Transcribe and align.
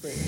Come 0.00 0.27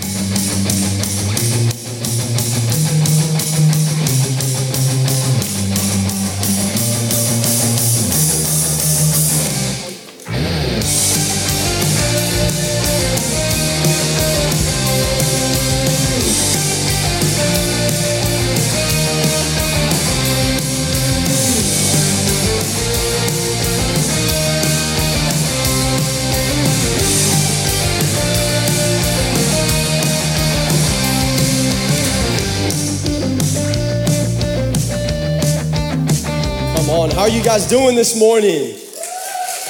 you 37.41 37.47
guys 37.47 37.67
doing 37.67 37.97
this 37.97 38.21
morning? 38.21 38.77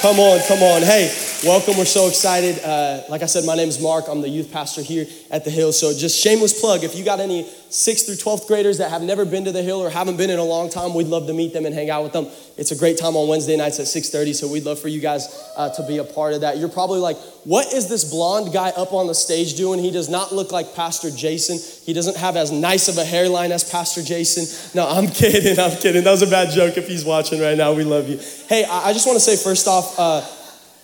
Come 0.01 0.19
on, 0.19 0.41
come 0.45 0.61
on. 0.61 0.81
Hey, 0.81 1.07
welcome. 1.43 1.77
We're 1.77 1.85
so 1.85 2.07
excited. 2.07 2.59
Uh, 2.63 3.01
like 3.09 3.23
I 3.23 3.25
said, 3.25 3.45
my 3.45 3.55
name 3.55 3.67
is 3.67 3.81
Mark. 3.81 4.05
I'm 4.07 4.21
the 4.21 4.29
youth 4.29 4.51
pastor 4.51 4.81
here 4.81 5.05
at 5.31 5.43
the 5.43 5.49
Hill. 5.49 5.71
So, 5.71 5.93
just 5.93 6.21
shameless 6.21 6.59
plug 6.59 6.83
if 6.83 6.95
you 6.95 7.03
got 7.03 7.19
any 7.19 7.43
6th 7.43 8.05
through 8.05 8.15
12th 8.15 8.47
graders 8.47 8.77
that 8.77 8.89
have 8.89 9.01
never 9.01 9.25
been 9.25 9.45
to 9.45 9.51
the 9.51 9.63
Hill 9.63 9.81
or 9.81 9.89
haven't 9.89 10.17
been 10.17 10.29
in 10.29 10.39
a 10.39 10.43
long 10.43 10.69
time, 10.69 10.93
we'd 10.93 11.07
love 11.07 11.27
to 11.27 11.33
meet 11.33 11.53
them 11.53 11.65
and 11.65 11.73
hang 11.73 11.89
out 11.89 12.03
with 12.03 12.13
them. 12.13 12.27
It's 12.57 12.71
a 12.71 12.75
great 12.75 12.97
time 12.97 13.15
on 13.15 13.27
Wednesday 13.27 13.57
nights 13.57 13.79
at 13.79 13.87
6:30. 13.87 14.33
So, 14.35 14.47
we'd 14.47 14.65
love 14.65 14.79
for 14.79 14.87
you 14.87 14.99
guys 14.99 15.51
uh, 15.57 15.69
to 15.69 15.87
be 15.87 15.97
a 15.97 16.03
part 16.03 16.33
of 16.33 16.41
that. 16.41 16.57
You're 16.57 16.69
probably 16.69 16.99
like, 16.99 17.17
what 17.43 17.73
is 17.73 17.89
this 17.89 18.03
blonde 18.09 18.53
guy 18.53 18.69
up 18.69 18.93
on 18.93 19.07
the 19.07 19.15
stage 19.15 19.55
doing? 19.55 19.79
He 19.79 19.91
does 19.91 20.09
not 20.09 20.31
look 20.31 20.51
like 20.51 20.75
Pastor 20.75 21.09
Jason. 21.09 21.57
He 21.85 21.93
doesn't 21.93 22.17
have 22.17 22.35
as 22.35 22.51
nice 22.51 22.87
of 22.87 22.97
a 22.97 23.05
hairline 23.05 23.51
as 23.51 23.63
Pastor 23.69 24.03
Jason. 24.03 24.45
No, 24.75 24.87
I'm 24.87 25.07
kidding. 25.21 25.59
I'm 25.59 25.75
kidding. 25.77 26.03
That 26.03 26.11
was 26.11 26.21
a 26.21 26.27
bad 26.27 26.51
joke 26.51 26.77
if 26.77 26.87
he's 26.87 27.03
watching 27.03 27.41
right 27.41 27.57
now. 27.57 27.73
We 27.73 27.83
love 27.83 28.07
you. 28.07 28.19
Hey, 28.47 28.63
I 28.63 28.89
I 28.89 28.93
just 28.93 29.07
want 29.07 29.15
to 29.15 29.23
say 29.23 29.41
first 29.41 29.67
off, 29.67 29.97
uh, 29.97 30.21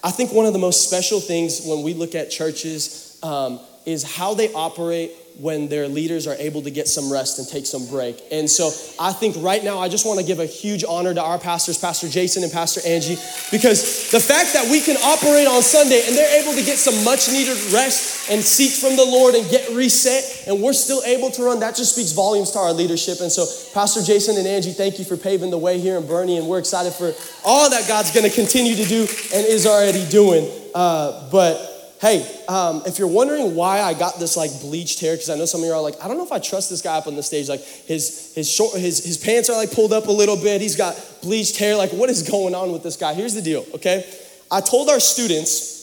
I 0.04 0.12
think 0.12 0.32
one 0.32 0.46
of 0.46 0.54
the 0.54 0.60
most 0.60 0.88
special 0.88 1.20
things 1.20 1.66
when 1.66 1.84
we 1.84 1.94
look 1.94 2.16
at 2.16 2.30
churches 2.30 3.20
um, 3.24 3.60
is 3.86 4.04
how 4.04 4.34
they 4.34 4.54
operate 4.54 5.12
when 5.40 5.70
their 5.70 5.88
leaders 5.88 6.26
are 6.26 6.36
able 6.36 6.64
to 6.64 6.72
get 6.72 6.88
some 6.88 7.12
rest 7.12 7.38
and 7.38 7.48
take 7.48 7.66
some 7.66 7.86
break. 7.88 8.20
And 8.32 8.50
so 8.50 8.72
I 9.00 9.14
think 9.14 9.36
right 9.40 9.64
now, 9.64 9.78
I 9.78 9.88
just 9.88 10.06
want 10.06 10.20
to 10.20 10.26
give 10.26 10.40
a 10.40 10.46
huge 10.46 10.84
honor 10.84 11.14
to 11.14 11.22
our 11.22 11.38
pastors, 11.38 11.78
Pastor 11.78 12.10
Jason 12.10 12.44
and 12.44 12.52
Pastor 12.52 12.82
Angie, 12.88 13.18
because 13.52 14.10
the 14.10 14.20
fact 14.20 14.54
that 14.54 14.68
we 14.72 14.82
can 14.82 14.98
operate 14.98 15.48
on 15.48 15.62
Sunday 15.62 16.02
and 16.08 16.18
they're 16.18 16.42
able 16.42 16.54
to 16.54 16.66
get 16.66 16.78
some 16.78 17.06
much 17.06 17.30
needed 17.30 17.56
rest 17.72 18.32
and 18.32 18.42
seek 18.42 18.72
from 18.72 18.96
the 18.98 19.06
Lord 19.06 19.36
and 19.36 19.48
get 19.52 19.70
reset, 19.70 20.48
and 20.48 20.62
we're 20.62 20.74
still 20.74 21.04
able 21.06 21.30
to 21.32 21.44
run, 21.44 21.60
that 21.60 21.76
just 21.76 21.94
speaks 21.94 22.14
volumes 22.14 22.52
to 22.52 22.60
our 22.60 22.74
leadership. 22.74 23.22
And 23.22 23.32
so, 23.32 23.46
Pastor 23.74 24.02
Jason 24.02 24.38
and 24.38 24.48
Angie, 24.48 24.74
thank 24.74 24.98
you 24.98 25.06
for 25.06 25.18
paving 25.18 25.52
the 25.52 25.58
way 25.58 25.80
here 25.80 25.98
in 25.98 26.04
Boerne, 26.04 26.38
and 26.38 26.48
we're 26.48 26.60
excited 26.60 26.94
for 26.94 27.14
all 27.46 27.70
that 27.70 27.88
God's 27.88 28.12
going 28.12 28.28
to 28.28 28.34
continue 28.34 28.76
to 28.76 28.86
do 28.86 29.02
and 29.34 29.46
is 29.46 29.68
already 29.68 30.04
doing. 30.10 30.50
Uh, 30.74 31.30
but 31.32 31.77
Hey, 32.00 32.44
um, 32.48 32.84
if 32.86 33.00
you're 33.00 33.08
wondering 33.08 33.56
why 33.56 33.82
I 33.82 33.96
got 33.96 34.20
this 34.20 34.38
like 34.38 34.52
bleached 34.62 35.00
hair, 35.00 35.16
because 35.16 35.32
I 35.32 35.36
know 35.36 35.46
some 35.46 35.62
of 35.62 35.68
you 35.68 35.74
are 35.74 35.82
like, 35.82 35.96
I 36.04 36.08
don't 36.08 36.18
know 36.18 36.26
if 36.26 36.32
I 36.32 36.38
trust 36.38 36.70
this 36.70 36.82
guy 36.82 36.96
up 36.96 37.08
on 37.08 37.16
the 37.16 37.24
stage. 37.24 37.50
Like 37.50 37.62
his 37.62 38.34
his 38.36 38.52
short 38.52 38.76
his 38.76 39.04
his 39.04 39.18
pants 39.18 39.50
are 39.50 39.58
like 39.58 39.72
pulled 39.72 39.94
up 39.94 40.06
a 40.06 40.12
little 40.12 40.38
bit. 40.38 40.62
He's 40.62 40.76
got 40.76 40.96
bleached 41.24 41.58
hair. 41.58 41.76
Like 41.76 41.92
what 41.92 42.10
is 42.10 42.30
going 42.30 42.54
on 42.54 42.72
with 42.72 42.84
this 42.84 42.98
guy? 42.98 43.16
Here's 43.16 43.34
the 43.34 43.42
deal. 43.42 43.66
Okay, 43.74 44.06
I 44.52 44.62
told 44.62 44.90
our 44.90 45.00
students 45.00 45.76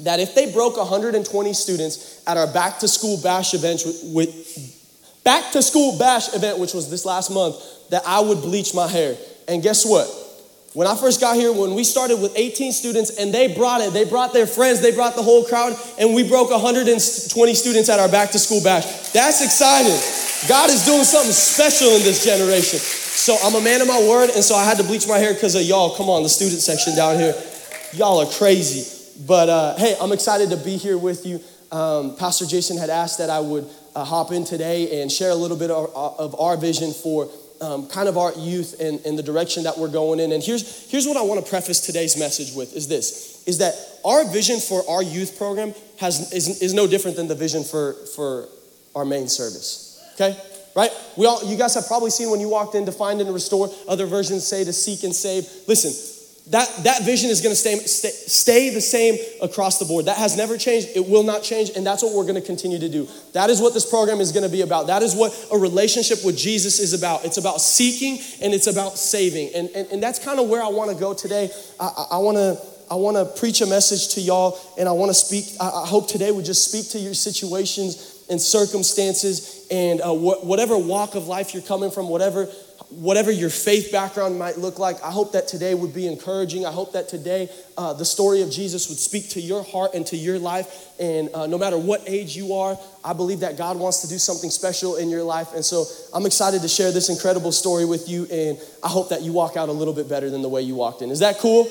that 0.00 0.18
if 0.18 0.34
they 0.34 0.52
broke 0.52 0.76
120 0.76 1.52
students 1.54 2.22
at 2.26 2.36
our 2.36 2.52
back 2.52 2.80
to 2.80 2.88
school 2.88 3.20
bash 3.22 3.54
event 3.54 3.82
with 4.02 5.22
back 5.22 5.52
to 5.52 5.62
school 5.62 5.96
bash 5.96 6.34
event, 6.34 6.58
which 6.58 6.74
was 6.74 6.90
this 6.90 7.04
last 7.04 7.30
month, 7.30 7.56
that 7.90 8.02
I 8.04 8.18
would 8.20 8.40
bleach 8.42 8.74
my 8.74 8.88
hair. 8.88 9.16
And 9.46 9.62
guess 9.62 9.86
what? 9.86 10.25
When 10.76 10.86
I 10.86 10.94
first 10.94 11.22
got 11.22 11.36
here, 11.36 11.54
when 11.54 11.72
we 11.72 11.84
started 11.84 12.20
with 12.20 12.34
18 12.36 12.70
students 12.70 13.08
and 13.16 13.32
they 13.32 13.48
brought 13.48 13.80
it, 13.80 13.94
they 13.94 14.04
brought 14.04 14.34
their 14.34 14.46
friends, 14.46 14.82
they 14.82 14.92
brought 14.92 15.16
the 15.16 15.22
whole 15.22 15.42
crowd, 15.42 15.74
and 15.98 16.14
we 16.14 16.28
broke 16.28 16.50
120 16.50 17.54
students 17.54 17.88
at 17.88 17.98
our 17.98 18.10
back 18.10 18.30
to 18.32 18.38
school 18.38 18.62
bash. 18.62 18.84
That's 19.12 19.42
exciting. 19.42 19.96
God 20.46 20.68
is 20.68 20.84
doing 20.84 21.04
something 21.04 21.32
special 21.32 21.88
in 21.96 22.02
this 22.02 22.22
generation. 22.22 22.78
So 22.78 23.38
I'm 23.42 23.54
a 23.54 23.62
man 23.62 23.80
of 23.80 23.88
my 23.88 24.06
word, 24.06 24.28
and 24.34 24.44
so 24.44 24.54
I 24.54 24.64
had 24.64 24.76
to 24.76 24.84
bleach 24.84 25.08
my 25.08 25.16
hair 25.16 25.32
because 25.32 25.54
of 25.54 25.62
y'all. 25.62 25.96
Come 25.96 26.10
on, 26.10 26.22
the 26.22 26.28
student 26.28 26.60
section 26.60 26.94
down 26.94 27.16
here. 27.16 27.34
Y'all 27.94 28.20
are 28.20 28.30
crazy. 28.30 28.84
But 29.26 29.48
uh, 29.48 29.76
hey, 29.78 29.96
I'm 29.98 30.12
excited 30.12 30.50
to 30.50 30.58
be 30.58 30.76
here 30.76 30.98
with 30.98 31.24
you. 31.24 31.40
Um, 31.72 32.16
Pastor 32.16 32.44
Jason 32.44 32.76
had 32.76 32.90
asked 32.90 33.16
that 33.16 33.30
I 33.30 33.40
would 33.40 33.66
uh, 33.94 34.04
hop 34.04 34.30
in 34.30 34.44
today 34.44 35.00
and 35.00 35.10
share 35.10 35.30
a 35.30 35.34
little 35.34 35.56
bit 35.56 35.70
of, 35.70 35.90
of 35.96 36.38
our 36.38 36.58
vision 36.58 36.92
for 36.92 37.30
um, 37.60 37.88
kind 37.88 38.08
of 38.08 38.16
our 38.16 38.32
youth 38.34 38.80
and, 38.80 39.00
and 39.06 39.18
the 39.18 39.22
direction 39.22 39.64
that 39.64 39.78
we're 39.78 39.88
going 39.88 40.20
in. 40.20 40.32
And 40.32 40.42
here's, 40.42 40.90
here's 40.90 41.06
what 41.06 41.16
I 41.16 41.22
want 41.22 41.44
to 41.44 41.48
preface 41.48 41.80
today's 41.80 42.16
message 42.16 42.54
with 42.54 42.74
is 42.74 42.88
this, 42.88 43.42
is 43.46 43.58
that 43.58 43.74
our 44.04 44.24
vision 44.30 44.58
for 44.60 44.82
our 44.88 45.02
youth 45.02 45.36
program 45.38 45.74
has, 45.98 46.32
is, 46.32 46.62
is 46.62 46.74
no 46.74 46.86
different 46.86 47.16
than 47.16 47.28
the 47.28 47.34
vision 47.34 47.64
for, 47.64 47.94
for 48.14 48.48
our 48.94 49.04
main 49.04 49.28
service, 49.28 50.02
okay? 50.14 50.36
Right? 50.74 50.90
We 51.16 51.26
all, 51.26 51.42
you 51.44 51.56
guys 51.56 51.74
have 51.74 51.86
probably 51.86 52.10
seen 52.10 52.30
when 52.30 52.40
you 52.40 52.48
walked 52.48 52.74
in 52.74 52.84
to 52.86 52.92
find 52.92 53.20
and 53.20 53.32
restore, 53.32 53.70
other 53.88 54.04
versions 54.04 54.46
say 54.46 54.62
to 54.64 54.72
seek 54.72 55.04
and 55.04 55.14
save. 55.14 55.48
Listen, 55.66 55.90
that, 56.50 56.68
that 56.84 57.02
vision 57.02 57.28
is 57.28 57.40
going 57.40 57.52
to 57.52 57.56
stay, 57.56 57.76
stay, 57.78 58.10
stay 58.10 58.70
the 58.70 58.80
same 58.80 59.18
across 59.42 59.80
the 59.80 59.84
board. 59.84 60.04
That 60.04 60.16
has 60.16 60.36
never 60.36 60.56
changed. 60.56 60.88
It 60.94 61.04
will 61.04 61.24
not 61.24 61.42
change. 61.42 61.70
And 61.74 61.84
that's 61.84 62.04
what 62.04 62.14
we're 62.14 62.22
going 62.22 62.40
to 62.40 62.40
continue 62.40 62.78
to 62.78 62.88
do. 62.88 63.08
That 63.32 63.50
is 63.50 63.60
what 63.60 63.74
this 63.74 63.88
program 63.88 64.20
is 64.20 64.30
going 64.30 64.44
to 64.44 64.48
be 64.48 64.60
about. 64.60 64.86
That 64.86 65.02
is 65.02 65.16
what 65.16 65.34
a 65.52 65.58
relationship 65.58 66.24
with 66.24 66.36
Jesus 66.36 66.78
is 66.78 66.92
about. 66.92 67.24
It's 67.24 67.36
about 67.36 67.60
seeking 67.60 68.18
and 68.40 68.54
it's 68.54 68.68
about 68.68 68.96
saving. 68.96 69.50
And, 69.56 69.70
and, 69.70 69.88
and 69.88 70.02
that's 70.02 70.20
kind 70.20 70.38
of 70.38 70.48
where 70.48 70.62
I 70.62 70.68
want 70.68 70.92
to 70.92 70.96
go 70.96 71.14
today. 71.14 71.50
I, 71.80 72.06
I 72.12 72.18
want 72.18 72.36
to. 72.36 72.76
I 72.88 72.94
want 72.94 73.16
to 73.16 73.24
preach 73.40 73.62
a 73.62 73.66
message 73.66 74.14
to 74.14 74.20
y'all, 74.20 74.60
and 74.78 74.88
I 74.88 74.92
want 74.92 75.10
to 75.10 75.14
speak. 75.14 75.56
I, 75.60 75.82
I 75.82 75.86
hope 75.88 76.06
today 76.06 76.30
would 76.30 76.44
just 76.44 76.70
speak 76.70 76.88
to 76.90 77.00
your 77.00 77.14
situations 77.14 78.24
and 78.30 78.40
circumstances 78.40 79.66
and 79.72 80.00
uh, 80.00 80.12
wh- 80.12 80.44
whatever 80.44 80.78
walk 80.78 81.16
of 81.16 81.26
life 81.26 81.52
you're 81.52 81.64
coming 81.64 81.90
from, 81.90 82.08
whatever 82.08 82.46
whatever 82.90 83.30
your 83.30 83.50
faith 83.50 83.90
background 83.90 84.38
might 84.38 84.58
look 84.58 84.78
like, 84.78 85.02
I 85.02 85.10
hope 85.10 85.32
that 85.32 85.48
today 85.48 85.74
would 85.74 85.92
be 85.92 86.06
encouraging. 86.06 86.64
I 86.64 86.70
hope 86.70 86.92
that 86.92 87.08
today 87.08 87.48
uh, 87.76 87.92
the 87.92 88.04
story 88.04 88.42
of 88.42 88.50
Jesus 88.50 88.88
would 88.88 88.98
speak 88.98 89.30
to 89.30 89.40
your 89.40 89.64
heart 89.64 89.94
and 89.94 90.06
to 90.06 90.16
your 90.16 90.38
life. 90.38 90.94
And 91.00 91.28
uh, 91.34 91.46
no 91.46 91.58
matter 91.58 91.76
what 91.76 92.02
age 92.06 92.36
you 92.36 92.54
are, 92.54 92.78
I 93.04 93.12
believe 93.12 93.40
that 93.40 93.58
God 93.58 93.76
wants 93.76 94.02
to 94.02 94.08
do 94.08 94.18
something 94.18 94.50
special 94.50 94.96
in 94.96 95.10
your 95.10 95.24
life. 95.24 95.52
And 95.54 95.64
so 95.64 95.84
I'm 96.14 96.26
excited 96.26 96.62
to 96.62 96.68
share 96.68 96.92
this 96.92 97.08
incredible 97.08 97.52
story 97.52 97.84
with 97.84 98.08
you. 98.08 98.26
And 98.30 98.58
I 98.84 98.88
hope 98.88 99.08
that 99.08 99.22
you 99.22 99.32
walk 99.32 99.56
out 99.56 99.68
a 99.68 99.72
little 99.72 99.94
bit 99.94 100.08
better 100.08 100.30
than 100.30 100.42
the 100.42 100.48
way 100.48 100.62
you 100.62 100.76
walked 100.76 101.02
in. 101.02 101.10
Is 101.10 101.20
that 101.20 101.38
cool? 101.38 101.68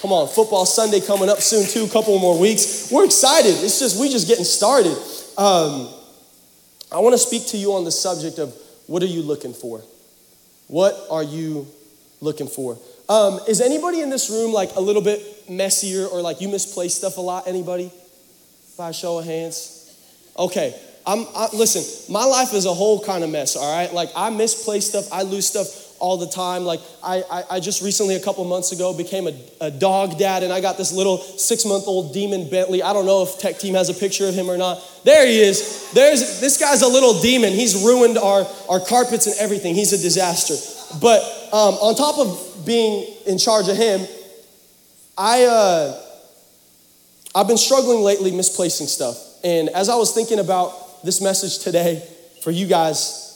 Come 0.00 0.12
on, 0.12 0.28
football 0.28 0.64
Sunday 0.64 1.00
coming 1.00 1.28
up 1.28 1.42
soon, 1.42 1.66
too, 1.66 1.84
a 1.84 1.88
couple 1.90 2.18
more 2.18 2.40
weeks. 2.40 2.90
We're 2.90 3.04
excited. 3.04 3.50
It's 3.50 3.78
just, 3.78 4.00
we 4.00 4.08
just 4.08 4.26
getting 4.26 4.46
started. 4.46 4.96
Um, 5.36 5.92
I 6.90 7.00
want 7.00 7.12
to 7.12 7.18
speak 7.18 7.46
to 7.48 7.58
you 7.58 7.74
on 7.74 7.84
the 7.84 7.92
subject 7.92 8.38
of 8.38 8.54
what 8.86 9.02
are 9.02 9.06
you 9.06 9.20
looking 9.20 9.52
for? 9.52 9.82
What 10.70 10.96
are 11.10 11.24
you 11.24 11.66
looking 12.20 12.46
for? 12.46 12.78
Um, 13.08 13.40
is 13.48 13.60
anybody 13.60 14.02
in 14.02 14.08
this 14.08 14.30
room 14.30 14.52
like 14.52 14.76
a 14.76 14.80
little 14.80 15.02
bit 15.02 15.50
messier 15.50 16.06
or 16.06 16.22
like 16.22 16.40
you 16.40 16.48
misplace 16.48 16.94
stuff 16.94 17.16
a 17.16 17.20
lot? 17.20 17.48
Anybody? 17.48 17.90
By 18.78 18.90
a 18.90 18.92
show 18.92 19.18
of 19.18 19.24
hands. 19.24 19.98
Okay. 20.38 20.80
I'm, 21.04 21.26
I, 21.34 21.48
listen, 21.52 22.12
my 22.12 22.24
life 22.24 22.54
is 22.54 22.66
a 22.66 22.72
whole 22.72 23.02
kind 23.02 23.24
of 23.24 23.30
mess, 23.30 23.56
all 23.56 23.76
right? 23.76 23.92
Like, 23.92 24.10
I 24.14 24.30
misplace 24.30 24.86
stuff, 24.86 25.12
I 25.12 25.22
lose 25.22 25.48
stuff 25.48 25.66
all 26.00 26.16
the 26.16 26.26
time. 26.26 26.64
Like, 26.64 26.80
I, 27.04 27.22
I, 27.30 27.44
I 27.50 27.60
just 27.60 27.82
recently, 27.82 28.16
a 28.16 28.20
couple 28.20 28.44
months 28.44 28.72
ago, 28.72 28.96
became 28.96 29.28
a, 29.28 29.34
a 29.60 29.70
dog 29.70 30.18
dad, 30.18 30.42
and 30.42 30.52
I 30.52 30.60
got 30.60 30.76
this 30.76 30.92
little 30.92 31.18
six 31.18 31.64
month 31.64 31.84
old 31.86 32.12
demon 32.12 32.48
Bentley. 32.50 32.82
I 32.82 32.92
don't 32.92 33.06
know 33.06 33.22
if 33.22 33.38
Tech 33.38 33.58
Team 33.58 33.74
has 33.74 33.88
a 33.88 33.94
picture 33.94 34.26
of 34.26 34.34
him 34.34 34.50
or 34.50 34.56
not. 34.56 34.82
There 35.04 35.26
he 35.26 35.40
is. 35.40 35.92
There's, 35.92 36.40
this 36.40 36.58
guy's 36.58 36.82
a 36.82 36.88
little 36.88 37.20
demon. 37.20 37.52
He's 37.52 37.84
ruined 37.84 38.18
our, 38.18 38.46
our 38.68 38.80
carpets 38.80 39.26
and 39.26 39.36
everything. 39.38 39.74
He's 39.74 39.92
a 39.92 39.98
disaster. 39.98 40.54
But 41.00 41.22
um, 41.52 41.74
on 41.74 41.94
top 41.94 42.18
of 42.18 42.66
being 42.66 43.14
in 43.26 43.38
charge 43.38 43.68
of 43.68 43.76
him, 43.76 44.06
I, 45.16 45.44
uh, 45.44 46.02
I've 47.34 47.46
been 47.46 47.58
struggling 47.58 48.00
lately 48.00 48.32
misplacing 48.32 48.86
stuff. 48.86 49.16
And 49.44 49.68
as 49.70 49.88
I 49.88 49.96
was 49.96 50.12
thinking 50.12 50.38
about 50.38 51.04
this 51.04 51.20
message 51.20 51.58
today 51.60 52.06
for 52.42 52.50
you 52.50 52.66
guys, 52.66 53.28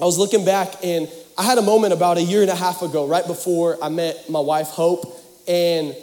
I 0.00 0.04
was 0.04 0.18
looking 0.18 0.44
back 0.44 0.82
and 0.82 1.08
I 1.40 1.42
had 1.42 1.56
a 1.56 1.62
moment 1.62 1.94
about 1.94 2.18
a 2.18 2.22
year 2.22 2.42
and 2.42 2.50
a 2.50 2.54
half 2.54 2.82
ago, 2.82 3.08
right 3.08 3.26
before 3.26 3.82
I 3.82 3.88
met 3.88 4.28
my 4.28 4.40
wife, 4.40 4.66
Hope, 4.66 5.06
and 5.48 5.96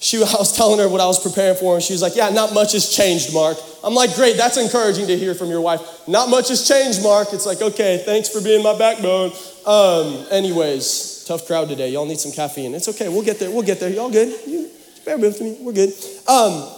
she, 0.00 0.16
I 0.20 0.34
was 0.36 0.56
telling 0.56 0.80
her 0.80 0.88
what 0.88 1.00
I 1.00 1.06
was 1.06 1.22
preparing 1.22 1.56
for, 1.56 1.76
and 1.76 1.82
she 1.82 1.92
was 1.92 2.02
like, 2.02 2.16
Yeah, 2.16 2.28
not 2.30 2.52
much 2.52 2.72
has 2.72 2.90
changed, 2.90 3.32
Mark. 3.32 3.56
I'm 3.84 3.94
like, 3.94 4.16
Great, 4.16 4.36
that's 4.36 4.56
encouraging 4.56 5.06
to 5.06 5.16
hear 5.16 5.36
from 5.36 5.48
your 5.48 5.60
wife. 5.60 6.08
Not 6.08 6.28
much 6.28 6.48
has 6.48 6.66
changed, 6.66 7.04
Mark. 7.04 7.28
It's 7.32 7.46
like, 7.46 7.62
Okay, 7.62 8.02
thanks 8.04 8.30
for 8.30 8.40
being 8.40 8.64
my 8.64 8.76
backbone. 8.76 9.30
Um, 9.64 10.26
anyways, 10.32 11.24
tough 11.28 11.46
crowd 11.46 11.68
today. 11.68 11.90
Y'all 11.90 12.04
need 12.04 12.18
some 12.18 12.32
caffeine. 12.32 12.74
It's 12.74 12.88
okay, 12.88 13.08
we'll 13.08 13.22
get 13.22 13.38
there, 13.38 13.48
we'll 13.48 13.62
get 13.62 13.78
there. 13.78 13.90
Y'all 13.90 14.10
good? 14.10 14.36
You, 14.44 14.68
bear 15.04 15.18
with 15.18 15.40
me, 15.40 15.56
we're 15.60 15.72
good. 15.72 15.90
Um, 16.26 16.68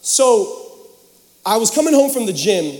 so, 0.00 0.58
I 1.46 1.56
was 1.58 1.70
coming 1.70 1.94
home 1.94 2.10
from 2.10 2.26
the 2.26 2.32
gym 2.32 2.76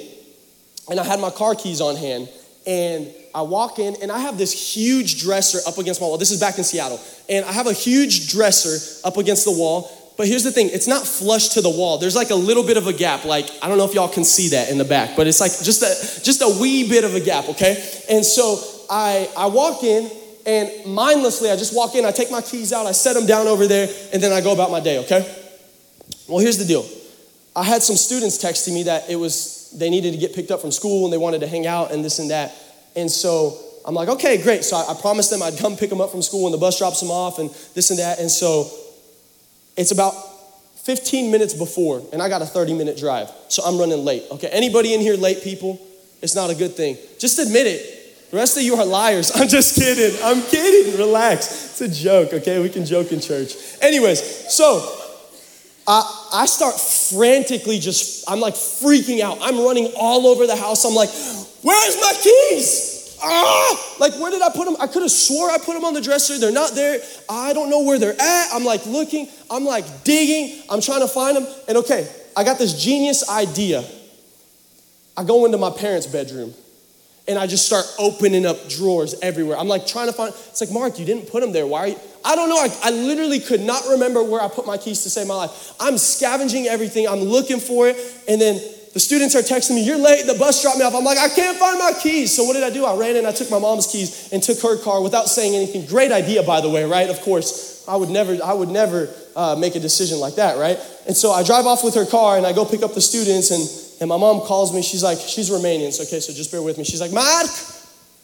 and 0.91 0.99
I 0.99 1.05
had 1.05 1.21
my 1.21 1.31
car 1.31 1.55
keys 1.55 1.81
on 1.81 1.95
hand. 1.95 2.29
And 2.67 3.13
I 3.35 3.43
walk 3.43 3.79
in 3.79 3.97
and 4.03 4.13
I 4.13 4.19
have 4.19 4.39
this 4.39 4.53
huge 4.53 5.21
dresser 5.21 5.59
up 5.67 5.79
against 5.79 6.01
my 6.01 6.07
wall. 6.07 6.19
This 6.19 6.31
is 6.31 6.41
back 6.41 6.59
in 6.59 6.65
Seattle. 6.65 7.01
And 7.29 7.45
I 7.45 7.53
have 7.53 7.67
a 7.67 7.73
huge 7.73 8.31
dresser 8.31 9.07
up 9.07 9.17
against 9.17 9.45
the 9.45 9.53
wall. 9.53 9.91
But 10.19 10.29
here's 10.29 10.45
the 10.45 10.53
thing 10.53 10.69
it's 10.71 10.87
not 10.87 11.07
flush 11.07 11.51
to 11.51 11.63
the 11.63 11.71
wall. 11.71 11.99
There's 11.99 12.15
like 12.15 12.31
a 12.31 12.35
little 12.35 12.63
bit 12.63 12.77
of 12.77 12.87
a 12.87 12.93
gap. 12.93 13.25
Like, 13.25 13.49
I 13.63 13.69
don't 13.69 13.79
know 13.79 13.87
if 13.87 13.95
y'all 13.95 14.09
can 14.09 14.25
see 14.25 14.51
that 14.51 14.71
in 14.71 14.77
the 14.77 14.85
back, 14.85 15.17
but 15.17 15.27
it's 15.27 15.41
like 15.41 15.53
just 15.63 15.83
a, 15.83 16.23
just 16.23 16.43
a 16.43 16.61
wee 16.61 16.89
bit 16.89 17.05
of 17.05 17.15
a 17.15 17.21
gap, 17.21 17.49
okay? 17.49 17.83
And 18.11 18.25
so 18.25 18.63
I, 18.91 19.31
I 19.37 19.47
walk 19.47 19.83
in 19.83 20.11
and 20.45 20.71
mindlessly, 20.87 21.51
I 21.51 21.57
just 21.57 21.75
walk 21.75 21.95
in, 21.95 22.05
I 22.05 22.11
take 22.11 22.31
my 22.31 22.43
keys 22.43 22.73
out, 22.73 22.87
I 22.87 22.93
set 22.93 23.15
them 23.15 23.27
down 23.27 23.47
over 23.47 23.67
there, 23.67 23.89
and 24.13 24.23
then 24.23 24.33
I 24.33 24.41
go 24.41 24.53
about 24.53 24.71
my 24.71 24.81
day, 24.81 24.99
okay? 24.99 25.21
Well, 26.29 26.39
here's 26.39 26.59
the 26.59 26.65
deal. 26.65 26.85
I 27.55 27.65
had 27.65 27.83
some 27.83 27.97
students 27.97 28.43
texting 28.43 28.75
me 28.75 28.85
that 28.85 29.09
it 29.09 29.17
was, 29.17 29.71
they 29.79 29.89
needed 29.89 30.13
to 30.13 30.19
get 30.19 30.35
picked 30.35 30.51
up 30.51 30.61
from 30.61 30.73
school 30.73 31.05
and 31.05 31.13
they 31.13 31.19
wanted 31.19 31.41
to 31.41 31.47
hang 31.47 31.67
out 31.67 31.91
and 31.91 32.05
this 32.05 32.19
and 32.19 32.31
that. 32.31 32.55
And 32.97 33.11
so 33.11 33.59
I'm 33.85 33.95
like, 33.95 34.09
okay, 34.09 34.43
great. 34.43 34.65
So 34.65 34.77
I, 34.77 34.93
I 34.93 35.01
promised 35.01 35.31
them 35.31 35.43
I'd 35.43 35.59
come 35.59 35.77
pick 35.77 35.91
them 35.91 36.01
up 36.01 36.11
from 36.11 36.23
school 36.23 36.45
when 36.45 36.53
the 36.53 36.59
bus 36.59 36.79
drops 36.79 37.01
them 37.01 37.11
off 37.11 37.39
and 37.39 37.51
this 37.75 37.91
and 37.91 37.99
that. 37.99 38.19
And 38.19 38.31
so 38.31 38.71
it's 39.77 39.91
about 39.91 40.15
15 40.83 41.31
minutes 41.31 41.55
before, 41.55 42.03
and 42.13 42.21
I 42.21 42.29
got 42.29 42.43
a 42.43 42.47
30 42.47 42.75
minute 42.75 42.97
drive. 42.97 43.31
So 43.49 43.63
I'm 43.65 43.79
running 43.79 44.05
late. 44.05 44.25
Okay, 44.33 44.49
anybody 44.49 44.95
in 44.95 45.01
here 45.01 45.15
late, 45.15 45.43
people? 45.43 45.81
It's 46.21 46.35
not 46.35 46.51
a 46.51 46.55
good 46.55 46.75
thing. 46.75 46.97
Just 47.19 47.39
admit 47.39 47.67
it. 47.67 48.31
The 48.31 48.37
rest 48.37 48.57
of 48.57 48.63
you 48.63 48.75
are 48.77 48.85
liars. 48.85 49.31
I'm 49.35 49.49
just 49.49 49.77
kidding. 49.77 50.19
I'm 50.23 50.43
kidding. 50.43 50.99
Relax. 50.99 51.81
It's 51.81 51.81
a 51.83 51.89
joke, 51.89 52.33
okay? 52.33 52.61
We 52.61 52.69
can 52.69 52.85
joke 52.85 53.13
in 53.13 53.21
church. 53.21 53.55
Anyways, 53.81 54.21
so 54.53 54.81
I, 55.87 56.31
I 56.33 56.47
start 56.47 56.81
frantically 56.81 57.79
just, 57.79 58.29
I'm 58.31 58.41
like 58.41 58.55
freaking 58.55 59.21
out. 59.21 59.39
I'm 59.41 59.63
running 59.63 59.93
all 59.97 60.27
over 60.27 60.47
the 60.47 60.57
house. 60.57 60.85
I'm 60.85 60.95
like, 60.95 61.11
where's 61.63 61.97
my 61.97 62.13
keys? 62.21 62.93
ah, 63.23 63.97
like 64.01 64.13
where 64.15 64.31
did 64.31 64.43
I 64.43 64.51
put 64.51 64.65
them? 64.67 64.77
I 64.81 64.87
could 64.87 65.03
have 65.03 65.11
swore 65.11 65.51
I 65.51 65.59
put 65.59 65.75
them 65.75 65.85
on 65.85 65.95
the 65.95 66.01
dresser. 66.01 66.39
They're 66.39 66.53
not 66.53 66.73
there. 66.73 67.01
I 67.29 67.53
don't 67.53 67.71
know 67.71 67.83
where 67.83 67.99
they're 67.99 68.21
at. 68.21 68.49
I'm 68.53 68.65
like 68.65 68.85
looking, 68.87 69.29
I'm 69.51 69.65
like 69.65 70.05
digging, 70.05 70.63
I'm 70.71 70.81
trying 70.81 71.01
to 71.01 71.09
find 71.09 71.37
them. 71.37 71.47
And 71.69 71.79
okay, 71.79 72.09
I 72.37 72.45
got 72.45 72.59
this 72.59 72.83
genius 72.83 73.29
idea. 73.29 73.85
I 75.17 75.25
go 75.25 75.45
into 75.45 75.59
my 75.59 75.71
parents' 75.71 76.07
bedroom 76.07 76.55
and 77.29 77.39
I 77.39 77.47
just 77.47 77.67
start 77.67 77.85
opening 77.99 78.47
up 78.47 78.69
drawers 78.69 79.15
everywhere. 79.21 79.57
I'm 79.59 79.69
like 79.69 79.87
trying 79.87 80.07
to 80.07 80.13
find, 80.13 80.31
it's 80.33 80.61
like, 80.61 80.73
Mark, 80.73 80.99
you 80.99 81.05
didn't 81.05 81.31
put 81.31 81.41
them 81.41 81.53
there. 81.53 81.67
Why 81.67 81.79
are 81.81 81.89
you? 81.89 81.97
I 82.25 82.35
don't 82.35 82.49
know. 82.49 82.57
I, 82.57 82.69
I 82.85 82.91
literally 82.91 83.39
could 83.39 83.61
not 83.61 83.85
remember 83.91 84.23
where 84.25 84.41
I 84.41 84.49
put 84.49 84.67
my 84.67 84.79
keys 84.79 85.03
to 85.03 85.11
save 85.11 85.27
my 85.27 85.35
life. 85.35 85.75
I'm 85.79 85.99
scavenging 85.99 86.67
everything, 86.67 87.07
I'm 87.07 87.21
looking 87.21 87.61
for 87.61 87.89
it. 87.89 87.97
And 88.27 88.41
then 88.41 88.61
the 88.93 89.01
students 89.01 89.35
are 89.35 89.41
texting 89.41 89.77
me, 89.77 89.85
You're 89.85 89.99
late, 89.99 90.27
the 90.27 90.35
bus 90.35 90.61
dropped 90.61 90.79
me 90.79 90.85
off. 90.85 90.95
I'm 90.95 91.05
like, 91.05 91.19
I 91.19 91.29
can't 91.29 91.57
find 91.57 91.79
my 91.79 91.93
keys. 92.01 92.35
So 92.35 92.45
what 92.45 92.55
did 92.55 92.63
I 92.63 92.71
do? 92.71 92.85
I 92.85 92.97
ran 92.97 93.17
in, 93.17 93.25
I 93.25 93.33
took 93.33 93.51
my 93.51 93.59
mom's 93.59 93.87
keys 93.87 94.31
and 94.33 94.43
took 94.43 94.61
her 94.61 94.77
car 94.77 95.03
without 95.03 95.29
saying 95.29 95.55
anything. 95.55 95.87
Great 95.87 96.13
idea, 96.13 96.43
by 96.43 96.61
the 96.61 96.69
way, 96.69 96.85
right? 96.85 97.09
Of 97.09 97.21
course, 97.23 97.87
I 97.89 97.97
would 97.97 98.11
never, 98.11 98.39
I 98.45 98.53
would 98.53 98.69
never 98.69 99.13
uh, 99.35 99.57
make 99.59 99.77
a 99.77 99.81
decision 99.81 100.21
like 100.21 100.37
that, 100.37 100.59
right? 100.59 100.79
And 101.07 101.17
so 101.17 101.33
I 101.33 101.43
drive 101.43 101.67
off 101.67 101.83
with 101.83 101.95
her 101.95 102.05
car 102.05 102.37
and 102.37 102.47
I 102.47 102.53
go 102.53 102.65
pick 102.65 102.83
up 102.83 102.95
the 102.95 103.01
students 103.01 103.51
and, 103.51 104.01
and 104.01 104.09
my 104.09 104.19
mom 104.19 104.41
calls 104.41 104.75
me. 104.75 104.83
She's 104.83 105.03
like, 105.03 105.19
she's 105.19 105.49
Romanian, 105.49 105.91
so 105.93 106.03
okay, 106.05 106.21
so 106.21 106.33
just 106.33 106.53
bear 106.53 106.63
with 106.63 106.77
me. 106.77 106.85
She's 106.85 107.01
like, 107.01 107.13
Mark, 107.13 107.49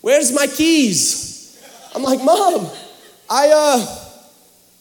where's 0.03 0.33
my 0.33 0.47
keys? 0.47 1.59
I'm 1.95 2.03
like, 2.03 2.23
Mom, 2.23 2.71
I, 3.31 3.51
uh, 3.55 4.05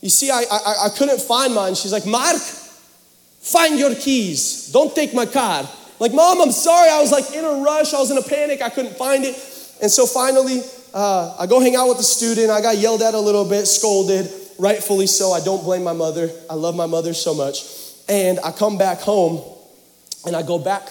you 0.02 0.10
see, 0.10 0.30
I, 0.30 0.44
I, 0.52 0.86
I 0.86 0.90
couldn't 0.90 1.22
find 1.22 1.56
mine. 1.56 1.76
She's 1.76 1.94
like, 1.94 2.06
Mark, 2.06 2.38
find 2.38 3.80
your 3.80 3.96
keys. 3.96 4.70
Don't 4.72 4.94
take 4.94 5.14
my 5.14 5.26
car. 5.26 5.68
Like, 6.00 6.14
mom, 6.14 6.42
I'm 6.42 6.52
sorry. 6.52 6.90
I 6.90 7.02
was 7.02 7.12
like 7.12 7.34
in 7.34 7.44
a 7.44 7.64
rush. 7.64 7.94
I 7.94 8.00
was 8.00 8.12
in 8.12 8.18
a 8.18 8.22
panic. 8.22 8.62
I 8.62 8.70
couldn't 8.70 8.96
find 8.96 9.24
it. 9.24 9.36
And 9.82 9.92
so 9.92 10.06
finally, 10.06 10.62
uh, 10.94 11.36
I 11.40 11.48
go 11.48 11.60
hang 11.60 11.76
out 11.76 11.88
with 11.88 11.98
the 11.98 12.04
student. 12.04 12.50
I 12.50 12.62
got 12.62 12.78
yelled 12.78 13.02
at 13.02 13.14
a 13.14 13.20
little 13.20 13.46
bit, 13.46 13.66
scolded, 13.66 14.30
rightfully 14.58 15.08
so. 15.08 15.32
I 15.32 15.40
don't 15.42 15.64
blame 15.64 15.84
my 15.84 15.94
mother. 15.94 16.30
I 16.50 16.56
love 16.56 16.76
my 16.76 16.86
mother 16.86 17.14
so 17.14 17.34
much. 17.34 17.64
And 18.10 18.40
I 18.44 18.52
come 18.52 18.78
back 18.78 19.00
home 19.00 19.44
and 20.26 20.36
I 20.36 20.44
go 20.44 20.60
back 20.60 20.88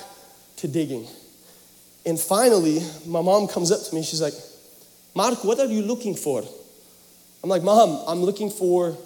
to 0.58 0.68
digging. 0.68 1.06
And 2.04 2.18
finally, 2.18 2.80
my 3.06 3.20
mom 3.20 3.48
comes 3.48 3.72
up 3.72 3.82
to 3.82 3.94
me. 3.94 4.02
She's 4.02 4.22
like, 4.22 4.34
Mark, 5.14 5.42
what 5.44 5.58
are 5.58 5.66
you 5.66 5.82
looking 5.82 6.14
for? 6.14 6.44
I'm 7.42 7.50
like, 7.50 7.62
Mom, 7.62 8.02
I'm 8.06 8.22
looking 8.22 8.50
for 8.50 8.96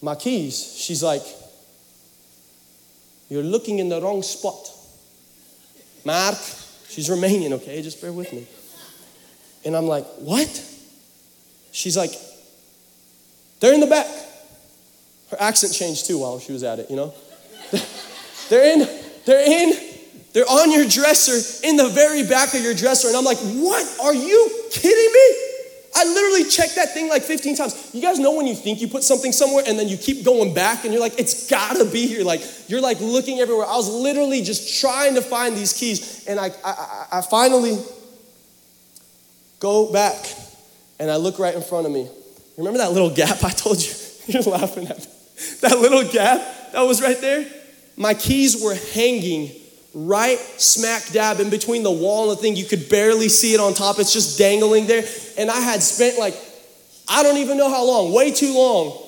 my 0.00 0.14
keys. 0.14 0.76
She's 0.78 1.02
like, 1.02 1.22
You're 3.34 3.42
looking 3.42 3.80
in 3.80 3.88
the 3.88 4.00
wrong 4.00 4.22
spot. 4.22 4.70
Mark, 6.04 6.36
she's 6.88 7.08
Romanian, 7.08 7.50
okay? 7.54 7.82
Just 7.82 8.00
bear 8.00 8.12
with 8.12 8.32
me. 8.32 8.46
And 9.64 9.74
I'm 9.74 9.88
like, 9.88 10.06
What? 10.18 10.48
She's 11.72 11.96
like, 11.96 12.12
They're 13.58 13.74
in 13.74 13.80
the 13.80 13.88
back. 13.88 14.06
Her 15.32 15.36
accent 15.40 15.74
changed 15.74 16.06
too 16.06 16.18
while 16.20 16.38
she 16.38 16.52
was 16.52 16.62
at 16.62 16.78
it, 16.78 16.88
you 16.88 16.94
know? 16.94 17.12
They're 18.50 18.72
in, 18.72 18.88
they're 19.26 19.44
in, 19.44 19.80
they're 20.32 20.48
on 20.48 20.70
your 20.70 20.86
dresser, 20.86 21.66
in 21.66 21.76
the 21.76 21.88
very 21.88 22.22
back 22.22 22.54
of 22.54 22.60
your 22.60 22.74
dresser. 22.74 23.08
And 23.08 23.16
I'm 23.16 23.24
like, 23.24 23.38
What? 23.38 24.00
Are 24.00 24.14
you 24.14 24.68
kidding 24.70 25.12
me? 25.12 25.53
I 25.96 26.04
literally 26.04 26.50
checked 26.50 26.74
that 26.74 26.92
thing 26.92 27.08
like 27.08 27.22
15 27.22 27.56
times. 27.56 27.90
You 27.92 28.02
guys 28.02 28.18
know 28.18 28.34
when 28.34 28.46
you 28.46 28.54
think 28.54 28.80
you 28.80 28.88
put 28.88 29.04
something 29.04 29.30
somewhere 29.30 29.62
and 29.66 29.78
then 29.78 29.88
you 29.88 29.96
keep 29.96 30.24
going 30.24 30.52
back 30.52 30.84
and 30.84 30.92
you're 30.92 31.00
like, 31.00 31.18
it's 31.20 31.48
gotta 31.48 31.84
be 31.84 32.06
here. 32.06 32.24
Like, 32.24 32.42
you're 32.68 32.80
like 32.80 33.00
looking 33.00 33.38
everywhere. 33.38 33.66
I 33.66 33.76
was 33.76 33.88
literally 33.88 34.42
just 34.42 34.80
trying 34.80 35.14
to 35.14 35.22
find 35.22 35.56
these 35.56 35.72
keys. 35.72 36.26
And 36.26 36.40
I, 36.40 36.50
I, 36.64 37.06
I 37.12 37.20
finally 37.22 37.78
go 39.60 39.92
back 39.92 40.16
and 40.98 41.10
I 41.10 41.16
look 41.16 41.38
right 41.38 41.54
in 41.54 41.62
front 41.62 41.86
of 41.86 41.92
me. 41.92 42.08
Remember 42.56 42.78
that 42.78 42.92
little 42.92 43.10
gap 43.10 43.44
I 43.44 43.50
told 43.50 43.80
you? 43.80 43.92
You're 44.26 44.42
laughing 44.42 44.88
at 44.88 44.98
me. 44.98 45.06
That 45.60 45.78
little 45.78 46.04
gap 46.10 46.72
that 46.72 46.82
was 46.82 47.02
right 47.02 47.20
there? 47.20 47.48
My 47.96 48.14
keys 48.14 48.60
were 48.60 48.74
hanging 48.94 49.52
right 49.94 50.38
smack 50.38 51.08
dab 51.12 51.40
in 51.40 51.50
between 51.50 51.82
the 51.82 51.90
wall 51.90 52.28
and 52.28 52.38
the 52.38 52.42
thing. 52.42 52.56
You 52.56 52.64
could 52.64 52.88
barely 52.88 53.28
see 53.28 53.54
it 53.54 53.60
on 53.60 53.74
top. 53.74 53.98
It's 53.98 54.12
just 54.12 54.38
dangling 54.38 54.86
there. 54.86 55.04
And 55.38 55.50
I 55.50 55.60
had 55.60 55.82
spent 55.82 56.18
like, 56.18 56.34
I 57.08 57.22
don't 57.22 57.38
even 57.38 57.56
know 57.56 57.70
how 57.70 57.84
long, 57.84 58.12
way 58.12 58.32
too 58.32 58.54
long, 58.54 59.00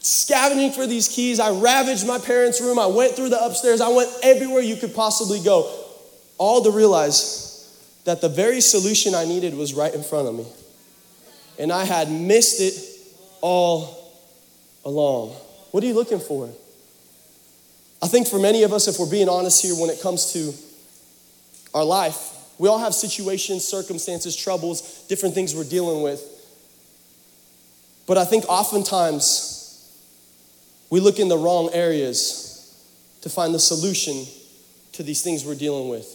scavenging 0.00 0.72
for 0.72 0.86
these 0.86 1.08
keys. 1.08 1.38
I 1.38 1.50
ravaged 1.50 2.06
my 2.06 2.18
parents' 2.18 2.60
room. 2.60 2.78
I 2.78 2.86
went 2.86 3.14
through 3.14 3.28
the 3.28 3.42
upstairs. 3.44 3.80
I 3.80 3.88
went 3.88 4.10
everywhere 4.22 4.62
you 4.62 4.76
could 4.76 4.94
possibly 4.94 5.40
go, 5.42 5.70
all 6.38 6.62
to 6.64 6.70
realize 6.70 7.44
that 8.04 8.20
the 8.20 8.28
very 8.28 8.60
solution 8.60 9.14
I 9.14 9.24
needed 9.24 9.54
was 9.54 9.74
right 9.74 9.92
in 9.92 10.02
front 10.02 10.28
of 10.28 10.34
me. 10.34 10.46
And 11.58 11.72
I 11.72 11.84
had 11.84 12.10
missed 12.10 12.60
it 12.60 12.74
all 13.40 14.12
along. 14.84 15.30
What 15.72 15.84
are 15.84 15.86
you 15.86 15.94
looking 15.94 16.20
for? 16.20 16.50
I 18.06 18.08
think 18.08 18.28
for 18.28 18.38
many 18.38 18.62
of 18.62 18.72
us, 18.72 18.86
if 18.86 19.00
we're 19.00 19.10
being 19.10 19.28
honest 19.28 19.60
here 19.60 19.74
when 19.74 19.90
it 19.90 20.00
comes 20.00 20.32
to 20.32 20.54
our 21.74 21.82
life, 21.82 22.34
we 22.56 22.68
all 22.68 22.78
have 22.78 22.94
situations, 22.94 23.66
circumstances, 23.66 24.36
troubles, 24.36 25.04
different 25.08 25.34
things 25.34 25.56
we're 25.56 25.64
dealing 25.64 26.02
with. 26.02 26.22
But 28.06 28.16
I 28.16 28.24
think 28.24 28.44
oftentimes 28.48 29.92
we 30.88 31.00
look 31.00 31.18
in 31.18 31.26
the 31.26 31.36
wrong 31.36 31.68
areas 31.72 32.80
to 33.22 33.28
find 33.28 33.52
the 33.52 33.58
solution 33.58 34.24
to 34.92 35.02
these 35.02 35.22
things 35.22 35.44
we're 35.44 35.56
dealing 35.56 35.88
with. 35.88 36.06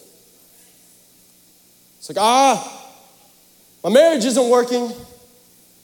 It's 1.98 2.08
like, 2.08 2.20
ah, 2.22 2.88
my 3.84 3.90
marriage 3.90 4.24
isn't 4.24 4.50
working. 4.50 4.94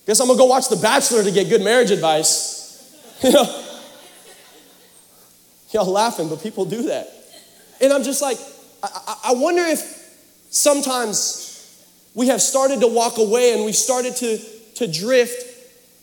Guess 0.05 0.21
I'm 0.21 0.27
gonna 0.27 0.37
go 0.37 0.45
watch 0.45 0.69
The 0.69 0.77
Bachelor 0.77 1.25
to 1.25 1.31
get 1.31 1.49
good 1.49 1.61
marriage 1.61 1.91
advice. 1.91 2.55
You 3.23 3.31
know? 3.31 3.66
Y'all 5.77 5.85
laughing, 5.85 6.27
but 6.27 6.41
people 6.41 6.65
do 6.65 6.81
that. 6.87 7.07
And 7.79 7.93
I'm 7.93 8.01
just 8.01 8.19
like, 8.19 8.39
I, 8.81 9.17
I 9.25 9.33
wonder 9.35 9.61
if 9.61 9.79
sometimes 10.49 11.85
we 12.15 12.29
have 12.29 12.41
started 12.41 12.79
to 12.79 12.87
walk 12.87 13.19
away 13.19 13.53
and 13.53 13.63
we've 13.63 13.75
started 13.75 14.15
to, 14.15 14.39
to 14.77 14.91
drift 14.91 15.43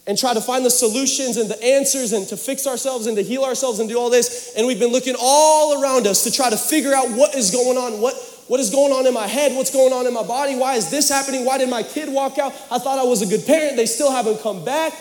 and 0.07 0.17
try 0.17 0.33
to 0.33 0.41
find 0.41 0.65
the 0.65 0.71
solutions 0.71 1.39
and 1.39 1.51
the 1.51 1.61
answers 1.61 2.13
and 2.13 2.25
to 2.29 2.37
fix 2.37 2.69
ourselves 2.69 3.09
and 3.09 3.17
to 3.17 3.23
heal 3.25 3.43
ourselves 3.43 3.81
and 3.81 3.89
do 3.89 3.99
all 3.99 4.11
this. 4.11 4.55
And 4.57 4.65
we've 4.65 4.79
been 4.79 4.93
looking 4.93 5.17
all 5.19 5.83
around 5.83 6.07
us 6.07 6.23
to 6.23 6.31
try 6.31 6.51
to 6.51 6.57
figure 6.57 6.95
out 6.95 7.11
what 7.11 7.35
is 7.35 7.51
going 7.51 7.77
on, 7.77 8.01
what, 8.01 8.15
what 8.47 8.61
is 8.61 8.71
going 8.71 8.93
on 8.93 9.09
in 9.09 9.13
my 9.13 9.27
head, 9.27 9.57
what's 9.57 9.73
going 9.73 9.93
on 9.93 10.07
in 10.07 10.15
my 10.15 10.23
body, 10.23 10.55
why 10.55 10.75
is 10.75 10.89
this 10.89 11.09
happening, 11.09 11.45
why 11.45 11.59
did 11.59 11.69
my 11.69 11.83
kid 11.83 12.09
walk 12.13 12.39
out? 12.39 12.53
I 12.71 12.79
thought 12.79 13.01
I 13.01 13.03
was 13.03 13.23
a 13.23 13.27
good 13.27 13.45
parent, 13.45 13.77
they 13.77 13.87
still 13.87 14.13
haven't 14.13 14.41
come 14.41 14.65
back. 14.65 14.93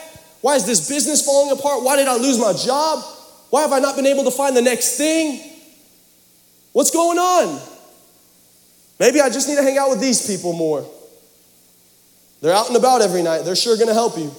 Why 0.42 0.56
is 0.56 0.66
this 0.66 0.90
business 0.90 1.24
falling 1.24 1.56
apart? 1.56 1.84
Why 1.84 1.96
did 1.96 2.08
I 2.08 2.16
lose 2.16 2.40
my 2.40 2.54
job? 2.54 3.04
Why 3.54 3.62
have 3.62 3.72
I 3.72 3.78
not 3.78 3.96
been 3.96 4.08
able 4.08 4.24
to 4.24 4.32
find 4.32 4.58
the 4.58 4.64
next 4.64 4.98
thing? 4.98 5.40
What's 6.72 6.90
going 6.90 7.20
on? 7.20 7.62
Maybe 9.00 9.22
I 9.22 9.30
just 9.30 9.48
need 9.48 9.58
to 9.58 9.62
hang 9.62 9.78
out 9.78 9.92
with 9.92 10.02
these 10.02 10.26
people 10.26 10.54
more. 10.54 10.84
They're 12.42 12.52
out 12.52 12.70
and 12.70 12.76
about 12.76 13.04
every 13.04 13.22
night. 13.22 13.46
They're 13.46 13.56
sure 13.56 13.76
going 13.76 13.90
to 13.90 13.94
help 13.94 14.18
you. 14.18 14.34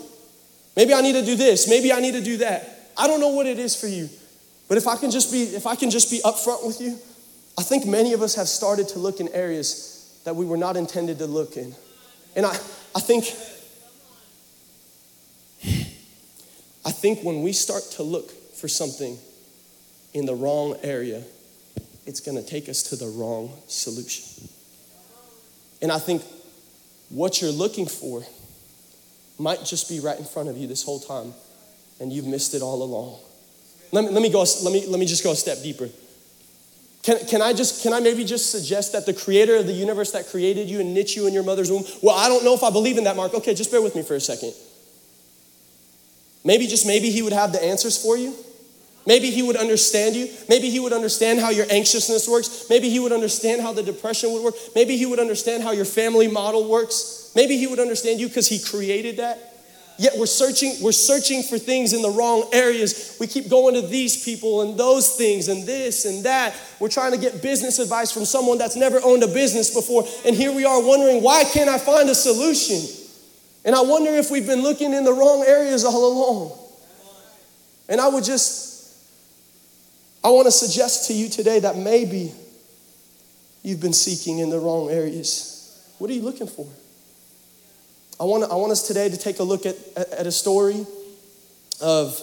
Maybe 0.74 0.92
I 0.92 1.00
need 1.00 1.12
to 1.12 1.24
do 1.24 1.36
this. 1.36 1.68
Maybe 1.68 1.92
I 1.92 2.00
need 2.00 2.14
to 2.14 2.20
do 2.20 2.38
that. 2.38 2.90
I 2.98 3.06
don't 3.06 3.20
know 3.20 3.28
what 3.28 3.46
it 3.46 3.60
is 3.60 3.80
for 3.80 3.86
you. 3.86 4.08
But 4.66 4.78
if 4.78 4.88
I 4.88 4.96
can 4.96 5.12
just 5.12 5.30
be 5.30 5.44
if 5.44 5.64
I 5.64 5.76
can 5.76 5.90
just 5.90 6.10
be 6.10 6.20
upfront 6.24 6.66
with 6.66 6.80
you, 6.80 6.98
I 7.56 7.62
think 7.62 7.86
many 7.86 8.14
of 8.14 8.20
us 8.20 8.34
have 8.34 8.48
started 8.48 8.88
to 8.88 8.98
look 8.98 9.20
in 9.20 9.28
areas 9.28 10.20
that 10.24 10.34
we 10.34 10.44
were 10.44 10.56
not 10.56 10.76
intended 10.76 11.18
to 11.18 11.26
look 11.26 11.56
in. 11.56 11.72
And 12.34 12.44
I, 12.44 12.56
I 12.96 13.00
think 13.00 13.26
I 16.84 16.90
think 16.90 17.22
when 17.22 17.44
we 17.44 17.52
start 17.52 17.84
to 17.92 18.02
look 18.02 18.32
for 18.64 18.68
something 18.68 19.18
in 20.14 20.24
the 20.24 20.34
wrong 20.34 20.74
area, 20.82 21.22
it's 22.06 22.20
going 22.20 22.42
to 22.42 22.42
take 22.42 22.66
us 22.66 22.82
to 22.82 22.96
the 22.96 23.06
wrong 23.06 23.52
solution. 23.68 24.48
And 25.82 25.92
I 25.92 25.98
think 25.98 26.22
what 27.10 27.42
you're 27.42 27.52
looking 27.52 27.84
for 27.84 28.22
might 29.38 29.66
just 29.66 29.86
be 29.86 30.00
right 30.00 30.18
in 30.18 30.24
front 30.24 30.48
of 30.48 30.56
you 30.56 30.66
this 30.66 30.82
whole 30.82 30.98
time, 30.98 31.34
and 32.00 32.10
you've 32.10 32.24
missed 32.24 32.54
it 32.54 32.62
all 32.62 32.82
along. 32.82 33.18
Let 33.92 34.04
me, 34.04 34.10
let 34.12 34.22
me, 34.22 34.30
go, 34.30 34.46
let 34.62 34.72
me, 34.72 34.86
let 34.86 34.98
me 34.98 35.04
just 35.04 35.22
go 35.22 35.32
a 35.32 35.36
step 35.36 35.62
deeper. 35.62 35.90
Can, 37.02 37.18
can 37.26 37.42
I 37.42 37.52
just, 37.52 37.82
can 37.82 37.92
I 37.92 38.00
maybe 38.00 38.24
just 38.24 38.50
suggest 38.50 38.92
that 38.94 39.04
the 39.04 39.12
creator 39.12 39.56
of 39.56 39.66
the 39.66 39.74
universe 39.74 40.12
that 40.12 40.28
created 40.28 40.70
you 40.70 40.80
and 40.80 40.94
knit 40.94 41.14
you 41.14 41.26
in 41.26 41.34
your 41.34 41.42
mother's 41.42 41.70
womb, 41.70 41.84
well, 42.00 42.16
I 42.16 42.30
don't 42.30 42.46
know 42.46 42.54
if 42.54 42.62
I 42.62 42.70
believe 42.70 42.96
in 42.96 43.04
that, 43.04 43.14
Mark. 43.14 43.34
Okay, 43.34 43.52
just 43.52 43.70
bear 43.70 43.82
with 43.82 43.94
me 43.94 44.02
for 44.02 44.14
a 44.14 44.20
second. 44.20 44.54
Maybe 46.46 46.66
just 46.66 46.86
maybe 46.86 47.10
he 47.10 47.20
would 47.20 47.34
have 47.34 47.52
the 47.52 47.62
answers 47.62 48.02
for 48.02 48.16
you. 48.16 48.34
Maybe 49.06 49.30
he 49.30 49.42
would 49.42 49.56
understand 49.56 50.16
you. 50.16 50.28
Maybe 50.48 50.70
he 50.70 50.80
would 50.80 50.92
understand 50.92 51.40
how 51.40 51.50
your 51.50 51.66
anxiousness 51.70 52.26
works. 52.28 52.66
Maybe 52.70 52.88
he 52.88 52.98
would 52.98 53.12
understand 53.12 53.60
how 53.60 53.72
the 53.72 53.82
depression 53.82 54.32
would 54.32 54.42
work. 54.42 54.54
Maybe 54.74 54.96
he 54.96 55.04
would 55.04 55.18
understand 55.18 55.62
how 55.62 55.72
your 55.72 55.84
family 55.84 56.26
model 56.26 56.68
works. 56.68 57.32
Maybe 57.36 57.58
he 57.58 57.66
would 57.66 57.80
understand 57.80 58.20
you 58.20 58.28
because 58.28 58.48
he 58.48 58.58
created 58.58 59.18
that. 59.18 59.50
Yet 59.96 60.14
we're 60.18 60.26
searching, 60.26 60.74
we're 60.82 60.92
searching 60.92 61.42
for 61.42 61.56
things 61.56 61.92
in 61.92 62.02
the 62.02 62.10
wrong 62.10 62.48
areas. 62.52 63.16
We 63.20 63.28
keep 63.28 63.48
going 63.48 63.74
to 63.74 63.82
these 63.82 64.24
people 64.24 64.62
and 64.62 64.76
those 64.76 65.14
things 65.16 65.48
and 65.48 65.64
this 65.64 66.04
and 66.04 66.24
that. 66.24 66.54
We're 66.80 66.88
trying 66.88 67.12
to 67.12 67.18
get 67.18 67.42
business 67.42 67.78
advice 67.78 68.10
from 68.10 68.24
someone 68.24 68.58
that's 68.58 68.74
never 68.74 69.00
owned 69.04 69.22
a 69.22 69.28
business 69.28 69.72
before. 69.72 70.04
And 70.26 70.34
here 70.34 70.52
we 70.52 70.64
are 70.64 70.84
wondering, 70.84 71.22
why 71.22 71.44
can't 71.44 71.68
I 71.68 71.78
find 71.78 72.08
a 72.08 72.14
solution? 72.14 72.80
And 73.64 73.76
I 73.76 73.82
wonder 73.82 74.10
if 74.10 74.30
we've 74.30 74.46
been 74.46 74.62
looking 74.62 74.92
in 74.92 75.04
the 75.04 75.12
wrong 75.12 75.44
areas 75.46 75.84
all 75.84 76.12
along. 76.12 76.58
And 77.88 78.00
I 78.00 78.08
would 78.08 78.24
just 78.24 78.73
I 80.24 80.30
want 80.30 80.46
to 80.46 80.52
suggest 80.52 81.08
to 81.08 81.12
you 81.12 81.28
today 81.28 81.60
that 81.60 81.76
maybe 81.76 82.32
you've 83.62 83.80
been 83.80 83.92
seeking 83.92 84.38
in 84.38 84.48
the 84.48 84.58
wrong 84.58 84.88
areas. 84.90 85.94
What 85.98 86.08
are 86.08 86.14
you 86.14 86.22
looking 86.22 86.46
for? 86.46 86.66
I 88.18 88.24
want, 88.24 88.50
I 88.50 88.54
want 88.54 88.72
us 88.72 88.86
today 88.86 89.10
to 89.10 89.18
take 89.18 89.38
a 89.38 89.42
look 89.42 89.66
at, 89.66 89.76
at 89.96 90.26
a 90.26 90.32
story 90.32 90.86
of 91.82 92.18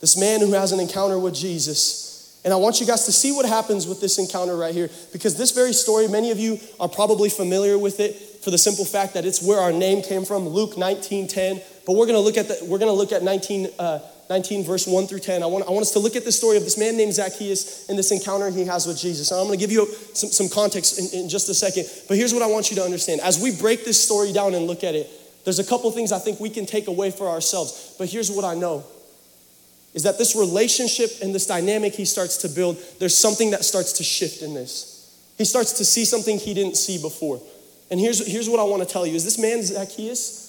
this 0.00 0.18
man 0.18 0.40
who 0.40 0.52
has 0.52 0.72
an 0.72 0.80
encounter 0.80 1.16
with 1.16 1.34
Jesus. 1.34 2.40
And 2.44 2.52
I 2.52 2.56
want 2.56 2.80
you 2.80 2.86
guys 2.86 3.06
to 3.06 3.12
see 3.12 3.30
what 3.30 3.46
happens 3.46 3.86
with 3.86 4.00
this 4.00 4.18
encounter 4.18 4.56
right 4.56 4.74
here. 4.74 4.90
Because 5.12 5.36
this 5.36 5.52
very 5.52 5.72
story, 5.72 6.08
many 6.08 6.32
of 6.32 6.40
you 6.40 6.58
are 6.80 6.88
probably 6.88 7.30
familiar 7.30 7.78
with 7.78 8.00
it 8.00 8.16
for 8.42 8.50
the 8.50 8.58
simple 8.58 8.84
fact 8.84 9.14
that 9.14 9.24
it's 9.24 9.40
where 9.40 9.60
our 9.60 9.72
name 9.72 10.02
came 10.02 10.24
from, 10.24 10.48
Luke 10.48 10.76
19 10.76 11.28
10. 11.28 11.62
But 11.86 11.94
we're 11.94 12.06
gonna 12.06 12.18
look 12.18 12.36
at 12.36 12.48
the, 12.48 12.66
we're 12.66 12.78
gonna 12.78 12.92
look 12.92 13.12
at 13.12 13.22
19, 13.22 13.68
uh, 13.78 14.00
19, 14.30 14.64
verse 14.64 14.86
1 14.86 15.06
through 15.06 15.20
10. 15.20 15.42
I 15.42 15.46
want, 15.46 15.66
I 15.66 15.70
want 15.70 15.82
us 15.82 15.90
to 15.92 15.98
look 15.98 16.16
at 16.16 16.24
the 16.24 16.32
story 16.32 16.56
of 16.56 16.64
this 16.64 16.78
man 16.78 16.96
named 16.96 17.14
Zacchaeus 17.14 17.88
and 17.88 17.98
this 17.98 18.10
encounter 18.10 18.50
he 18.50 18.64
has 18.64 18.86
with 18.86 18.98
Jesus. 18.98 19.30
And 19.30 19.40
I'm 19.40 19.46
going 19.46 19.58
to 19.58 19.62
give 19.62 19.72
you 19.72 19.86
some, 20.14 20.30
some 20.30 20.48
context 20.48 20.98
in, 20.98 21.20
in 21.20 21.28
just 21.28 21.48
a 21.48 21.54
second. 21.54 21.86
But 22.08 22.16
here's 22.16 22.32
what 22.32 22.42
I 22.42 22.46
want 22.46 22.70
you 22.70 22.76
to 22.76 22.82
understand. 22.82 23.20
As 23.20 23.40
we 23.40 23.54
break 23.54 23.84
this 23.84 24.02
story 24.02 24.32
down 24.32 24.54
and 24.54 24.66
look 24.66 24.82
at 24.82 24.94
it, 24.94 25.10
there's 25.44 25.58
a 25.58 25.64
couple 25.64 25.90
things 25.90 26.10
I 26.10 26.18
think 26.18 26.40
we 26.40 26.50
can 26.50 26.64
take 26.64 26.86
away 26.86 27.10
for 27.10 27.28
ourselves. 27.28 27.94
But 27.98 28.08
here's 28.08 28.30
what 28.30 28.44
I 28.44 28.54
know 28.54 28.84
is 29.92 30.02
that 30.02 30.18
this 30.18 30.34
relationship 30.34 31.10
and 31.22 31.32
this 31.32 31.46
dynamic 31.46 31.94
he 31.94 32.04
starts 32.04 32.38
to 32.38 32.48
build, 32.48 32.76
there's 32.98 33.16
something 33.16 33.52
that 33.52 33.64
starts 33.64 33.92
to 33.92 34.02
shift 34.02 34.42
in 34.42 34.52
this. 34.52 34.90
He 35.38 35.44
starts 35.44 35.74
to 35.74 35.84
see 35.84 36.04
something 36.04 36.38
he 36.38 36.52
didn't 36.52 36.76
see 36.76 37.00
before. 37.00 37.40
And 37.90 38.00
here's, 38.00 38.26
here's 38.26 38.48
what 38.48 38.58
I 38.58 38.64
want 38.64 38.82
to 38.82 38.88
tell 38.88 39.06
you 39.06 39.14
is 39.14 39.24
this 39.24 39.38
man 39.38 39.62
Zacchaeus, 39.62 40.43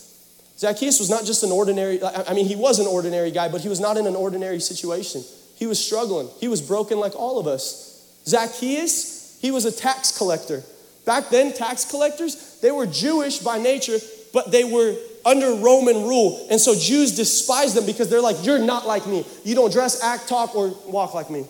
Zacchaeus 0.58 1.00
was 1.00 1.10
not 1.10 1.26
just 1.26 1.44
an 1.44 1.52
ordinary, 1.52 2.02
I 2.04 2.34
mean, 2.34 2.46
he 2.46 2.56
was 2.56 2.80
an 2.80 2.88
ordinary 2.88 3.32
guy, 3.32 3.50
but 3.50 3.62
he 3.62 3.68
was 3.68 3.80
not 3.80 3.98
in 3.98 4.08
an 4.08 4.16
ordinary 4.16 4.60
situation. 4.60 5.24
He 5.56 5.68
was 5.68 5.84
struggling. 5.84 6.30
He 6.40 6.48
was 6.48 6.62
broken 6.62 7.00
like 7.00 7.16
all 7.16 7.40
of 7.40 7.48
us. 7.48 8.22
Zacchaeus, 8.26 9.38
he 9.42 9.52
was 9.52 9.66
a 9.66 9.72
tax 9.72 10.18
collector. 10.18 10.64
Back 11.06 11.30
then, 11.30 11.54
tax 11.54 11.86
collectors, 11.86 12.60
they 12.62 12.72
were 12.72 12.86
Jewish 12.86 13.40
by 13.40 13.60
nature, 13.60 13.98
but 14.34 14.52
they 14.52 14.64
were 14.64 14.96
under 15.26 15.56
Roman 15.56 16.04
rule. 16.04 16.48
And 16.50 16.60
so 16.60 16.74
Jews 16.76 17.16
despised 17.16 17.76
them 17.76 17.86
because 17.86 18.10
they're 18.10 18.22
like, 18.22 18.46
you're 18.46 18.60
not 18.60 18.88
like 18.88 19.06
me. 19.08 19.26
You 19.44 19.56
don't 19.56 19.72
dress, 19.72 20.04
act, 20.04 20.28
talk, 20.28 20.56
or 20.56 20.70
walk 20.86 21.14
like 21.14 21.30
me. 21.30 21.46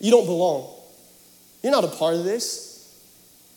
You 0.00 0.10
don't 0.10 0.26
belong. 0.26 0.68
You're 1.62 1.72
not 1.72 1.84
a 1.84 1.88
part 1.88 2.14
of 2.14 2.24
this. 2.24 2.70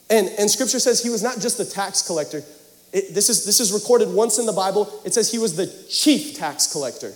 And, 0.10 0.28
and 0.38 0.52
scripture 0.52 0.80
says 0.80 1.02
he 1.02 1.10
was 1.10 1.24
not 1.24 1.40
just 1.40 1.60
a 1.60 1.66
tax 1.66 2.06
collector, 2.06 2.44
it, 2.94 3.14
this, 3.14 3.28
is, 3.30 3.44
this 3.44 3.60
is 3.60 3.74
recorded 3.74 4.08
once 4.08 4.38
in 4.38 4.46
the 4.46 4.54
Bible. 4.54 5.02
It 5.04 5.14
says 5.14 5.32
he 5.32 5.40
was 5.40 5.56
the 5.56 5.68
chief 5.90 6.38
tax 6.38 6.72
collector, 6.72 7.14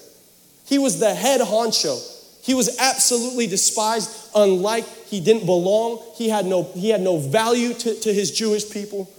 he 0.66 0.78
was 0.78 1.00
the 1.00 1.14
head 1.14 1.40
honcho. 1.40 2.16
He 2.42 2.54
was 2.54 2.78
absolutely 2.80 3.46
despised, 3.46 4.10
unlike 4.34 4.86
he 5.08 5.20
didn't 5.20 5.46
belong. 5.46 6.02
He 6.16 6.30
had 6.30 6.46
no, 6.46 6.64
he 6.64 6.90
had 6.90 7.02
no 7.02 7.18
value 7.18 7.74
to, 7.74 7.94
to 8.00 8.14
his 8.14 8.32
Jewish 8.32 8.72
people. 8.72 9.12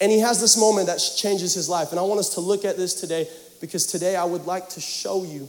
And 0.00 0.10
he 0.10 0.20
has 0.20 0.40
this 0.40 0.58
moment 0.58 0.86
that 0.86 0.96
changes 1.14 1.52
his 1.52 1.68
life. 1.68 1.90
And 1.90 2.00
I 2.00 2.02
want 2.02 2.18
us 2.18 2.32
to 2.36 2.40
look 2.40 2.64
at 2.64 2.78
this 2.78 2.94
today 2.94 3.28
because 3.60 3.84
today 3.84 4.16
I 4.16 4.24
would 4.24 4.46
like 4.46 4.70
to 4.70 4.80
show 4.80 5.24
you 5.24 5.46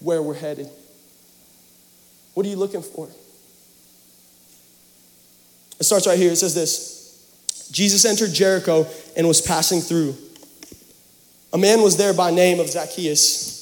where 0.00 0.22
we're 0.22 0.32
headed. 0.32 0.70
What 2.32 2.46
are 2.46 2.48
you 2.48 2.56
looking 2.56 2.80
for? 2.80 3.06
It 5.78 5.84
starts 5.84 6.06
right 6.06 6.18
here. 6.18 6.32
It 6.32 6.36
says 6.36 6.54
this 6.54 6.97
Jesus 7.70 8.04
entered 8.04 8.32
Jericho 8.32 8.86
and 9.16 9.26
was 9.26 9.40
passing 9.40 9.80
through. 9.80 10.16
A 11.52 11.58
man 11.58 11.82
was 11.82 11.96
there 11.96 12.12
by 12.12 12.30
name 12.30 12.60
of 12.60 12.68
Zacchaeus. 12.68 13.56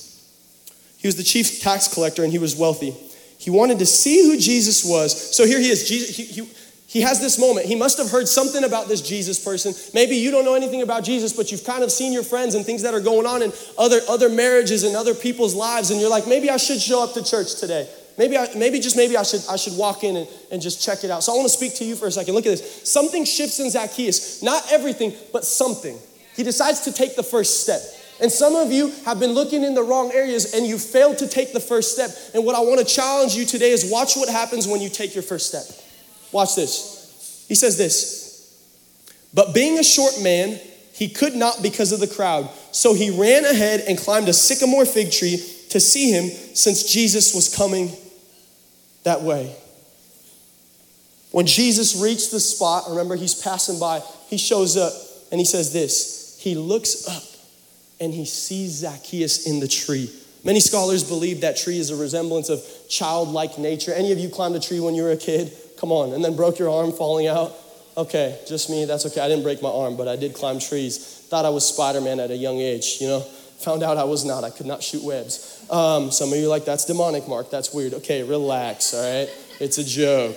He 0.98 1.08
was 1.08 1.16
the 1.16 1.22
chief 1.22 1.60
tax 1.60 1.92
collector 1.92 2.24
and 2.24 2.32
he 2.32 2.38
was 2.38 2.56
wealthy. 2.56 2.94
He 3.38 3.50
wanted 3.50 3.78
to 3.78 3.86
see 3.86 4.24
who 4.24 4.38
Jesus 4.38 4.84
was. 4.84 5.36
So 5.36 5.46
here 5.46 5.60
he 5.60 5.68
is. 5.68 5.88
Jesus, 5.88 6.16
he, 6.16 6.24
he, 6.24 6.48
he 6.86 7.00
has 7.02 7.20
this 7.20 7.38
moment. 7.38 7.66
He 7.66 7.74
must 7.74 7.98
have 7.98 8.10
heard 8.10 8.26
something 8.26 8.64
about 8.64 8.88
this 8.88 9.02
Jesus 9.02 9.42
person. 9.42 9.74
Maybe 9.92 10.16
you 10.16 10.30
don't 10.30 10.44
know 10.44 10.54
anything 10.54 10.82
about 10.82 11.04
Jesus, 11.04 11.32
but 11.32 11.52
you've 11.52 11.64
kind 11.64 11.84
of 11.84 11.92
seen 11.92 12.12
your 12.12 12.22
friends 12.22 12.54
and 12.54 12.64
things 12.64 12.82
that 12.82 12.94
are 12.94 13.00
going 13.00 13.26
on 13.26 13.42
in 13.42 13.52
other, 13.76 14.00
other 14.08 14.28
marriages 14.28 14.82
and 14.82 14.96
other 14.96 15.14
people's 15.14 15.54
lives, 15.54 15.90
and 15.90 16.00
you're 16.00 16.10
like, 16.10 16.26
maybe 16.26 16.48
I 16.48 16.56
should 16.56 16.80
show 16.80 17.02
up 17.02 17.12
to 17.14 17.22
church 17.22 17.56
today. 17.56 17.88
Maybe, 18.18 18.38
I, 18.38 18.48
maybe 18.56 18.80
just 18.80 18.96
maybe 18.96 19.16
I 19.16 19.22
should, 19.22 19.42
I 19.48 19.56
should 19.56 19.76
walk 19.76 20.02
in 20.02 20.16
and, 20.16 20.28
and 20.50 20.62
just 20.62 20.82
check 20.82 21.04
it 21.04 21.10
out. 21.10 21.22
So 21.22 21.32
I 21.32 21.36
want 21.36 21.48
to 21.48 21.54
speak 21.54 21.74
to 21.76 21.84
you 21.84 21.94
for 21.96 22.06
a 22.06 22.12
second. 22.12 22.34
Look 22.34 22.46
at 22.46 22.50
this. 22.50 22.90
Something 22.90 23.24
shifts 23.24 23.60
in 23.60 23.70
Zacchaeus. 23.70 24.42
Not 24.42 24.64
everything, 24.72 25.12
but 25.32 25.44
something. 25.44 25.98
He 26.34 26.42
decides 26.42 26.80
to 26.82 26.92
take 26.92 27.16
the 27.16 27.22
first 27.22 27.62
step. 27.62 27.80
And 28.20 28.32
some 28.32 28.56
of 28.56 28.72
you 28.72 28.90
have 29.04 29.20
been 29.20 29.32
looking 29.32 29.62
in 29.62 29.74
the 29.74 29.82
wrong 29.82 30.10
areas 30.12 30.54
and 30.54 30.66
you 30.66 30.78
failed 30.78 31.18
to 31.18 31.28
take 31.28 31.52
the 31.52 31.60
first 31.60 31.92
step. 31.92 32.10
And 32.34 32.46
what 32.46 32.54
I 32.54 32.60
want 32.60 32.78
to 32.78 32.86
challenge 32.86 33.34
you 33.34 33.44
today 33.44 33.70
is 33.70 33.90
watch 33.90 34.16
what 34.16 34.30
happens 34.30 34.66
when 34.66 34.80
you 34.80 34.88
take 34.88 35.14
your 35.14 35.22
first 35.22 35.48
step. 35.48 35.64
Watch 36.32 36.56
this. 36.56 37.44
He 37.48 37.54
says 37.54 37.76
this 37.76 38.56
But 39.34 39.54
being 39.54 39.78
a 39.78 39.84
short 39.84 40.22
man, 40.22 40.58
he 40.94 41.10
could 41.10 41.34
not 41.34 41.62
because 41.62 41.92
of 41.92 42.00
the 42.00 42.06
crowd. 42.06 42.48
So 42.72 42.94
he 42.94 43.10
ran 43.10 43.44
ahead 43.44 43.80
and 43.86 43.98
climbed 43.98 44.28
a 44.28 44.32
sycamore 44.32 44.86
fig 44.86 45.12
tree 45.12 45.36
to 45.68 45.80
see 45.80 46.10
him 46.10 46.30
since 46.54 46.90
Jesus 46.90 47.34
was 47.34 47.54
coming 47.54 47.94
that 49.06 49.22
way. 49.22 49.54
When 51.30 51.46
Jesus 51.46 52.00
reached 52.02 52.32
the 52.32 52.40
spot, 52.40 52.84
remember 52.88 53.14
he's 53.14 53.40
passing 53.40 53.78
by, 53.78 54.02
he 54.28 54.36
shows 54.36 54.76
up 54.76 54.92
and 55.30 55.40
he 55.40 55.44
says 55.44 55.72
this 55.72 56.38
He 56.42 56.54
looks 56.54 57.08
up 57.08 57.22
and 58.00 58.12
he 58.12 58.24
sees 58.24 58.72
Zacchaeus 58.72 59.46
in 59.46 59.60
the 59.60 59.68
tree. 59.68 60.10
Many 60.44 60.60
scholars 60.60 61.02
believe 61.02 61.40
that 61.40 61.56
tree 61.56 61.78
is 61.78 61.90
a 61.90 61.96
resemblance 61.96 62.48
of 62.48 62.62
childlike 62.88 63.58
nature. 63.58 63.92
Any 63.92 64.12
of 64.12 64.18
you 64.18 64.28
climbed 64.28 64.56
a 64.56 64.60
tree 64.60 64.80
when 64.80 64.94
you 64.94 65.04
were 65.04 65.12
a 65.12 65.16
kid? 65.16 65.52
Come 65.78 65.92
on, 65.92 66.12
and 66.12 66.24
then 66.24 66.34
broke 66.34 66.58
your 66.58 66.70
arm 66.70 66.92
falling 66.92 67.26
out? 67.28 67.54
Okay, 67.96 68.38
just 68.46 68.70
me, 68.70 68.84
that's 68.84 69.06
okay. 69.06 69.20
I 69.20 69.28
didn't 69.28 69.44
break 69.44 69.62
my 69.62 69.70
arm, 69.70 69.96
but 69.96 70.08
I 70.08 70.16
did 70.16 70.34
climb 70.34 70.58
trees. 70.58 70.98
Thought 70.98 71.44
I 71.44 71.50
was 71.50 71.66
Spider 71.66 72.00
Man 72.00 72.20
at 72.20 72.30
a 72.30 72.36
young 72.36 72.58
age, 72.58 72.98
you 73.00 73.06
know? 73.06 73.24
Found 73.60 73.82
out 73.82 73.96
I 73.96 74.04
was 74.04 74.24
not. 74.24 74.44
I 74.44 74.50
could 74.50 74.66
not 74.66 74.82
shoot 74.82 75.02
webs. 75.02 75.64
Um, 75.70 76.10
some 76.10 76.32
of 76.32 76.38
you 76.38 76.48
like, 76.48 76.64
that's 76.64 76.84
demonic, 76.84 77.26
Mark. 77.26 77.50
That's 77.50 77.72
weird. 77.72 77.94
Okay, 77.94 78.22
relax, 78.22 78.94
all 78.94 79.02
right? 79.02 79.28
It's 79.60 79.78
a 79.78 79.84
joke, 79.84 80.36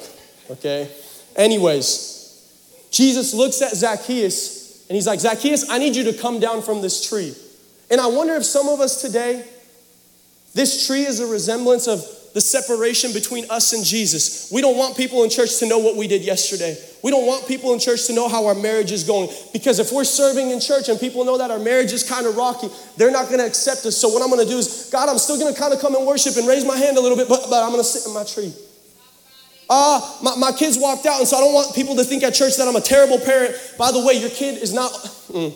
okay? 0.49 0.89
Anyways, 1.35 2.87
Jesus 2.91 3.33
looks 3.33 3.61
at 3.61 3.75
Zacchaeus 3.75 4.87
and 4.89 4.95
he's 4.95 5.05
like, 5.05 5.19
Zacchaeus, 5.19 5.69
I 5.69 5.77
need 5.77 5.95
you 5.95 6.05
to 6.05 6.13
come 6.13 6.39
down 6.39 6.61
from 6.61 6.81
this 6.81 7.07
tree. 7.07 7.35
And 7.91 8.01
I 8.01 8.07
wonder 8.07 8.35
if 8.35 8.45
some 8.45 8.67
of 8.69 8.79
us 8.79 9.01
today, 9.01 9.45
this 10.53 10.87
tree 10.87 11.05
is 11.05 11.19
a 11.19 11.27
resemblance 11.27 11.87
of 11.87 12.03
the 12.33 12.41
separation 12.41 13.13
between 13.13 13.45
us 13.49 13.73
and 13.73 13.83
Jesus. 13.83 14.51
We 14.51 14.61
don't 14.61 14.77
want 14.77 14.95
people 14.97 15.23
in 15.23 15.29
church 15.29 15.59
to 15.59 15.67
know 15.67 15.79
what 15.79 15.95
we 15.95 16.07
did 16.07 16.23
yesterday. 16.23 16.77
We 17.01 17.11
don't 17.11 17.25
want 17.25 17.47
people 17.47 17.73
in 17.73 17.79
church 17.79 18.07
to 18.07 18.13
know 18.13 18.27
how 18.27 18.45
our 18.45 18.55
marriage 18.55 18.91
is 18.91 19.03
going. 19.03 19.29
Because 19.53 19.79
if 19.79 19.91
we're 19.91 20.03
serving 20.03 20.51
in 20.51 20.59
church 20.59 20.89
and 20.89 20.99
people 20.99 21.23
know 21.23 21.37
that 21.37 21.49
our 21.49 21.59
marriage 21.59 21.93
is 21.93 22.07
kind 22.07 22.25
of 22.25 22.35
rocky, 22.35 22.67
they're 22.97 23.11
not 23.11 23.27
going 23.27 23.39
to 23.39 23.45
accept 23.45 23.85
us. 23.85 23.97
So 23.97 24.09
what 24.09 24.21
I'm 24.21 24.29
going 24.29 24.43
to 24.45 24.49
do 24.49 24.57
is, 24.57 24.89
God, 24.91 25.07
I'm 25.07 25.17
still 25.17 25.39
going 25.39 25.53
to 25.53 25.59
kind 25.59 25.73
of 25.73 25.79
come 25.79 25.95
and 25.95 26.05
worship 26.05 26.35
and 26.35 26.47
raise 26.47 26.65
my 26.65 26.77
hand 26.77 26.97
a 26.97 27.01
little 27.01 27.17
bit, 27.17 27.29
but, 27.29 27.45
but 27.49 27.63
I'm 27.63 27.71
going 27.71 27.81
to 27.81 27.87
sit 27.87 28.07
in 28.07 28.13
my 28.13 28.23
tree. 28.23 28.53
Ah, 29.69 30.19
uh, 30.19 30.23
my, 30.23 30.35
my 30.35 30.51
kids 30.51 30.79
walked 30.79 31.05
out, 31.05 31.19
and 31.19 31.27
so 31.27 31.37
I 31.37 31.41
don't 31.41 31.53
want 31.53 31.75
people 31.75 31.95
to 31.95 32.03
think 32.03 32.23
at 32.23 32.33
church 32.33 32.57
that 32.57 32.67
I'm 32.67 32.75
a 32.75 32.81
terrible 32.81 33.19
parent. 33.19 33.55
By 33.77 33.91
the 33.91 34.03
way, 34.03 34.13
your 34.13 34.31
kid 34.31 34.57
is 34.57 34.73
not. 34.73 34.91
Mm. 35.29 35.53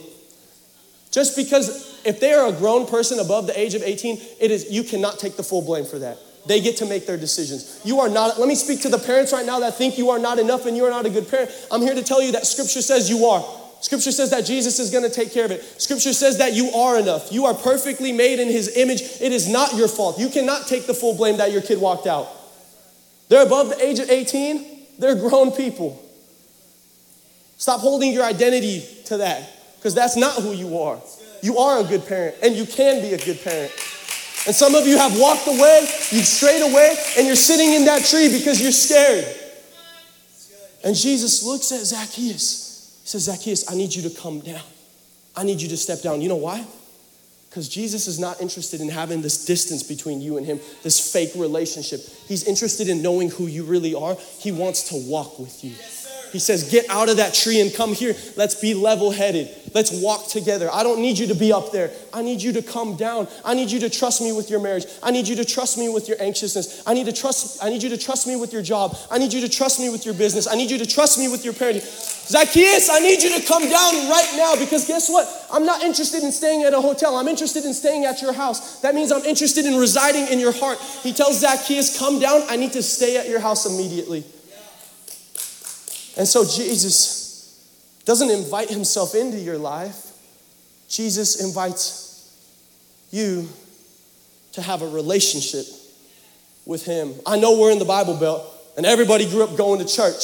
Just 1.11 1.35
because 1.35 1.99
if 2.05 2.19
they 2.19 2.33
are 2.33 2.47
a 2.47 2.51
grown 2.51 2.85
person 2.85 3.19
above 3.19 3.47
the 3.47 3.59
age 3.59 3.73
of 3.73 3.81
18, 3.81 4.19
it 4.39 4.51
is 4.51 4.71
you 4.71 4.83
cannot 4.83 5.17
take 5.17 5.35
the 5.35 5.43
full 5.43 5.63
blame 5.63 5.85
for 5.85 5.99
that. 5.99 6.19
They 6.45 6.59
get 6.59 6.77
to 6.77 6.85
make 6.85 7.05
their 7.05 7.17
decisions. 7.17 7.79
You 7.85 8.01
are 8.01 8.09
not, 8.09 8.37
let 8.37 8.47
me 8.47 8.55
speak 8.55 8.81
to 8.81 8.89
the 8.89 8.97
parents 8.99 9.31
right 9.31 9.45
now 9.45 9.59
that 9.59 9.75
think 9.75 9.97
you 9.97 10.09
are 10.09 10.19
not 10.19 10.39
enough 10.39 10.65
and 10.65 10.75
you 10.75 10.83
are 10.85 10.89
not 10.89 11.05
a 11.05 11.09
good 11.09 11.29
parent. 11.29 11.49
I'm 11.71 11.81
here 11.81 11.95
to 11.95 12.03
tell 12.03 12.21
you 12.21 12.33
that 12.33 12.45
scripture 12.45 12.81
says 12.81 13.09
you 13.09 13.25
are. 13.25 13.43
Scripture 13.79 14.11
says 14.11 14.29
that 14.31 14.45
Jesus 14.45 14.79
is 14.79 14.91
going 14.91 15.03
to 15.03 15.09
take 15.09 15.33
care 15.33 15.43
of 15.45 15.51
it. 15.51 15.63
Scripture 15.81 16.13
says 16.13 16.37
that 16.37 16.53
you 16.53 16.69
are 16.71 16.97
enough. 16.97 17.31
You 17.31 17.45
are 17.45 17.53
perfectly 17.53 18.11
made 18.11 18.39
in 18.39 18.47
his 18.47 18.77
image. 18.77 19.01
It 19.21 19.31
is 19.33 19.47
not 19.47 19.75
your 19.75 19.87
fault. 19.87 20.17
You 20.19 20.29
cannot 20.29 20.67
take 20.67 20.85
the 20.85 20.93
full 20.93 21.15
blame 21.15 21.37
that 21.37 21.51
your 21.51 21.61
kid 21.61 21.79
walked 21.79 22.07
out. 22.07 22.29
They're 23.29 23.45
above 23.45 23.69
the 23.69 23.83
age 23.83 23.99
of 23.99 24.09
18, 24.09 24.85
they're 24.99 25.15
grown 25.15 25.51
people. 25.51 26.01
Stop 27.57 27.79
holding 27.79 28.11
your 28.11 28.23
identity 28.23 28.85
to 29.05 29.17
that 29.17 29.49
because 29.77 29.95
that's 29.95 30.15
not 30.15 30.41
who 30.41 30.51
you 30.51 30.79
are. 30.79 31.01
You 31.41 31.57
are 31.57 31.79
a 31.79 31.83
good 31.83 32.05
parent 32.05 32.35
and 32.41 32.55
you 32.55 32.65
can 32.65 33.01
be 33.01 33.13
a 33.13 33.17
good 33.17 33.41
parent. 33.41 33.71
And 34.45 34.55
some 34.55 34.75
of 34.75 34.85
you 34.85 34.97
have 34.97 35.17
walked 35.17 35.47
away, 35.47 35.87
you've 36.11 36.25
strayed 36.27 36.61
away, 36.61 36.95
and 37.17 37.25
you're 37.25 37.35
sitting 37.35 37.73
in 37.73 37.85
that 37.85 38.03
tree 38.03 38.29
because 38.29 38.61
you're 38.61 38.71
scared. 38.73 39.25
And 40.83 40.95
Jesus 40.95 41.43
looks 41.43 41.71
at 41.71 41.79
Zacchaeus. 41.79 42.99
He 43.03 43.07
says, 43.07 43.23
Zacchaeus, 43.23 43.71
I 43.71 43.75
need 43.75 43.95
you 43.95 44.07
to 44.09 44.21
come 44.21 44.41
down. 44.41 44.61
I 45.35 45.43
need 45.43 45.61
you 45.61 45.69
to 45.69 45.77
step 45.77 46.01
down. 46.01 46.21
You 46.21 46.27
know 46.27 46.35
why? 46.35 46.65
Because 47.49 47.69
Jesus 47.69 48.07
is 48.07 48.19
not 48.19 48.41
interested 48.41 48.81
in 48.81 48.89
having 48.89 49.21
this 49.21 49.45
distance 49.45 49.83
between 49.83 50.21
you 50.21 50.37
and 50.37 50.45
him, 50.45 50.59
this 50.81 51.13
fake 51.13 51.31
relationship. 51.35 52.01
He's 52.27 52.43
interested 52.43 52.89
in 52.89 53.01
knowing 53.01 53.29
who 53.29 53.45
you 53.45 53.63
really 53.63 53.93
are. 53.93 54.17
He 54.39 54.51
wants 54.51 54.89
to 54.89 54.95
walk 54.95 55.39
with 55.39 55.63
you. 55.63 55.73
He 56.31 56.39
says, 56.39 56.69
Get 56.71 56.89
out 56.89 57.09
of 57.09 57.17
that 57.17 57.33
tree 57.33 57.61
and 57.61 57.73
come 57.73 57.93
here. 57.93 58.15
Let's 58.35 58.55
be 58.55 58.73
level 58.73 59.11
headed. 59.11 59.55
Let's 59.73 59.91
walk 59.91 60.27
together. 60.27 60.69
I 60.71 60.83
don't 60.83 61.01
need 61.01 61.17
you 61.17 61.27
to 61.27 61.35
be 61.35 61.51
up 61.51 61.71
there. 61.71 61.91
I 62.13 62.21
need 62.21 62.41
you 62.41 62.53
to 62.53 62.61
come 62.61 62.95
down. 62.95 63.27
I 63.43 63.55
need 63.55 63.71
you 63.71 63.79
to 63.79 63.89
trust 63.89 64.21
me 64.21 64.31
with 64.31 64.49
your 64.49 64.59
marriage. 64.59 64.85
I 65.01 65.11
need 65.11 65.27
you 65.27 65.35
to 65.37 65.45
trust 65.45 65.77
me 65.77 65.89
with 65.89 66.07
your 66.07 66.21
anxiousness. 66.21 66.83
I 66.85 66.93
need 66.93 67.05
to 67.07 67.13
trust, 67.13 67.63
I 67.63 67.69
need 67.69 67.81
you 67.81 67.89
to 67.89 67.97
trust 67.97 68.27
me 68.27 68.35
with 68.35 68.53
your 68.53 68.61
job. 68.61 68.95
I 69.09 69.17
need 69.17 69.33
you 69.33 69.41
to 69.41 69.49
trust 69.49 69.79
me 69.79 69.89
with 69.89 70.05
your 70.05 70.13
business. 70.13 70.47
I 70.47 70.55
need 70.55 70.69
you 70.69 70.77
to 70.77 70.85
trust 70.85 71.17
me 71.17 71.27
with 71.27 71.43
your 71.43 71.53
parenting. 71.53 71.81
Zacchaeus, 72.27 72.89
I 72.89 72.99
need 72.99 73.21
you 73.23 73.37
to 73.39 73.47
come 73.47 73.63
down 73.63 73.93
right 74.09 74.33
now 74.37 74.55
because 74.57 74.87
guess 74.87 75.09
what? 75.09 75.27
I'm 75.51 75.65
not 75.65 75.81
interested 75.81 76.23
in 76.23 76.31
staying 76.31 76.63
at 76.63 76.73
a 76.73 76.79
hotel. 76.79 77.17
I'm 77.17 77.27
interested 77.27 77.65
in 77.65 77.73
staying 77.73 78.05
at 78.05 78.21
your 78.21 78.33
house. 78.33 78.79
That 78.81 78.93
means 78.95 79.11
I'm 79.11 79.25
interested 79.25 79.65
in 79.65 79.75
residing 79.77 80.27
in 80.27 80.39
your 80.39 80.53
heart. 80.53 80.77
He 81.01 81.13
tells 81.13 81.39
Zacchaeus, 81.39 81.97
Come 81.97 82.19
down. 82.19 82.41
I 82.47 82.57
need 82.57 82.73
to 82.73 82.83
stay 82.83 83.17
at 83.17 83.27
your 83.27 83.39
house 83.39 83.65
immediately. 83.65 84.23
And 86.15 86.27
so 86.27 86.45
Jesus 86.45 87.22
doesn't 88.05 88.29
invite 88.29 88.69
himself 88.69 89.15
into 89.15 89.37
your 89.37 89.57
life, 89.57 90.11
Jesus 90.89 91.43
invites 91.43 92.03
you 93.11 93.47
to 94.53 94.61
have 94.61 94.81
a 94.81 94.87
relationship 94.87 95.65
with 96.65 96.85
him. 96.85 97.13
I 97.25 97.39
know 97.39 97.59
we're 97.59 97.71
in 97.71 97.79
the 97.79 97.85
Bible 97.85 98.15
Belt, 98.15 98.45
and 98.77 98.85
everybody 98.85 99.29
grew 99.29 99.43
up 99.43 99.55
going 99.55 99.79
to 99.79 99.85
church, 99.85 100.23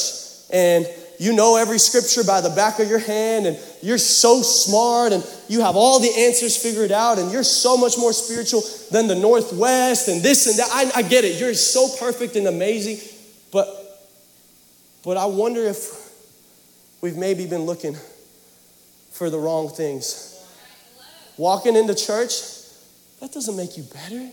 and 0.52 0.86
you 1.18 1.34
know 1.34 1.56
every 1.56 1.78
scripture 1.78 2.24
by 2.24 2.40
the 2.40 2.50
back 2.50 2.78
of 2.78 2.88
your 2.88 2.98
hand, 2.98 3.46
and 3.46 3.58
you're 3.82 3.98
so 3.98 4.42
smart, 4.42 5.12
and 5.12 5.26
you 5.48 5.60
have 5.60 5.76
all 5.76 6.00
the 6.00 6.12
answers 6.16 6.56
figured 6.56 6.92
out, 6.92 7.18
and 7.18 7.30
you're 7.30 7.42
so 7.42 7.76
much 7.76 7.98
more 7.98 8.12
spiritual 8.12 8.62
than 8.90 9.06
the 9.06 9.14
Northwest, 9.14 10.08
and 10.08 10.22
this 10.22 10.46
and 10.46 10.58
that. 10.58 10.68
I, 10.72 11.00
I 11.00 11.02
get 11.02 11.24
it. 11.24 11.40
You're 11.40 11.54
so 11.54 11.88
perfect 11.98 12.36
and 12.36 12.46
amazing, 12.46 12.98
but 13.52 13.68
but 15.02 15.16
I 15.16 15.26
wonder 15.26 15.62
if 15.62 15.99
we've 17.00 17.16
maybe 17.16 17.46
been 17.46 17.62
looking 17.62 17.96
for 19.10 19.30
the 19.30 19.38
wrong 19.38 19.68
things. 19.68 20.26
Walking 21.36 21.76
into 21.76 21.94
church, 21.94 22.32
that 23.20 23.32
doesn't 23.32 23.56
make 23.56 23.76
you 23.76 23.84
better. 23.84 24.30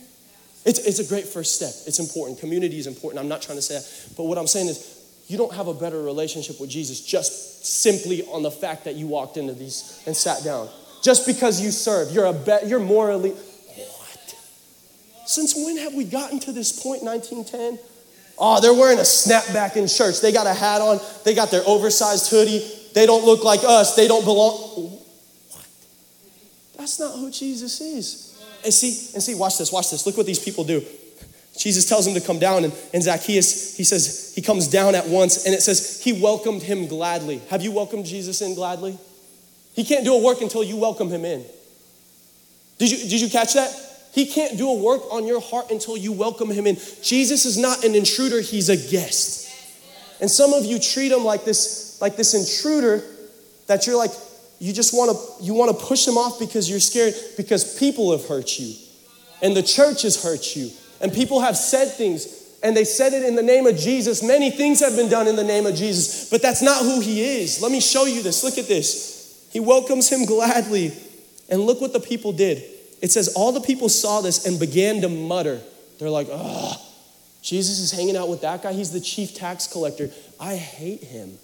It's, 0.66 0.80
it's 0.80 1.00
a 1.00 1.08
great 1.08 1.26
first 1.26 1.56
step. 1.56 1.74
It's 1.88 2.00
important. 2.00 2.40
Community 2.40 2.78
is 2.78 2.88
important. 2.88 3.22
I'm 3.22 3.30
not 3.30 3.42
trying 3.42 3.58
to 3.58 3.62
say 3.62 3.76
that. 3.76 4.16
But 4.18 4.26
what 4.26 4.38
I'm 4.38 4.48
saying 4.48 4.68
is, 4.68 4.96
you 5.28 5.38
don't 5.38 5.54
have 5.54 5.68
a 5.68 5.74
better 5.74 6.02
relationship 6.02 6.60
with 6.60 6.70
Jesus 6.70 7.06
just 7.06 7.66
simply 7.66 8.26
on 8.28 8.44
the 8.44 8.52
fact 8.52 8.86
that 8.86 8.96
you 8.96 9.08
walked 9.08 9.36
into 9.36 9.54
these 9.54 10.02
and 10.06 10.16
sat 10.16 10.44
down. 10.44 10.70
Just 11.04 11.28
because 11.28 11.62
you 11.62 11.72
serve, 11.72 12.12
you're 12.12 12.26
a 12.26 12.34
be- 12.34 12.66
you're 12.66 12.80
morally. 12.80 13.32
What? 13.32 14.36
Since 15.26 15.56
when 15.56 15.78
have 15.78 15.94
we 15.94 16.06
gotten 16.06 16.40
to 16.40 16.52
this 16.54 16.82
point, 16.82 17.04
1910? 17.04 17.80
Oh, 18.40 18.62
they're 18.62 18.74
wearing 18.74 19.00
a 19.00 19.04
snapback 19.04 19.76
in 19.76 19.88
church. 19.88 20.22
They 20.22 20.32
got 20.32 20.46
a 20.46 20.54
hat 20.54 20.82
on. 20.82 21.00
They 21.26 21.34
got 21.34 21.50
their 21.50 21.64
oversized 21.66 22.30
hoodie. 22.30 22.66
They 22.94 23.06
don't 23.06 23.26
look 23.26 23.44
like 23.44 23.62
us. 23.64 23.96
They 23.96 24.08
don't 24.08 24.24
belong. 24.24 24.58
What? 25.52 25.66
That's 26.78 27.00
not 27.00 27.18
who 27.18 27.32
Jesus 27.32 27.82
is. 27.82 28.40
And 28.64 28.74
see, 28.74 29.14
and 29.14 29.24
see, 29.24 29.36
watch 29.36 29.58
this, 29.58 29.72
watch 29.72 29.92
this. 29.92 30.06
Look 30.06 30.18
what 30.18 30.26
these 30.26 30.40
people 30.40 30.64
do. 30.64 30.84
Jesus 31.58 31.90
tells 31.90 32.06
him 32.06 32.14
to 32.14 32.22
come 32.22 32.38
down, 32.38 32.64
and, 32.64 32.74
and 32.94 33.02
Zacchaeus, 33.02 33.76
he 33.76 33.84
says, 33.84 34.34
he 34.36 34.42
comes 34.44 34.68
down 34.68 34.94
at 34.94 35.08
once, 35.08 35.46
and 35.46 35.56
it 35.56 35.62
says, 35.62 36.02
he 36.04 36.14
welcomed 36.14 36.62
him 36.62 36.88
gladly. 36.88 37.42
Have 37.50 37.64
you 37.64 37.72
welcomed 37.72 38.06
Jesus 38.06 38.42
in 38.42 38.54
gladly? 38.54 38.98
He 39.74 39.84
can't 39.84 40.06
do 40.06 40.14
a 40.14 40.22
work 40.22 40.42
until 40.42 40.64
you 40.64 40.78
welcome 40.78 41.10
him 41.10 41.26
in. 41.26 41.44
Did 42.78 42.92
you, 42.92 42.98
did 43.10 43.22
you 43.22 43.30
catch 43.30 43.56
that? 43.56 43.72
He 44.18 44.26
can't 44.26 44.58
do 44.58 44.68
a 44.68 44.74
work 44.74 45.04
on 45.12 45.28
your 45.28 45.40
heart 45.40 45.70
until 45.70 45.96
you 45.96 46.12
welcome 46.12 46.50
him 46.50 46.66
in. 46.66 46.78
Jesus 47.04 47.46
is 47.46 47.56
not 47.56 47.84
an 47.84 47.94
intruder, 47.94 48.42
he's 48.42 48.68
a 48.68 48.76
guest. 48.76 49.48
And 50.20 50.28
some 50.28 50.54
of 50.54 50.66
you 50.66 50.80
treat 50.80 51.12
him 51.12 51.24
like 51.24 51.46
this, 51.46 52.02
like 52.02 52.16
this 52.16 52.34
intruder 52.34 53.04
that 53.68 53.86
you're 53.86 53.96
like, 53.96 54.10
you 54.58 54.74
just 54.74 54.92
want 54.92 55.12
to 55.12 55.44
you 55.44 55.54
want 55.54 55.70
to 55.78 55.86
push 55.86 56.08
him 56.08 56.18
off 56.18 56.40
because 56.40 56.68
you're 56.68 56.80
scared 56.80 57.14
because 57.38 57.78
people 57.78 58.12
have 58.12 58.28
hurt 58.28 58.58
you 58.58 58.74
and 59.44 59.56
the 59.56 59.62
church 59.62 60.02
has 60.02 60.24
hurt 60.24 60.56
you 60.56 60.72
and 61.00 61.14
people 61.14 61.40
have 61.42 61.56
said 61.56 61.92
things 61.92 62.58
and 62.64 62.76
they 62.76 62.86
said 62.86 63.14
it 63.14 63.22
in 63.22 63.36
the 63.36 63.44
name 63.44 63.68
of 63.68 63.78
Jesus. 63.78 64.24
Many 64.24 64.50
things 64.50 64.80
have 64.80 64.96
been 64.96 65.10
done 65.10 65.28
in 65.28 65.36
the 65.36 65.44
name 65.44 65.68
of 65.68 65.76
Jesus 65.76 66.28
but 66.32 66.42
that's 66.42 66.64
not 66.64 66.82
who 66.82 67.02
he 67.02 67.24
is. 67.24 67.62
Let 67.62 67.72
me 67.72 67.80
show 67.80 68.06
you 68.06 68.24
this. 68.24 68.44
Look 68.44 68.58
at 68.58 68.68
this. 68.68 69.48
He 69.52 69.60
welcomes 69.60 70.10
him 70.12 70.26
gladly. 70.26 70.92
And 71.50 71.62
look 71.62 71.80
what 71.80 71.94
the 71.94 72.00
people 72.00 72.34
did 72.34 72.64
it 73.02 73.12
says, 73.12 73.30
All 73.36 73.52
the 73.52 73.62
people 73.62 73.90
saw 73.90 74.22
this 74.22 74.46
and 74.46 74.60
began 74.60 75.02
to 75.02 75.10
mutter. 75.10 75.62
They're 76.00 76.10
like, 76.10 76.28
Oh, 76.30 76.82
Jesus 77.42 77.80
is 77.80 77.92
hanging 77.92 78.18
out 78.18 78.30
with 78.30 78.42
that 78.42 78.64
guy. 78.64 78.74
He's 78.74 78.92
the 78.92 79.00
chief 79.00 79.36
tax 79.36 79.68
collector. 79.68 80.10
I 80.40 80.56
hate 80.56 81.04
him. 81.04 81.38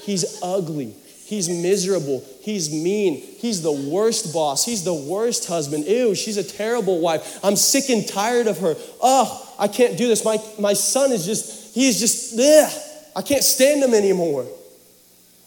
He's 0.00 0.40
ugly. 0.42 0.94
He's 1.28 1.48
miserable. 1.48 2.24
He's 2.40 2.72
mean. 2.72 3.16
He's 3.16 3.60
the 3.60 3.70
worst 3.70 4.32
boss. 4.32 4.64
He's 4.64 4.82
the 4.82 4.94
worst 4.94 5.46
husband. 5.46 5.84
Ew, 5.84 6.14
she's 6.14 6.38
a 6.38 6.42
terrible 6.42 7.00
wife. 7.00 7.38
I'm 7.44 7.54
sick 7.54 7.90
and 7.90 8.08
tired 8.08 8.46
of 8.46 8.58
her. 8.60 8.76
Oh, 9.02 9.54
I 9.58 9.68
can't 9.68 9.98
do 9.98 10.08
this. 10.08 10.24
My, 10.24 10.38
my 10.58 10.72
son 10.72 11.12
is 11.12 11.26
just, 11.26 11.74
he 11.74 11.86
is 11.86 12.00
just, 12.00 12.38
ugh. 12.40 12.82
I 13.14 13.20
can't 13.20 13.44
stand 13.44 13.82
him 13.82 13.92
anymore. 13.92 14.44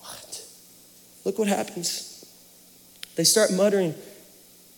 What? 0.01 0.45
Look 1.25 1.39
what 1.39 1.47
happens. 1.47 2.31
They 3.15 3.23
start 3.23 3.51
muttering. 3.51 3.95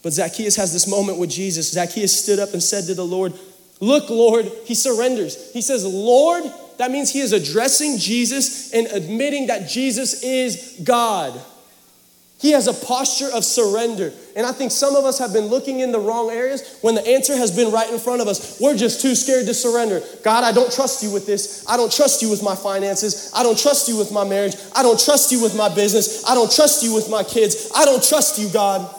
But 0.03 0.13
Zacchaeus 0.13 0.57
has 0.57 0.71
this 0.73 0.87
moment 0.87 1.17
with 1.17 1.31
Jesus. 1.31 1.71
Zacchaeus 1.71 2.23
stood 2.23 2.37
up 2.37 2.53
and 2.53 2.61
said 2.61 2.85
to 2.85 2.93
the 2.93 3.05
Lord, 3.05 3.33
Look, 3.79 4.09
Lord, 4.09 4.49
he 4.65 4.75
surrenders. 4.75 5.51
He 5.51 5.61
says, 5.61 5.85
Lord, 5.85 6.43
that 6.77 6.91
means 6.91 7.09
he 7.09 7.19
is 7.19 7.33
addressing 7.33 7.97
Jesus 7.97 8.71
and 8.73 8.87
admitting 8.87 9.47
that 9.47 9.67
Jesus 9.67 10.23
is 10.23 10.79
God. 10.83 11.39
He 12.39 12.51
has 12.51 12.67
a 12.67 12.73
posture 12.73 13.29
of 13.33 13.45
surrender. 13.45 14.11
And 14.35 14.45
I 14.45 14.51
think 14.51 14.71
some 14.71 14.97
of 14.97 15.05
us 15.05 15.17
have 15.19 15.31
been 15.31 15.45
looking 15.45 15.79
in 15.79 15.93
the 15.93 15.99
wrong 15.99 16.29
areas 16.29 16.77
when 16.81 16.93
the 16.93 17.07
answer 17.07 17.37
has 17.37 17.55
been 17.55 17.71
right 17.71 17.89
in 17.89 17.99
front 17.99 18.21
of 18.21 18.27
us. 18.27 18.59
We're 18.59 18.75
just 18.75 19.01
too 19.01 19.15
scared 19.15 19.45
to 19.45 19.53
surrender. 19.53 20.01
God, 20.23 20.43
I 20.43 20.51
don't 20.51 20.71
trust 20.71 21.03
you 21.03 21.11
with 21.11 21.25
this. 21.25 21.65
I 21.69 21.77
don't 21.77 21.91
trust 21.91 22.21
you 22.21 22.29
with 22.29 22.43
my 22.43 22.55
finances. 22.55 23.31
I 23.33 23.43
don't 23.43 23.57
trust 23.57 23.87
you 23.87 23.97
with 23.97 24.11
my 24.11 24.27
marriage. 24.27 24.55
I 24.75 24.83
don't 24.83 24.99
trust 24.99 25.31
you 25.31 25.41
with 25.41 25.55
my 25.55 25.73
business. 25.73 26.25
I 26.25 26.35
don't 26.35 26.51
trust 26.51 26.83
you 26.83 26.93
with 26.93 27.09
my 27.09 27.23
kids. 27.23 27.71
I 27.73 27.85
don't 27.85 28.03
trust 28.03 28.37
you, 28.37 28.49
God. 28.49 28.93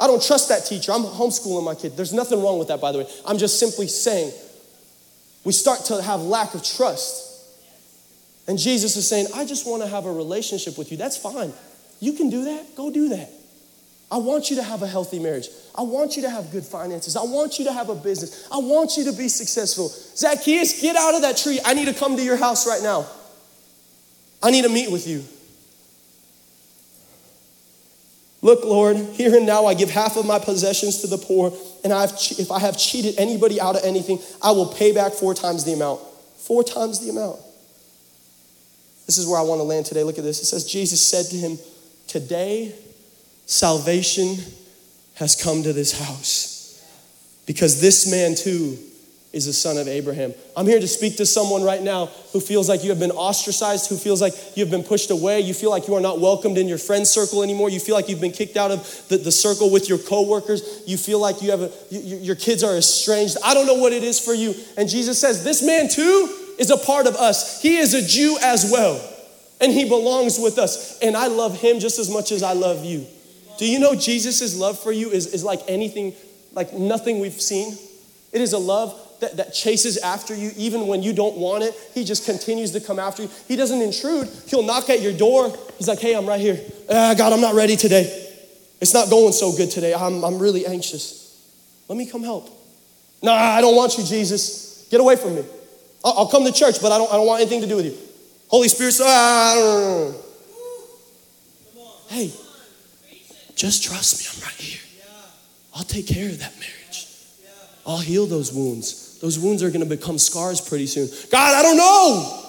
I 0.00 0.06
don't 0.06 0.22
trust 0.22 0.48
that 0.48 0.66
teacher. 0.66 0.92
I'm 0.92 1.02
homeschooling 1.02 1.64
my 1.64 1.74
kid. 1.74 1.96
There's 1.96 2.12
nothing 2.12 2.42
wrong 2.42 2.58
with 2.58 2.68
that, 2.68 2.80
by 2.80 2.92
the 2.92 2.98
way. 2.98 3.06
I'm 3.26 3.38
just 3.38 3.60
simply 3.60 3.86
saying 3.86 4.32
we 5.44 5.52
start 5.52 5.80
to 5.86 6.02
have 6.02 6.20
lack 6.20 6.54
of 6.54 6.64
trust. 6.64 7.30
And 8.48 8.58
Jesus 8.58 8.96
is 8.96 9.08
saying, 9.08 9.26
I 9.34 9.44
just 9.44 9.66
want 9.66 9.82
to 9.82 9.88
have 9.88 10.06
a 10.06 10.12
relationship 10.12 10.76
with 10.76 10.90
you. 10.90 10.96
That's 10.96 11.16
fine. 11.16 11.52
You 12.00 12.14
can 12.14 12.30
do 12.30 12.44
that. 12.46 12.74
Go 12.74 12.90
do 12.90 13.10
that. 13.10 13.30
I 14.10 14.16
want 14.18 14.50
you 14.50 14.56
to 14.56 14.62
have 14.62 14.82
a 14.82 14.86
healthy 14.86 15.18
marriage. 15.18 15.48
I 15.74 15.82
want 15.82 16.16
you 16.16 16.22
to 16.22 16.30
have 16.30 16.50
good 16.50 16.64
finances. 16.64 17.16
I 17.16 17.22
want 17.22 17.58
you 17.58 17.64
to 17.64 17.72
have 17.72 17.88
a 17.88 17.94
business. 17.94 18.46
I 18.52 18.58
want 18.58 18.98
you 18.98 19.04
to 19.04 19.12
be 19.12 19.28
successful. 19.28 19.88
Zacchaeus, 19.88 20.82
get 20.82 20.96
out 20.96 21.14
of 21.14 21.22
that 21.22 21.38
tree. 21.38 21.60
I 21.64 21.72
need 21.72 21.86
to 21.86 21.94
come 21.94 22.16
to 22.16 22.22
your 22.22 22.36
house 22.36 22.66
right 22.66 22.82
now. 22.82 23.06
I 24.42 24.50
need 24.50 24.64
to 24.64 24.68
meet 24.68 24.90
with 24.90 25.06
you. 25.06 25.24
Look, 28.42 28.64
Lord, 28.64 28.96
here 28.96 29.36
and 29.36 29.46
now 29.46 29.66
I 29.66 29.74
give 29.74 29.88
half 29.88 30.16
of 30.16 30.26
my 30.26 30.40
possessions 30.40 30.98
to 30.98 31.06
the 31.06 31.16
poor, 31.16 31.52
and 31.84 31.92
I've, 31.92 32.10
if 32.38 32.50
I 32.50 32.58
have 32.58 32.76
cheated 32.76 33.14
anybody 33.16 33.60
out 33.60 33.76
of 33.76 33.84
anything, 33.84 34.18
I 34.42 34.50
will 34.50 34.66
pay 34.66 34.92
back 34.92 35.12
four 35.12 35.32
times 35.32 35.64
the 35.64 35.72
amount. 35.72 36.00
Four 36.38 36.64
times 36.64 36.98
the 36.98 37.10
amount. 37.10 37.38
This 39.06 39.16
is 39.16 39.28
where 39.28 39.38
I 39.38 39.42
want 39.42 39.60
to 39.60 39.64
land 39.64 39.86
today. 39.86 40.02
Look 40.02 40.18
at 40.18 40.24
this. 40.24 40.42
It 40.42 40.46
says, 40.46 40.64
Jesus 40.64 41.00
said 41.00 41.26
to 41.26 41.36
him, 41.36 41.58
Today, 42.08 42.74
salvation 43.46 44.36
has 45.14 45.40
come 45.40 45.62
to 45.62 45.72
this 45.72 45.98
house 45.98 46.84
because 47.46 47.80
this 47.80 48.10
man 48.10 48.34
too 48.34 48.76
is 49.32 49.46
a 49.46 49.52
son 49.52 49.78
of 49.78 49.88
Abraham. 49.88 50.34
I'm 50.54 50.66
here 50.66 50.78
to 50.78 50.86
speak 50.86 51.16
to 51.16 51.26
someone 51.26 51.62
right 51.62 51.82
now 51.82 52.06
who 52.32 52.40
feels 52.40 52.68
like 52.68 52.84
you 52.84 52.90
have 52.90 52.98
been 52.98 53.10
ostracized, 53.10 53.88
who 53.88 53.96
feels 53.96 54.20
like 54.20 54.34
you've 54.54 54.70
been 54.70 54.82
pushed 54.82 55.10
away, 55.10 55.40
you 55.40 55.54
feel 55.54 55.70
like 55.70 55.88
you 55.88 55.94
are 55.94 56.00
not 56.00 56.20
welcomed 56.20 56.58
in 56.58 56.68
your 56.68 56.78
friend 56.78 57.06
circle 57.06 57.42
anymore, 57.42 57.70
you 57.70 57.80
feel 57.80 57.94
like 57.94 58.10
you've 58.10 58.20
been 58.20 58.32
kicked 58.32 58.58
out 58.58 58.70
of 58.70 59.06
the, 59.08 59.16
the 59.16 59.32
circle 59.32 59.70
with 59.70 59.88
your 59.88 59.96
coworkers, 59.96 60.82
you 60.86 60.98
feel 60.98 61.18
like 61.18 61.40
you 61.40 61.50
have 61.50 61.62
a, 61.62 61.72
you, 61.90 62.18
your 62.18 62.36
kids 62.36 62.62
are 62.62 62.76
estranged. 62.76 63.38
I 63.42 63.54
don't 63.54 63.66
know 63.66 63.74
what 63.74 63.94
it 63.94 64.02
is 64.02 64.20
for 64.20 64.34
you. 64.34 64.54
And 64.76 64.88
Jesus 64.88 65.18
says, 65.18 65.42
This 65.42 65.62
man 65.62 65.88
too 65.88 66.54
is 66.58 66.70
a 66.70 66.76
part 66.76 67.06
of 67.06 67.16
us. 67.16 67.62
He 67.62 67.78
is 67.78 67.94
a 67.94 68.06
Jew 68.06 68.36
as 68.42 68.70
well, 68.70 69.00
and 69.62 69.72
he 69.72 69.88
belongs 69.88 70.38
with 70.38 70.58
us. 70.58 70.98
And 71.00 71.16
I 71.16 71.28
love 71.28 71.58
him 71.58 71.80
just 71.80 71.98
as 71.98 72.10
much 72.10 72.32
as 72.32 72.42
I 72.42 72.52
love 72.52 72.84
you. 72.84 73.06
Do 73.58 73.70
you 73.70 73.78
know 73.78 73.94
Jesus' 73.94 74.58
love 74.58 74.78
for 74.78 74.92
you 74.92 75.10
is, 75.10 75.32
is 75.32 75.42
like 75.42 75.60
anything, 75.68 76.12
like 76.52 76.74
nothing 76.74 77.20
we've 77.20 77.40
seen? 77.40 77.78
It 78.32 78.40
is 78.40 78.52
a 78.52 78.58
love 78.58 78.98
that, 79.22 79.36
that 79.36 79.54
chases 79.54 79.96
after 79.98 80.34
you 80.34 80.50
even 80.56 80.88
when 80.88 81.02
you 81.02 81.12
don't 81.12 81.36
want 81.36 81.62
it. 81.62 81.74
He 81.94 82.04
just 82.04 82.26
continues 82.26 82.72
to 82.72 82.80
come 82.80 82.98
after 82.98 83.22
you. 83.22 83.30
He 83.46 83.56
doesn't 83.56 83.80
intrude. 83.80 84.28
He'll 84.48 84.64
knock 84.64 84.90
at 84.90 85.00
your 85.00 85.12
door. 85.12 85.56
He's 85.78 85.88
like, 85.88 86.00
hey, 86.00 86.14
I'm 86.14 86.26
right 86.26 86.40
here. 86.40 86.60
Ah, 86.90 87.14
God, 87.16 87.32
I'm 87.32 87.40
not 87.40 87.54
ready 87.54 87.76
today. 87.76 88.30
It's 88.80 88.92
not 88.92 89.10
going 89.10 89.32
so 89.32 89.56
good 89.56 89.70
today. 89.70 89.94
I'm, 89.94 90.24
I'm 90.24 90.40
really 90.40 90.66
anxious. 90.66 91.40
Let 91.88 91.96
me 91.96 92.04
come 92.04 92.24
help. 92.24 92.50
Nah, 93.22 93.32
I 93.32 93.60
don't 93.60 93.76
want 93.76 93.96
you, 93.96 94.04
Jesus. 94.04 94.88
Get 94.90 95.00
away 95.00 95.14
from 95.14 95.36
me. 95.36 95.44
I'll, 96.04 96.14
I'll 96.18 96.28
come 96.28 96.44
to 96.44 96.52
church, 96.52 96.82
but 96.82 96.90
I 96.90 96.98
don't, 96.98 97.10
I 97.12 97.16
don't 97.16 97.26
want 97.26 97.40
anything 97.40 97.60
to 97.60 97.68
do 97.68 97.76
with 97.76 97.86
you. 97.86 97.96
Holy 98.48 98.68
Spirit, 98.68 98.98
ah, 99.02 100.12
Hey, 102.08 102.32
just 103.54 103.84
trust 103.84 104.18
me. 104.18 104.26
I'm 104.34 104.48
right 104.48 104.60
here. 104.60 104.80
I'll 105.74 105.84
take 105.84 106.08
care 106.08 106.28
of 106.28 106.40
that 106.40 106.52
marriage. 106.58 107.06
I'll 107.86 107.98
heal 107.98 108.26
those 108.26 108.52
wounds. 108.52 109.01
Those 109.22 109.38
wounds 109.38 109.62
are 109.62 109.70
going 109.70 109.88
to 109.88 109.88
become 109.88 110.18
scars 110.18 110.60
pretty 110.60 110.86
soon. 110.86 111.08
God, 111.30 111.54
I 111.54 111.62
don't 111.62 111.76
know. 111.76 112.44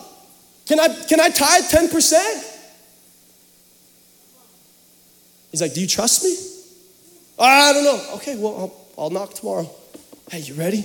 Can 0.66 0.80
I, 0.80 0.88
can 1.06 1.20
I 1.20 1.30
tithe 1.30 1.66
10%? 1.66 2.50
He's 5.52 5.62
like, 5.62 5.76
Do 5.76 5.82
you 5.82 5.88
trust 5.88 6.24
me? 6.24 6.36
I 7.38 7.74
don't 7.74 7.84
know. 7.84 8.16
Okay, 8.16 8.36
well, 8.36 8.58
I'll, 8.98 9.04
I'll 9.04 9.10
knock 9.12 9.36
tomorrow. 9.36 9.70
Hey, 10.32 10.40
you 10.40 10.56
ready? 10.56 10.84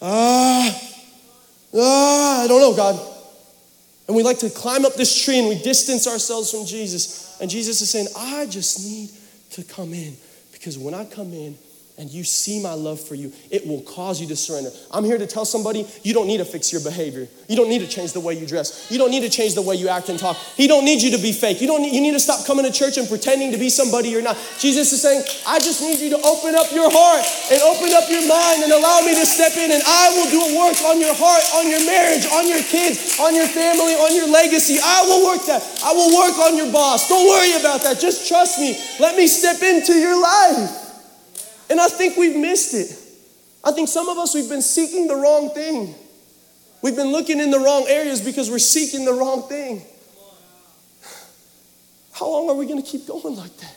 Ah, 0.00 0.68
uh, 0.68 0.78
ah, 1.76 2.44
I 2.44 2.46
don't 2.46 2.60
know, 2.60 2.76
God. 2.76 2.94
And 4.06 4.16
we 4.16 4.22
like 4.22 4.38
to 4.40 4.50
climb 4.50 4.84
up 4.84 4.94
this 4.94 5.24
tree 5.24 5.40
and 5.40 5.48
we 5.48 5.60
distance 5.60 6.06
ourselves 6.06 6.52
from 6.52 6.66
Jesus. 6.66 7.36
And 7.40 7.50
Jesus 7.50 7.80
is 7.80 7.90
saying, 7.90 8.06
I 8.16 8.46
just 8.46 8.84
need 8.84 9.10
to 9.52 9.64
come 9.64 9.92
in 9.92 10.16
because 10.52 10.78
when 10.78 10.94
I 10.94 11.04
come 11.04 11.32
in, 11.32 11.58
and 11.96 12.10
you 12.10 12.24
see 12.24 12.60
my 12.60 12.74
love 12.74 12.98
for 12.98 13.14
you, 13.14 13.32
it 13.50 13.66
will 13.66 13.80
cause 13.82 14.20
you 14.20 14.26
to 14.26 14.34
surrender. 14.34 14.70
I'm 14.90 15.04
here 15.04 15.16
to 15.16 15.26
tell 15.26 15.44
somebody 15.44 15.86
you 16.02 16.12
don't 16.12 16.26
need 16.26 16.38
to 16.38 16.44
fix 16.44 16.72
your 16.72 16.82
behavior. 16.82 17.28
You 17.46 17.54
don't 17.54 17.68
need 17.68 17.86
to 17.86 17.88
change 17.88 18.12
the 18.12 18.20
way 18.20 18.34
you 18.34 18.46
dress. 18.46 18.90
You 18.90 18.98
don't 18.98 19.12
need 19.12 19.22
to 19.22 19.30
change 19.30 19.54
the 19.54 19.62
way 19.62 19.76
you 19.76 19.88
act 19.88 20.08
and 20.08 20.18
talk. 20.18 20.36
He 20.58 20.66
don't 20.66 20.84
need 20.84 21.02
you 21.02 21.14
to 21.14 21.22
be 21.22 21.30
fake. 21.30 21.60
You 21.60 21.68
don't 21.68 21.82
need, 21.82 21.94
you 21.94 22.02
need 22.02 22.18
to 22.18 22.20
stop 22.20 22.46
coming 22.46 22.66
to 22.66 22.72
church 22.72 22.98
and 22.98 23.06
pretending 23.06 23.52
to 23.52 23.58
be 23.58 23.70
somebody 23.70 24.08
you're 24.08 24.26
not. 24.26 24.34
Jesus 24.58 24.90
is 24.92 25.02
saying, 25.02 25.22
I 25.46 25.60
just 25.60 25.82
need 25.82 26.00
you 26.00 26.10
to 26.18 26.20
open 26.26 26.58
up 26.58 26.72
your 26.74 26.90
heart 26.90 27.22
and 27.54 27.62
open 27.62 27.94
up 27.94 28.10
your 28.10 28.26
mind 28.26 28.66
and 28.66 28.72
allow 28.74 28.98
me 29.06 29.14
to 29.14 29.26
step 29.26 29.54
in 29.54 29.70
and 29.70 29.82
I 29.86 30.10
will 30.18 30.30
do 30.34 30.40
a 30.42 30.50
work 30.66 30.78
on 30.90 30.98
your 30.98 31.14
heart, 31.14 31.46
on 31.54 31.70
your 31.70 31.84
marriage, 31.86 32.26
on 32.26 32.50
your 32.50 32.62
kids, 32.66 33.22
on 33.22 33.38
your 33.38 33.46
family, 33.46 33.94
on 33.94 34.10
your 34.18 34.26
legacy. 34.26 34.82
I 34.82 35.06
will 35.06 35.30
work 35.30 35.46
that. 35.46 35.62
I 35.86 35.94
will 35.94 36.10
work 36.10 36.42
on 36.42 36.58
your 36.58 36.72
boss. 36.74 37.08
Don't 37.08 37.28
worry 37.30 37.54
about 37.54 37.86
that. 37.86 38.00
Just 38.00 38.26
trust 38.26 38.58
me. 38.58 38.74
Let 38.98 39.14
me 39.14 39.28
step 39.28 39.62
into 39.62 39.94
your 39.94 40.20
life. 40.20 40.83
And 41.70 41.80
I 41.80 41.88
think 41.88 42.16
we've 42.16 42.36
missed 42.36 42.74
it. 42.74 42.98
I 43.64 43.72
think 43.72 43.88
some 43.88 44.08
of 44.08 44.18
us, 44.18 44.34
we've 44.34 44.48
been 44.48 44.62
seeking 44.62 45.06
the 45.06 45.16
wrong 45.16 45.50
thing. 45.50 45.94
We've 46.82 46.96
been 46.96 47.12
looking 47.12 47.40
in 47.40 47.50
the 47.50 47.58
wrong 47.58 47.86
areas 47.88 48.20
because 48.20 48.50
we're 48.50 48.58
seeking 48.58 49.06
the 49.06 49.14
wrong 49.14 49.48
thing. 49.48 49.82
How 52.12 52.28
long 52.28 52.50
are 52.50 52.54
we 52.54 52.66
going 52.66 52.82
to 52.82 52.88
keep 52.88 53.06
going 53.06 53.36
like 53.36 53.56
that? 53.56 53.76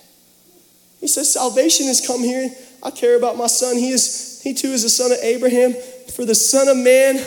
He 0.99 1.07
says, 1.07 1.31
Salvation 1.31 1.87
has 1.87 2.05
come 2.05 2.21
here. 2.21 2.49
I 2.83 2.91
care 2.91 3.17
about 3.17 3.37
my 3.37 3.47
son. 3.47 3.77
He, 3.77 3.91
is, 3.91 4.41
he 4.43 4.53
too 4.53 4.67
is 4.67 4.83
a 4.83 4.89
son 4.89 5.11
of 5.11 5.19
Abraham. 5.21 5.73
For 6.13 6.25
the 6.25 6.35
Son 6.35 6.67
of 6.67 6.77
Man, 6.77 7.17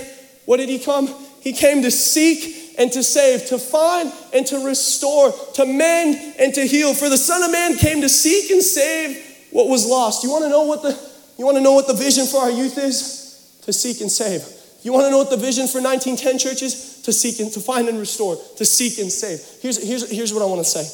what 0.44 0.58
did 0.58 0.68
he 0.68 0.78
come? 0.78 1.08
He 1.40 1.52
came 1.52 1.82
to 1.82 1.90
seek 1.90 2.74
and 2.78 2.92
to 2.92 3.02
save, 3.02 3.46
to 3.46 3.58
find 3.58 4.12
and 4.34 4.46
to 4.48 4.66
restore, 4.66 5.32
to 5.54 5.64
mend 5.64 6.34
and 6.38 6.52
to 6.54 6.66
heal. 6.66 6.92
For 6.92 7.08
the 7.08 7.16
Son 7.16 7.42
of 7.42 7.50
Man 7.50 7.76
came 7.76 8.02
to 8.02 8.08
seek 8.08 8.50
and 8.50 8.62
save 8.62 9.29
what 9.52 9.68
was 9.68 9.86
lost. 9.86 10.22
You 10.22 10.30
want 10.30 10.44
to 10.44 10.50
know 10.50 10.64
what 10.64 10.82
the 10.82 11.10
you 11.38 11.46
want 11.46 11.56
to 11.56 11.62
know 11.62 11.72
what 11.72 11.86
the 11.86 11.94
vision 11.94 12.26
for 12.26 12.38
our 12.40 12.50
youth 12.50 12.76
is? 12.76 13.58
To 13.62 13.72
seek 13.72 14.00
and 14.02 14.10
save. 14.10 14.44
You 14.82 14.92
want 14.92 15.06
to 15.06 15.10
know 15.10 15.18
what 15.18 15.30
the 15.30 15.36
vision 15.36 15.66
for 15.66 15.80
1910 15.80 16.38
church 16.38 16.62
is? 16.62 17.02
To 17.02 17.12
seek 17.12 17.40
and 17.40 17.50
to 17.52 17.60
find 17.60 17.88
and 17.88 17.98
restore, 17.98 18.36
to 18.56 18.64
seek 18.64 18.98
and 18.98 19.10
save. 19.10 19.40
Here's, 19.60 19.82
here's, 19.82 20.10
here's 20.10 20.32
what 20.32 20.42
I 20.42 20.46
want 20.46 20.60
to 20.60 20.68
say. 20.68 20.84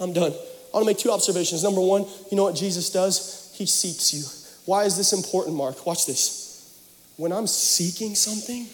I'm 0.00 0.12
done. 0.12 0.32
I 0.32 0.76
want 0.76 0.82
to 0.82 0.86
make 0.86 0.98
two 0.98 1.10
observations. 1.10 1.62
Number 1.62 1.80
one, 1.80 2.06
you 2.30 2.36
know 2.36 2.42
what 2.42 2.56
Jesus 2.56 2.90
does? 2.90 3.54
He 3.56 3.66
seeks 3.66 4.12
you. 4.14 4.24
Why 4.66 4.84
is 4.84 4.96
this 4.96 5.12
important, 5.12 5.56
Mark? 5.56 5.86
Watch 5.86 6.06
this. 6.06 6.76
When 7.16 7.32
I'm 7.32 7.46
seeking 7.46 8.14
something, 8.14 8.66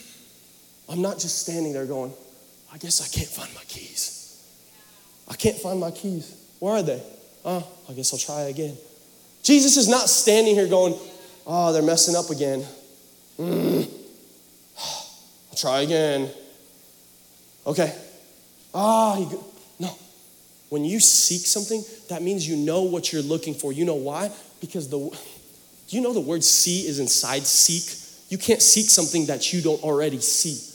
I'm 0.89 1.01
not 1.01 1.19
just 1.19 1.39
standing 1.39 1.73
there 1.73 1.87
going, 1.87 2.13
I 2.73 2.79
guess 2.79 3.01
I 3.01 3.15
can't 3.15 3.29
find 3.29 3.55
my 3.55 3.65
keys. 3.65 4.43
I 5.29 5.35
can't 5.35 5.57
find 5.57 5.79
my 5.79 5.91
keys. 5.91 6.35
Where 6.59 6.75
are 6.75 6.83
they? 6.83 7.03
Oh, 7.45 7.67
I 7.89 7.93
guess 7.93 8.13
I'll 8.13 8.19
try 8.19 8.43
again. 8.43 8.77
Jesus 9.43 9.77
is 9.77 9.89
not 9.89 10.09
standing 10.09 10.55
here 10.55 10.69
going, 10.69 10.95
oh, 11.47 11.73
they're 11.73 11.83
messing 11.83 12.15
up 12.15 12.31
again. 12.31 12.65
Mm. 13.39 13.89
I'll 14.79 15.57
try 15.57 15.81
again. 15.81 16.31
Okay. 17.67 17.95
Ah, 18.75 19.17
oh, 19.19 19.45
no. 19.79 19.97
When 20.69 20.85
you 20.85 21.01
seek 21.01 21.47
something, 21.47 21.85
that 22.09 22.23
means 22.23 22.49
you 22.49 22.57
know 22.57 22.83
what 22.83 23.13
you're 23.13 23.23
looking 23.23 23.55
for. 23.55 23.73
You 23.73 23.85
know 23.85 23.95
why? 23.95 24.31
Because 24.61 24.89
the, 24.89 24.99
do 24.99 25.97
you 25.97 26.01
know 26.01 26.13
the 26.13 26.21
word 26.21 26.43
see 26.45 26.87
is 26.87 26.99
inside 26.99 27.43
seek? 27.43 27.99
You 28.31 28.39
can't 28.39 28.63
seek 28.63 28.89
something 28.89 29.27
that 29.27 29.53
you 29.53 29.61
don't 29.61 29.83
already 29.83 30.21
see. 30.21 30.72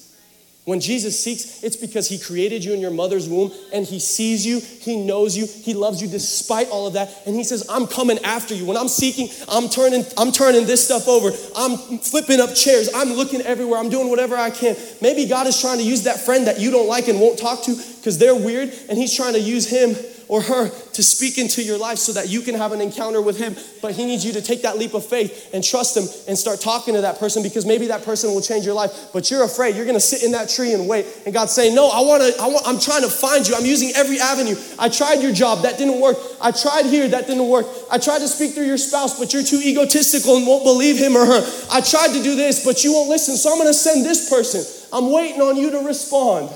When 0.67 0.81
Jesus 0.81 1.17
seeks, 1.17 1.63
it's 1.63 1.77
because 1.77 2.09
he 2.09 2.19
created 2.19 2.61
you 2.61 2.73
in 2.73 2.81
your 2.81 2.91
mother's 2.91 3.29
womb 3.29 3.53
and 3.71 3.85
he 3.85 3.99
sees 3.99 4.45
you, 4.45 4.59
he 4.59 4.97
knows 4.97 5.37
you, 5.37 5.45
he 5.45 5.73
loves 5.73 6.01
you 6.01 6.09
despite 6.09 6.67
all 6.67 6.87
of 6.87 6.91
that. 6.91 7.21
And 7.25 7.33
he 7.33 7.45
says, 7.45 7.65
I'm 7.69 7.87
coming 7.87 8.19
after 8.19 8.53
you. 8.53 8.65
When 8.65 8.75
I'm 8.75 8.89
seeking, 8.89 9.29
I'm 9.47 9.69
turning, 9.69 10.03
I'm 10.17 10.33
turning 10.33 10.65
this 10.65 10.83
stuff 10.83 11.07
over. 11.07 11.29
I'm 11.55 11.99
flipping 11.99 12.41
up 12.41 12.53
chairs. 12.53 12.89
I'm 12.93 13.13
looking 13.13 13.39
everywhere. 13.43 13.79
I'm 13.79 13.87
doing 13.87 14.09
whatever 14.09 14.35
I 14.35 14.49
can. 14.49 14.75
Maybe 15.01 15.25
God 15.25 15.47
is 15.47 15.61
trying 15.61 15.77
to 15.77 15.85
use 15.85 16.03
that 16.03 16.19
friend 16.19 16.47
that 16.47 16.59
you 16.59 16.69
don't 16.69 16.89
like 16.89 17.07
and 17.07 17.21
won't 17.21 17.39
talk 17.39 17.63
to 17.63 17.73
because 17.73 18.17
they're 18.17 18.35
weird, 18.35 18.73
and 18.89 18.97
he's 18.97 19.15
trying 19.15 19.35
to 19.35 19.39
use 19.39 19.69
him 19.69 19.95
or 20.27 20.41
her 20.41 20.69
to 20.69 21.03
speak 21.03 21.37
into 21.37 21.63
your 21.63 21.77
life 21.77 21.97
so 21.97 22.13
that 22.13 22.29
you 22.29 22.41
can 22.41 22.55
have 22.55 22.71
an 22.71 22.81
encounter 22.81 23.21
with 23.21 23.37
Him. 23.37 23.55
But 23.81 23.93
He 23.93 24.05
needs 24.05 24.25
you 24.25 24.33
to 24.33 24.41
take 24.41 24.63
that 24.63 24.77
leap 24.77 24.93
of 24.93 25.05
faith 25.05 25.53
and 25.53 25.63
trust 25.63 25.95
Him 25.95 26.03
and 26.27 26.37
start 26.37 26.59
talking 26.59 26.93
to 26.95 27.01
that 27.01 27.19
person 27.19 27.43
because 27.43 27.65
maybe 27.65 27.87
that 27.87 28.03
person 28.03 28.31
will 28.31 28.41
change 28.41 28.65
your 28.65 28.73
life. 28.73 29.09
But 29.13 29.31
you're 29.31 29.43
afraid. 29.43 29.75
You're 29.75 29.85
going 29.85 29.95
to 29.95 30.01
sit 30.01 30.23
in 30.23 30.31
that 30.33 30.49
tree 30.49 30.73
and 30.73 30.87
wait. 30.87 31.05
And 31.25 31.33
God's 31.33 31.53
saying, 31.53 31.75
No, 31.75 31.89
I 31.89 32.01
want 32.01 32.23
to. 32.23 32.41
I 32.41 32.47
want, 32.47 32.67
I'm 32.67 32.79
trying 32.79 33.03
to 33.03 33.09
find 33.09 33.47
you. 33.47 33.55
I'm 33.55 33.65
using 33.65 33.91
every 33.95 34.19
avenue. 34.19 34.55
I 34.77 34.89
tried 34.89 35.21
your 35.21 35.33
job. 35.33 35.63
That 35.63 35.77
didn't 35.77 36.01
work. 36.01 36.17
I 36.41 36.51
tried 36.51 36.85
here. 36.85 37.07
That 37.07 37.27
didn't 37.27 37.47
work. 37.47 37.65
I 37.91 37.97
tried 37.97 38.19
to 38.19 38.27
speak 38.27 38.53
through 38.53 38.65
your 38.65 38.77
spouse, 38.77 39.17
but 39.17 39.33
you're 39.33 39.43
too 39.43 39.61
egotistical 39.63 40.37
and 40.37 40.45
won't 40.45 40.63
believe 40.63 40.97
him 40.97 41.15
or 41.15 41.25
her. 41.25 41.41
I 41.71 41.81
tried 41.81 42.13
to 42.13 42.23
do 42.23 42.35
this, 42.35 42.65
but 42.65 42.83
you 42.83 42.93
won't 42.93 43.09
listen. 43.09 43.35
So 43.35 43.51
I'm 43.51 43.57
going 43.57 43.69
to 43.69 43.73
send 43.73 44.05
this 44.05 44.29
person. 44.29 44.63
I'm 44.91 45.11
waiting 45.11 45.41
on 45.41 45.57
you 45.57 45.71
to 45.71 45.79
respond. 45.79 46.49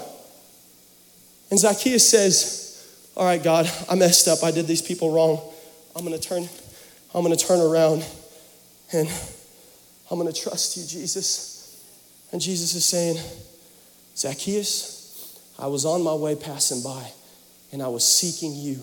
And 1.49 1.59
Zacchaeus 1.59 2.09
says, 2.09 2.60
all 3.15 3.25
right, 3.25 3.43
God, 3.43 3.69
I 3.89 3.95
messed 3.95 4.27
up. 4.27 4.43
I 4.43 4.51
did 4.51 4.67
these 4.67 4.81
people 4.81 5.13
wrong. 5.13 5.41
I'm 5.95 6.05
going 6.05 6.17
to 6.17 6.27
turn 6.27 6.47
I'm 7.13 7.23
going 7.23 7.35
to 7.35 7.45
turn 7.45 7.59
around 7.59 8.05
and 8.93 9.09
I'm 10.09 10.17
going 10.17 10.31
to 10.31 10.39
trust 10.39 10.77
you, 10.77 10.85
Jesus. 10.85 11.83
And 12.31 12.39
Jesus 12.39 12.73
is 12.73 12.85
saying, 12.85 13.17
Zacchaeus, 14.15 15.37
I 15.59 15.67
was 15.67 15.83
on 15.83 16.03
my 16.03 16.13
way 16.13 16.35
passing 16.35 16.81
by 16.81 17.11
and 17.73 17.83
I 17.83 17.89
was 17.89 18.07
seeking 18.07 18.55
you 18.55 18.81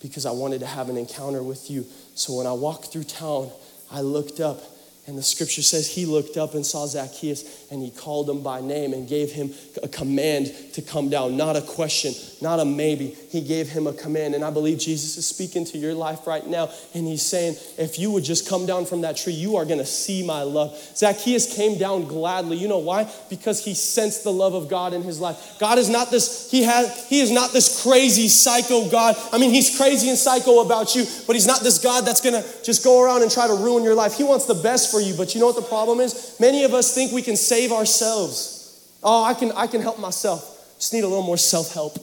because 0.00 0.24
I 0.24 0.30
wanted 0.30 0.60
to 0.60 0.66
have 0.66 0.88
an 0.88 0.96
encounter 0.96 1.42
with 1.42 1.70
you. 1.70 1.84
So 2.14 2.34
when 2.34 2.46
I 2.46 2.54
walked 2.54 2.86
through 2.86 3.04
town, 3.04 3.50
I 3.90 4.00
looked 4.00 4.40
up 4.40 4.62
And 5.06 5.16
the 5.16 5.22
scripture 5.22 5.62
says 5.62 5.86
he 5.86 6.04
looked 6.04 6.36
up 6.36 6.54
and 6.54 6.66
saw 6.66 6.86
Zacchaeus 6.86 7.70
and 7.70 7.80
he 7.80 7.90
called 7.90 8.28
him 8.28 8.42
by 8.42 8.60
name 8.60 8.92
and 8.92 9.08
gave 9.08 9.30
him 9.30 9.52
a 9.82 9.88
command 9.88 10.52
to 10.72 10.82
come 10.82 11.08
down. 11.08 11.36
Not 11.36 11.54
a 11.54 11.62
question, 11.62 12.12
not 12.40 12.60
a 12.60 12.64
maybe. 12.64 13.16
He 13.30 13.40
gave 13.40 13.68
him 13.68 13.86
a 13.86 13.92
command. 13.92 14.34
And 14.34 14.44
I 14.44 14.50
believe 14.50 14.78
Jesus 14.78 15.16
is 15.16 15.26
speaking 15.26 15.64
to 15.66 15.78
your 15.78 15.94
life 15.94 16.26
right 16.26 16.46
now. 16.46 16.68
And 16.94 17.06
he's 17.06 17.22
saying, 17.22 17.56
if 17.78 17.98
you 17.98 18.10
would 18.10 18.24
just 18.24 18.48
come 18.48 18.66
down 18.66 18.86
from 18.86 19.00
that 19.02 19.16
tree, 19.16 19.32
you 19.32 19.56
are 19.56 19.64
going 19.64 19.78
to 19.78 19.86
see 19.86 20.24
my 20.24 20.42
love. 20.42 20.76
Zacchaeus 20.94 21.54
came 21.54 21.78
down 21.78 22.04
gladly. 22.04 22.56
You 22.56 22.68
know 22.68 22.78
why? 22.78 23.10
Because 23.30 23.64
he 23.64 23.74
sensed 23.74 24.24
the 24.24 24.32
love 24.32 24.54
of 24.54 24.68
God 24.68 24.92
in 24.92 25.02
his 25.02 25.20
life. 25.20 25.56
God 25.58 25.78
is 25.78 25.88
not 25.88 26.10
this, 26.10 26.50
he 26.50 26.62
has, 26.64 27.08
he 27.08 27.20
is 27.20 27.30
not 27.30 27.52
this 27.52 27.82
crazy 27.82 28.28
psycho 28.28 28.88
God. 28.90 29.16
I 29.32 29.38
mean, 29.38 29.50
he's 29.50 29.76
crazy 29.76 30.08
and 30.08 30.18
psycho 30.18 30.60
about 30.60 30.94
you, 30.94 31.04
but 31.26 31.34
he's 31.34 31.46
not 31.46 31.60
this 31.60 31.78
God 31.78 32.04
that's 32.04 32.20
going 32.20 32.40
to 32.40 32.48
just 32.62 32.84
go 32.84 33.02
around 33.02 33.22
and 33.22 33.30
try 33.30 33.46
to 33.46 33.54
ruin 33.54 33.82
your 33.82 33.94
life. 33.94 34.14
He 34.14 34.24
wants 34.24 34.46
the 34.46 34.54
best 34.54 34.90
for 34.90 35.00
you. 35.00 35.14
But 35.16 35.34
you 35.34 35.40
know 35.40 35.46
what 35.46 35.56
the 35.56 35.62
problem 35.62 36.00
is? 36.00 36.36
Many 36.38 36.64
of 36.64 36.74
us 36.74 36.94
think 36.94 37.12
we 37.12 37.22
can 37.22 37.36
save 37.36 37.72
ourselves. 37.72 38.98
Oh, 39.02 39.24
I 39.24 39.34
can, 39.34 39.52
I 39.52 39.66
can 39.66 39.80
help 39.80 39.98
myself. 39.98 40.52
Just 40.78 40.92
need 40.92 41.04
a 41.04 41.08
little 41.08 41.24
more 41.24 41.38
self 41.38 41.72
help. 41.72 41.96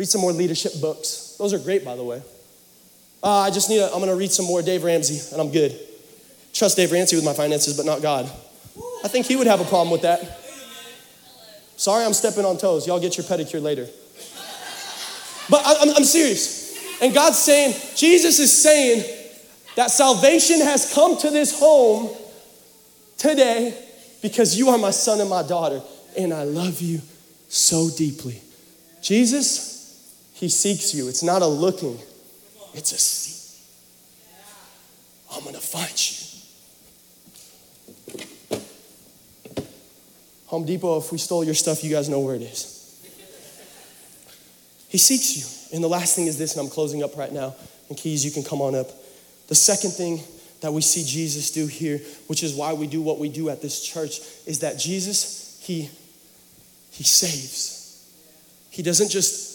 Read 0.00 0.08
some 0.08 0.22
more 0.22 0.32
leadership 0.32 0.80
books. 0.80 1.34
Those 1.38 1.52
are 1.52 1.58
great, 1.58 1.84
by 1.84 1.94
the 1.94 2.02
way. 2.02 2.22
Uh, 3.22 3.40
I 3.40 3.50
just 3.50 3.68
need, 3.68 3.80
a, 3.80 3.92
I'm 3.92 4.00
to 4.02 4.16
read 4.16 4.32
some 4.32 4.46
more 4.46 4.62
Dave 4.62 4.82
Ramsey, 4.82 5.20
and 5.30 5.38
I'm 5.38 5.52
good. 5.52 5.78
Trust 6.54 6.78
Dave 6.78 6.90
Ramsey 6.90 7.16
with 7.16 7.24
my 7.26 7.34
finances, 7.34 7.76
but 7.76 7.84
not 7.84 8.00
God. 8.00 8.24
I 9.04 9.08
think 9.08 9.26
he 9.26 9.36
would 9.36 9.46
have 9.46 9.60
a 9.60 9.64
problem 9.64 9.90
with 9.90 10.00
that. 10.00 10.40
Sorry, 11.76 12.02
I'm 12.02 12.14
stepping 12.14 12.46
on 12.46 12.56
toes. 12.56 12.86
Y'all 12.86 12.98
get 12.98 13.18
your 13.18 13.26
pedicure 13.26 13.60
later. 13.60 13.88
But 15.50 15.64
I'm, 15.66 15.90
I'm 15.94 16.04
serious. 16.04 17.02
And 17.02 17.12
God's 17.12 17.38
saying, 17.38 17.74
Jesus 17.94 18.38
is 18.38 18.56
saying, 18.56 19.04
that 19.76 19.90
salvation 19.90 20.62
has 20.62 20.94
come 20.94 21.18
to 21.18 21.30
this 21.30 21.60
home 21.60 22.08
today 23.18 23.76
because 24.22 24.56
you 24.56 24.70
are 24.70 24.78
my 24.78 24.92
son 24.92 25.20
and 25.20 25.28
my 25.28 25.42
daughter, 25.42 25.82
and 26.16 26.32
I 26.32 26.44
love 26.44 26.80
you 26.80 27.02
so 27.48 27.90
deeply. 27.90 28.40
Jesus, 29.02 29.69
He 30.40 30.48
seeks 30.48 30.94
you. 30.94 31.08
It's 31.08 31.22
not 31.22 31.42
a 31.42 31.46
looking, 31.46 31.98
it's 32.72 32.92
a 32.92 32.98
seek. 32.98 33.36
I'm 35.30 35.44
gonna 35.44 35.58
find 35.58 35.92
you. 36.00 36.16
Home 40.46 40.64
Depot, 40.64 40.98
if 40.98 41.12
we 41.12 41.18
stole 41.18 41.44
your 41.44 41.52
stuff, 41.52 41.84
you 41.84 41.90
guys 41.90 42.08
know 42.08 42.20
where 42.20 42.34
it 42.34 42.40
is. 42.40 42.78
He 44.88 44.96
seeks 44.96 45.36
you. 45.36 45.44
And 45.76 45.84
the 45.84 45.88
last 45.88 46.16
thing 46.16 46.26
is 46.26 46.38
this, 46.38 46.56
and 46.56 46.64
I'm 46.64 46.70
closing 46.72 47.02
up 47.02 47.18
right 47.18 47.30
now. 47.30 47.54
And 47.90 47.98
Keys, 47.98 48.24
you 48.24 48.30
can 48.30 48.42
come 48.42 48.62
on 48.62 48.74
up. 48.74 48.88
The 49.48 49.54
second 49.54 49.90
thing 49.90 50.22
that 50.62 50.72
we 50.72 50.80
see 50.80 51.04
Jesus 51.04 51.50
do 51.50 51.66
here, 51.66 51.98
which 52.28 52.42
is 52.42 52.54
why 52.54 52.72
we 52.72 52.86
do 52.86 53.02
what 53.02 53.18
we 53.18 53.28
do 53.28 53.50
at 53.50 53.60
this 53.60 53.82
church, 53.82 54.20
is 54.46 54.60
that 54.60 54.78
Jesus, 54.78 55.60
he, 55.62 55.90
he 56.90 57.04
saves. 57.04 58.10
He 58.70 58.82
doesn't 58.82 59.10
just 59.10 59.50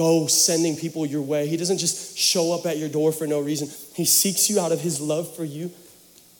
go 0.00 0.26
sending 0.26 0.76
people 0.76 1.04
your 1.04 1.20
way. 1.20 1.46
He 1.46 1.58
doesn't 1.58 1.76
just 1.76 2.16
show 2.16 2.54
up 2.54 2.64
at 2.64 2.78
your 2.78 2.88
door 2.88 3.12
for 3.12 3.26
no 3.26 3.38
reason. 3.38 3.68
He 3.94 4.06
seeks 4.06 4.48
you 4.48 4.58
out 4.58 4.72
of 4.72 4.80
his 4.80 4.98
love 4.98 5.36
for 5.36 5.44
you, 5.44 5.70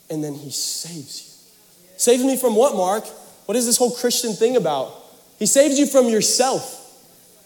and 0.09 0.23
then 0.23 0.33
he 0.33 0.49
saves 0.49 1.21
you. 1.23 1.95
Saves 1.95 2.23
me 2.23 2.37
from 2.37 2.55
what, 2.55 2.73
Mark? 2.73 3.05
What 3.45 3.55
is 3.55 3.67
this 3.67 3.77
whole 3.77 3.91
Christian 3.91 4.33
thing 4.33 4.55
about? 4.55 4.91
He 5.37 5.45
saves 5.45 5.77
you 5.77 5.85
from 5.85 6.07
yourself. 6.07 6.79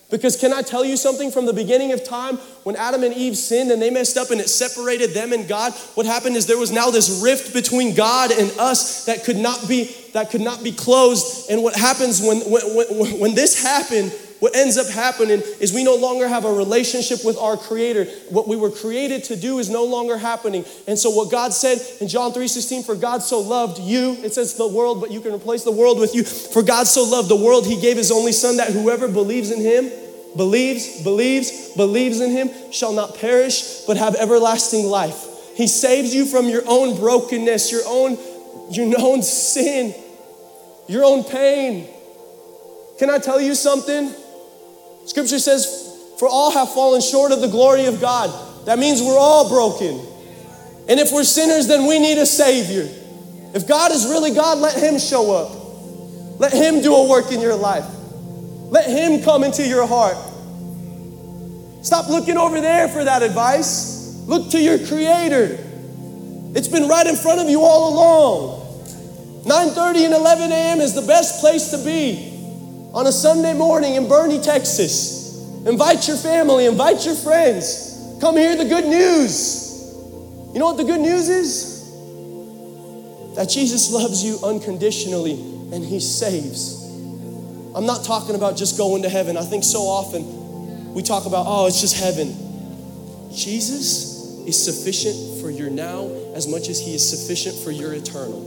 Because 0.10 0.38
can 0.38 0.54
I 0.54 0.62
tell 0.62 0.86
you 0.86 0.96
something 0.96 1.32
from 1.32 1.48
the 1.48 1.52
beginning 1.52 1.92
of 1.92 2.06
time 2.06 2.38
when 2.64 2.78
Adam 2.78 3.04
and 3.04 3.14
Eve 3.14 3.36
sinned 3.36 3.70
and 3.72 3.82
they 3.82 3.90
messed 3.90 4.16
up 4.16 4.30
and 4.30 4.40
it 4.40 4.48
separated 4.48 5.10
them 5.10 5.34
and 5.34 5.50
God? 5.50 5.74
What 5.96 6.06
happened 6.06 6.38
is 6.38 6.46
there 6.46 6.58
was 6.58 6.72
now 6.72 6.92
this 6.92 7.22
rift 7.22 7.54
between 7.54 7.94
God 7.94 8.32
and 8.32 8.50
us 8.58 9.04
that 9.06 9.26
could 9.26 9.36
not 9.36 9.68
be 9.68 9.94
that 10.14 10.30
could 10.30 10.40
not 10.42 10.64
be 10.64 10.72
closed. 10.72 11.52
And 11.52 11.62
what 11.62 11.76
happens 11.76 12.22
when 12.22 12.40
when, 12.42 12.62
when, 12.76 13.20
when 13.20 13.36
this 13.36 13.62
happened, 13.62 14.14
what 14.46 14.56
ends 14.56 14.78
up 14.78 14.86
happening 14.86 15.42
is 15.60 15.74
we 15.74 15.84
no 15.84 15.96
longer 15.96 16.28
have 16.28 16.46
a 16.46 16.54
relationship 16.54 17.26
with 17.26 17.36
our 17.36 17.58
creator. 17.58 18.06
What 18.30 18.48
we 18.48 18.56
were 18.56 18.70
created 18.70 19.24
to 19.24 19.36
do 19.36 19.58
is 19.58 19.72
no 19.72 19.86
longer 19.86 20.20
happening. 20.20 20.66
And 20.86 21.00
so 21.00 21.10
what 21.10 21.32
God 21.32 21.52
said 21.52 21.80
in 22.00 22.08
John 22.08 22.32
3:16 22.32 22.84
for 22.84 22.94
God 22.94 23.24
so 23.24 23.40
loved 23.40 23.80
you, 23.80 24.16
it 24.22 24.36
says 24.36 24.54
the 24.54 24.68
world, 24.68 25.02
but 25.02 25.10
you 25.10 25.20
can 25.20 25.34
replace 25.34 25.64
the 25.64 25.72
world 25.72 25.98
with 25.98 26.14
you. 26.14 26.24
For 26.24 26.62
God 26.62 26.86
so 26.86 27.06
loved 27.06 27.28
the 27.28 27.36
world, 27.36 27.66
he 27.66 27.82
gave 27.82 27.98
his 27.98 28.12
only 28.12 28.32
son 28.32 28.58
that 28.58 28.70
whoever 28.70 29.08
believes 29.08 29.50
in 29.50 29.62
him 29.62 29.90
believes, 30.38 31.02
believes, 31.02 31.72
believes 31.76 32.22
in 32.22 32.30
him 32.30 32.52
shall 32.72 32.94
not 32.94 33.18
perish 33.18 33.82
but 33.88 33.98
have 33.98 34.14
everlasting 34.14 34.86
life. 34.86 35.26
He 35.56 35.66
saves 35.66 36.14
you 36.14 36.24
from 36.24 36.50
your 36.50 36.62
own 36.68 36.98
brokenness, 36.98 37.72
your 37.72 37.82
own 37.88 38.20
your 38.70 38.94
own 39.00 39.24
sin, 39.24 39.96
your 40.88 41.04
own 41.04 41.24
pain. 41.24 41.90
Can 43.00 43.10
I 43.10 43.18
tell 43.18 43.42
you 43.42 43.56
something? 43.56 44.14
Scripture 45.06 45.40
says, 45.40 46.16
For 46.20 46.28
all 46.28 46.52
have 46.52 46.74
fallen 46.74 47.02
short 47.02 47.32
of 47.32 47.42
the 47.42 47.48
glory 47.48 47.86
of 47.86 48.02
God. 48.02 48.66
That 48.66 48.80
means 48.80 49.02
we're 49.02 49.18
all 49.18 49.48
broken. 49.48 50.00
And 50.88 51.00
if 51.00 51.12
we're 51.12 51.24
sinners, 51.24 51.68
then 51.68 51.88
we 51.88 52.00
need 52.00 52.18
a 52.18 52.26
Savior. 52.26 52.90
If 53.54 53.68
God 53.68 53.92
is 53.92 54.06
really 54.06 54.32
God, 54.32 54.58
let 54.58 54.76
Him 54.76 55.00
show 55.00 55.32
up. 55.34 56.40
Let 56.40 56.52
Him 56.52 56.82
do 56.82 56.94
a 56.94 57.08
work 57.08 57.32
in 57.32 57.40
your 57.40 57.56
life. 57.56 57.86
Let 58.70 58.90
Him 58.90 59.24
come 59.24 59.44
into 59.44 59.66
your 59.66 59.88
heart. 59.88 60.18
Stop 61.84 62.10
looking 62.10 62.38
over 62.38 62.60
there 62.60 62.88
for 62.88 63.04
that 63.04 63.22
advice. 63.22 64.16
Look 64.26 64.52
to 64.52 64.60
your 64.60 64.80
Creator. 64.80 65.60
It's 66.56 66.68
been 66.68 66.88
right 66.88 67.06
in 67.06 67.16
front 67.16 67.42
of 67.42 67.50
you 67.50 67.62
all 67.62 67.94
along. 67.94 69.44
9:30 69.46 70.06
and 70.06 70.14
11 70.16 70.52
a.m. 70.52 70.82
is 70.82 70.96
the 70.96 71.04
best 71.04 71.40
place 71.40 71.70
to 71.70 71.78
be 71.78 72.35
on 72.96 73.06
a 73.08 73.12
Sunday 73.12 73.54
morning 73.54 73.96
in 73.96 74.06
Boerne, 74.06 74.42
Texas. 74.42 75.38
Invite 75.68 76.08
your 76.08 76.16
family, 76.16 76.66
invite 76.66 77.06
your 77.06 77.16
friends. 77.16 78.18
Come 78.22 78.38
hear 78.38 78.56
the 78.56 78.64
good 78.64 78.86
news. 78.86 79.94
You 80.54 80.60
know 80.60 80.68
what 80.68 80.78
the 80.78 80.86
good 80.86 81.02
news 81.02 81.28
is? 81.28 81.76
That 83.36 83.50
Jesus 83.50 83.92
loves 83.92 84.24
you 84.24 84.40
unconditionally 84.42 85.34
and 85.74 85.84
He 85.84 86.00
saves. 86.00 86.86
I'm 87.76 87.86
not 87.86 88.06
talking 88.06 88.36
about 88.36 88.56
just 88.56 88.78
going 88.78 89.02
to 89.04 89.10
heaven. 89.10 89.36
I 89.36 89.44
think 89.44 89.66
so 89.66 89.82
often 89.82 90.94
we 90.94 91.04
talk 91.04 91.26
about, 91.26 91.44
oh, 91.50 91.68
it's 91.68 91.82
just 91.82 91.98
heaven. 91.98 92.34
Jesus 93.36 94.40
is 94.48 94.64
sufficient 94.64 95.42
for 95.42 95.50
your 95.50 95.70
now 95.70 96.08
as 96.34 96.48
much 96.48 96.70
as 96.70 96.80
he 96.80 96.96
is 96.96 97.04
sufficient 97.10 97.58
for 97.58 97.72
your 97.72 97.94
eternal. 97.94 98.40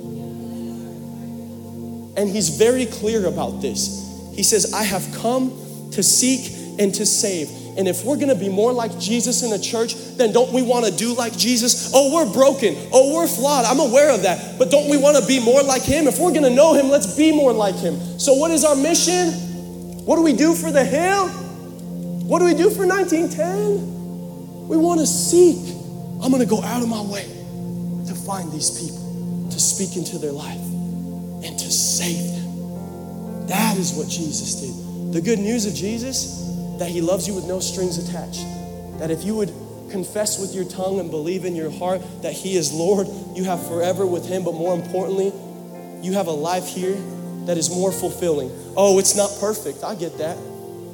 And 2.16 2.30
he's 2.30 2.56
very 2.56 2.86
clear 2.86 3.26
about 3.26 3.60
this. 3.60 4.07
He 4.38 4.44
says, 4.44 4.72
I 4.72 4.84
have 4.84 5.04
come 5.16 5.50
to 5.90 6.00
seek 6.00 6.78
and 6.78 6.94
to 6.94 7.04
save. 7.04 7.50
And 7.76 7.88
if 7.88 8.04
we're 8.04 8.16
gonna 8.16 8.36
be 8.36 8.48
more 8.48 8.72
like 8.72 8.96
Jesus 8.96 9.42
in 9.42 9.50
the 9.50 9.58
church, 9.58 9.96
then 10.16 10.32
don't 10.32 10.52
we 10.52 10.62
wanna 10.62 10.92
do 10.92 11.12
like 11.12 11.36
Jesus? 11.36 11.90
Oh, 11.92 12.14
we're 12.14 12.32
broken. 12.32 12.76
Oh, 12.92 13.16
we're 13.16 13.26
flawed. 13.26 13.64
I'm 13.64 13.80
aware 13.80 14.14
of 14.14 14.22
that. 14.22 14.56
But 14.56 14.70
don't 14.70 14.88
we 14.88 14.96
wanna 14.96 15.26
be 15.26 15.40
more 15.40 15.60
like 15.64 15.82
Him? 15.82 16.06
If 16.06 16.20
we're 16.20 16.32
gonna 16.32 16.50
know 16.50 16.72
Him, 16.72 16.88
let's 16.88 17.16
be 17.16 17.32
more 17.32 17.52
like 17.52 17.74
Him. 17.74 17.98
So, 18.20 18.34
what 18.34 18.52
is 18.52 18.64
our 18.64 18.76
mission? 18.76 19.32
What 20.06 20.14
do 20.14 20.22
we 20.22 20.34
do 20.34 20.54
for 20.54 20.70
the 20.70 20.84
hill? 20.84 21.26
What 21.26 22.38
do 22.38 22.44
we 22.44 22.54
do 22.54 22.70
for 22.70 22.86
1910? 22.86 24.68
We 24.68 24.76
wanna 24.76 25.04
seek. 25.04 25.74
I'm 26.22 26.30
gonna 26.30 26.46
go 26.46 26.62
out 26.62 26.80
of 26.80 26.88
my 26.88 27.02
way 27.02 27.24
to 28.06 28.14
find 28.14 28.52
these 28.52 28.70
people, 28.70 29.48
to 29.50 29.58
speak 29.58 29.96
into 29.96 30.16
their 30.16 30.30
life, 30.30 30.62
and 31.42 31.58
to 31.58 31.70
save 31.72 32.22
them. 32.36 32.47
That 33.48 33.76
is 33.76 33.92
what 33.92 34.08
Jesus 34.08 34.60
did. 34.60 35.12
The 35.12 35.20
good 35.20 35.38
news 35.38 35.66
of 35.66 35.74
Jesus 35.74 36.44
that 36.78 36.88
He 36.88 37.00
loves 37.00 37.26
you 37.26 37.34
with 37.34 37.46
no 37.46 37.60
strings 37.60 37.98
attached. 37.98 38.44
That 38.98 39.10
if 39.10 39.24
you 39.24 39.34
would 39.36 39.52
confess 39.90 40.38
with 40.38 40.54
your 40.54 40.64
tongue 40.64 41.00
and 41.00 41.10
believe 41.10 41.44
in 41.44 41.56
your 41.56 41.70
heart 41.70 42.02
that 42.22 42.32
He 42.32 42.56
is 42.56 42.72
Lord, 42.72 43.08
you 43.34 43.44
have 43.44 43.66
forever 43.66 44.06
with 44.06 44.28
Him, 44.28 44.44
but 44.44 44.52
more 44.52 44.74
importantly, 44.74 45.32
you 46.02 46.12
have 46.12 46.26
a 46.26 46.32
life 46.32 46.68
here 46.68 46.96
that 47.46 47.56
is 47.56 47.70
more 47.70 47.90
fulfilling. 47.90 48.50
Oh, 48.76 48.98
it's 48.98 49.16
not 49.16 49.30
perfect. 49.40 49.82
I 49.82 49.94
get 49.94 50.18
that. 50.18 50.36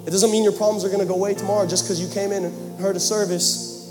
It 0.06 0.10
doesn't 0.10 0.30
mean 0.30 0.44
your 0.44 0.52
problems 0.52 0.84
are 0.84 0.88
going 0.88 1.00
to 1.00 1.06
go 1.06 1.14
away 1.14 1.34
tomorrow 1.34 1.66
just 1.66 1.84
because 1.84 2.00
you 2.00 2.12
came 2.12 2.30
in 2.30 2.44
and 2.44 2.80
heard 2.80 2.94
a 2.94 3.00
service. 3.00 3.90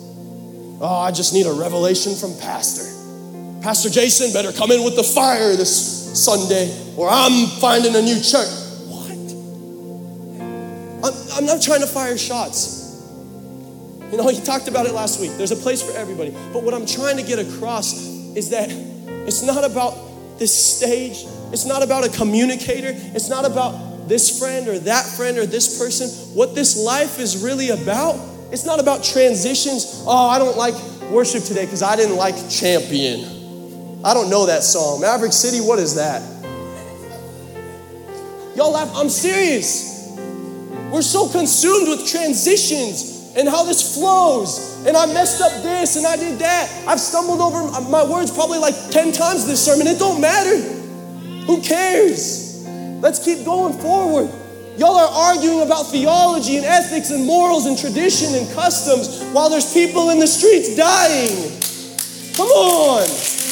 Oh, 0.80 1.00
I 1.02 1.12
just 1.12 1.34
need 1.34 1.46
a 1.46 1.54
revelation 1.54 2.16
from 2.16 2.38
Pastor. 2.40 2.84
Pastor 3.62 3.90
Jason 3.90 4.32
better 4.32 4.52
come 4.52 4.72
in 4.72 4.84
with 4.84 4.96
the 4.96 5.04
fire 5.04 5.56
this 5.56 5.93
Sunday, 6.14 6.72
or 6.96 7.10
I'm 7.10 7.48
finding 7.60 7.96
a 7.96 8.02
new 8.02 8.20
church. 8.22 8.50
What? 11.02 11.34
I'm 11.36 11.46
not 11.46 11.62
trying 11.62 11.82
to 11.82 11.88
fire 11.88 12.18
shots. 12.18 12.84
You 14.12 14.18
know, 14.18 14.28
he 14.30 14.40
talked 14.42 14.68
about 14.68 14.86
it 14.86 14.94
last 14.94 15.20
week. 15.20 15.32
There's 15.38 15.52
a 15.52 15.56
place 15.56 15.82
for 15.82 15.92
everybody. 15.98 16.32
But 16.54 16.64
what 16.64 16.74
I'm 16.74 16.86
trying 16.86 17.18
to 17.18 17.24
get 17.24 17.40
across 17.40 17.94
is 18.36 18.52
that 18.52 18.70
it's 18.72 19.44
not 19.44 19.64
about 19.64 19.98
this 20.40 20.54
stage, 20.54 21.26
it's 21.52 21.66
not 21.66 21.84
about 21.84 22.06
a 22.06 22.10
communicator, 22.10 22.92
it's 23.16 23.30
not 23.30 23.46
about 23.46 24.08
this 24.08 24.40
friend 24.40 24.68
or 24.68 24.80
that 24.80 25.06
friend 25.06 25.38
or 25.38 25.46
this 25.46 25.80
person. 25.80 26.10
What 26.36 26.56
this 26.56 26.78
life 26.78 27.20
is 27.20 27.44
really 27.44 27.70
about, 27.70 28.20
it's 28.52 28.66
not 28.66 28.80
about 28.80 29.04
transitions. 29.04 30.04
Oh, 30.06 30.30
I 30.30 30.40
don't 30.40 30.58
like 30.58 30.76
worship 31.10 31.44
today 31.44 31.66
because 31.66 31.82
I 31.82 31.96
didn't 31.96 32.18
like 32.18 32.36
champion. 32.50 33.33
I 34.04 34.14
don't 34.14 34.30
know 34.30 34.46
that 34.46 34.64
song. 34.64 35.02
Maverick 35.02 35.32
City, 35.32 35.60
what 35.60 35.80
is 35.80 35.96
that? 35.96 36.22
Y'all 38.56 38.72
laugh, 38.72 38.92
I'm 38.94 39.10
serious. 39.10 40.12
We're 40.92 41.02
so 41.02 41.30
consumed 41.30 41.88
with 41.88 42.06
transitions 42.06 43.34
and 43.36 43.48
how 43.48 43.64
this 43.64 43.96
flows. 43.96 44.86
And 44.86 44.98
I 44.98 45.06
messed 45.08 45.42
up 45.42 45.52
this 45.64 45.96
and 45.96 46.06
I 46.06 46.18
did 46.18 46.40
that. 46.40 46.70
I've 46.88 47.00
stumbled 47.00 47.40
over 47.40 47.82
my 47.90 48.04
words 48.04 48.30
probably 48.30 48.60
like 48.60 48.76
10 48.92 49.14
times 49.14 49.48
this 49.48 49.66
sermon. 49.66 49.88
It 49.88 49.98
don't 49.98 50.20
matter. 50.22 50.58
Who 51.46 51.62
cares? 51.62 52.68
Let's 53.02 53.24
keep 53.24 53.46
going 53.46 53.74
forward. 53.80 54.30
Y'all 54.78 54.98
are 54.98 55.32
arguing 55.32 55.62
about 55.62 55.84
theology 55.92 56.58
and 56.58 56.66
ethics 56.66 57.10
and 57.10 57.26
morals 57.26 57.68
and 57.68 57.78
tradition 57.78 58.36
and 58.36 58.52
customs 58.54 59.24
while 59.32 59.50
there's 59.50 59.74
people 59.74 60.10
in 60.10 60.20
the 60.20 60.28
streets 60.28 60.76
dying. 60.76 61.52
Come 62.36 62.48
on. 62.50 63.43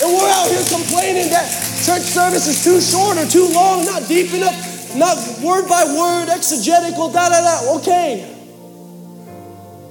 And 0.00 0.14
we're 0.14 0.30
out 0.30 0.46
here 0.48 0.62
complaining 0.70 1.30
that 1.30 1.50
church 1.82 2.02
service 2.02 2.46
is 2.46 2.62
too 2.62 2.80
short 2.80 3.18
or 3.18 3.26
too 3.26 3.52
long, 3.52 3.84
not 3.84 4.06
deep 4.06 4.32
enough, 4.32 4.94
not 4.94 5.16
word 5.42 5.68
by 5.68 5.84
word, 5.84 6.28
exegetical, 6.28 7.10
da 7.10 7.28
da 7.28 7.40
da. 7.40 7.76
Okay. 7.78 8.36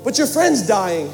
But 0.04 0.18
your 0.18 0.28
friend's 0.28 0.66
dying. 0.66 1.12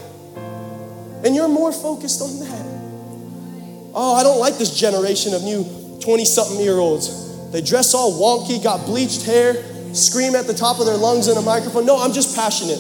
And 1.25 1.33
you're 1.33 1.47
more 1.47 1.71
focused 1.71 2.21
on 2.21 2.39
that. 2.41 3.93
Oh, 3.95 4.13
I 4.13 4.21
don't 4.21 4.39
like 4.39 4.57
this 4.57 4.77
generation 4.77 5.33
of 5.33 5.43
new 5.43 5.65
20 6.01 6.25
something 6.25 6.59
year 6.59 6.77
olds. 6.77 7.51
They 7.51 7.61
dress 7.61 7.95
all 7.95 8.11
wonky, 8.13 8.63
got 8.63 8.85
bleached 8.85 9.25
hair, 9.25 9.55
scream 9.95 10.35
at 10.35 10.45
the 10.45 10.53
top 10.53 10.79
of 10.79 10.85
their 10.85 10.97
lungs 10.97 11.27
in 11.27 11.37
a 11.37 11.41
microphone. 11.41 11.85
No, 11.87 11.97
I'm 11.97 12.13
just 12.13 12.35
passionate. 12.35 12.79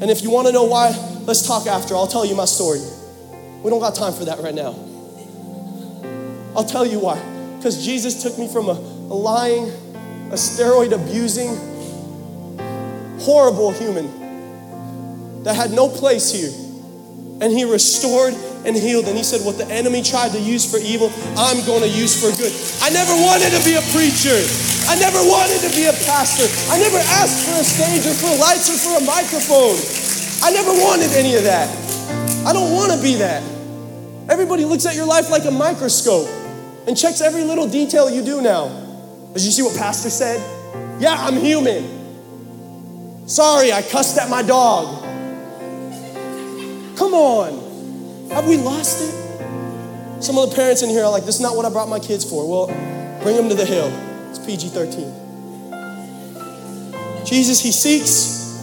And 0.00 0.10
if 0.10 0.22
you 0.22 0.30
want 0.30 0.46
to 0.46 0.52
know 0.52 0.64
why, 0.64 0.90
let's 1.26 1.46
talk 1.46 1.66
after. 1.66 1.94
I'll 1.94 2.06
tell 2.06 2.24
you 2.24 2.34
my 2.34 2.44
story. 2.46 2.80
We 3.62 3.70
don't 3.70 3.80
got 3.80 3.94
time 3.94 4.12
for 4.12 4.24
that 4.26 4.38
right 4.38 4.54
now. 4.54 4.93
I'll 6.56 6.64
tell 6.64 6.86
you 6.86 7.00
why. 7.00 7.18
Because 7.58 7.84
Jesus 7.84 8.22
took 8.22 8.38
me 8.38 8.46
from 8.46 8.68
a, 8.68 8.76
a 8.76 9.16
lying, 9.16 9.72
a 10.30 10.36
steroid 10.36 10.92
abusing, 10.92 11.56
horrible 13.18 13.72
human 13.72 15.42
that 15.42 15.56
had 15.56 15.72
no 15.72 15.88
place 15.88 16.30
here. 16.30 16.52
And 17.40 17.50
he 17.52 17.64
restored 17.64 18.34
and 18.64 18.76
healed. 18.76 19.08
And 19.08 19.16
he 19.16 19.24
said, 19.24 19.40
What 19.42 19.58
the 19.58 19.66
enemy 19.66 20.02
tried 20.02 20.32
to 20.32 20.40
use 20.40 20.68
for 20.68 20.78
evil, 20.78 21.10
I'm 21.36 21.64
going 21.66 21.82
to 21.82 21.88
use 21.88 22.14
for 22.14 22.30
good. 22.36 22.52
I 22.84 22.92
never 22.94 23.16
wanted 23.16 23.50
to 23.56 23.60
be 23.66 23.74
a 23.74 23.84
preacher. 23.90 24.36
I 24.86 24.94
never 25.00 25.18
wanted 25.24 25.64
to 25.66 25.70
be 25.74 25.88
a 25.88 25.96
pastor. 26.06 26.46
I 26.70 26.78
never 26.78 27.00
asked 27.16 27.48
for 27.48 27.56
a 27.58 27.64
stage 27.64 28.04
or 28.06 28.14
for 28.14 28.30
lights 28.36 28.68
or 28.68 28.78
for 28.78 29.02
a 29.02 29.04
microphone. 29.08 29.80
I 30.44 30.52
never 30.52 30.70
wanted 30.70 31.10
any 31.16 31.34
of 31.34 31.42
that. 31.44 31.66
I 32.46 32.52
don't 32.52 32.72
want 32.72 32.92
to 32.92 33.00
be 33.02 33.16
that. 33.16 33.42
Everybody 34.28 34.64
looks 34.64 34.86
at 34.86 34.94
your 34.94 35.06
life 35.06 35.30
like 35.30 35.44
a 35.46 35.50
microscope 35.50 36.28
and 36.86 36.96
checks 36.96 37.20
every 37.20 37.44
little 37.44 37.68
detail 37.68 38.10
you 38.10 38.24
do 38.24 38.40
now. 38.42 38.68
Did 39.32 39.42
you 39.42 39.50
see 39.50 39.62
what 39.62 39.76
Pastor 39.76 40.10
said? 40.10 40.40
Yeah, 41.00 41.16
I'm 41.18 41.36
human. 41.36 43.28
Sorry, 43.28 43.72
I 43.72 43.82
cussed 43.82 44.18
at 44.18 44.28
my 44.28 44.42
dog. 44.42 45.02
Come 46.96 47.14
on. 47.14 48.28
Have 48.30 48.46
we 48.48 48.56
lost 48.56 49.02
it? 49.02 50.22
Some 50.22 50.38
of 50.38 50.50
the 50.50 50.56
parents 50.56 50.82
in 50.82 50.88
here 50.90 51.04
are 51.04 51.10
like, 51.10 51.24
this 51.24 51.36
is 51.36 51.40
not 51.40 51.56
what 51.56 51.66
I 51.66 51.70
brought 51.70 51.88
my 51.88 51.98
kids 51.98 52.24
for. 52.28 52.48
Well, 52.48 52.66
bring 53.22 53.36
them 53.36 53.48
to 53.48 53.54
the 53.54 53.64
hill. 53.64 53.90
It's 54.30 54.38
PG 54.38 54.68
13. 54.68 55.24
Jesus, 57.24 57.60
He 57.60 57.72
seeks 57.72 58.60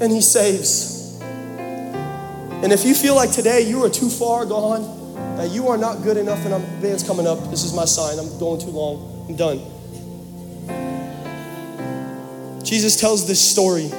and 0.00 0.12
He 0.12 0.20
saves. 0.20 1.20
And 1.20 2.72
if 2.72 2.84
you 2.84 2.94
feel 2.94 3.14
like 3.14 3.32
today 3.32 3.62
you 3.62 3.84
are 3.84 3.90
too 3.90 4.08
far 4.08 4.44
gone, 4.44 4.99
that 5.36 5.50
you 5.50 5.68
are 5.68 5.76
not 5.76 6.02
good 6.02 6.16
enough, 6.16 6.44
and 6.44 6.54
I'm, 6.54 6.62
band's 6.80 7.02
coming 7.02 7.26
up, 7.26 7.38
this 7.50 7.64
is 7.64 7.74
my 7.74 7.84
sign. 7.84 8.18
I'm 8.18 8.38
going 8.38 8.60
too 8.60 8.70
long. 8.70 9.26
I'm 9.28 9.36
done. 9.36 9.60
Jesus 12.64 13.00
tells 13.00 13.26
this 13.26 13.40
story 13.40 13.90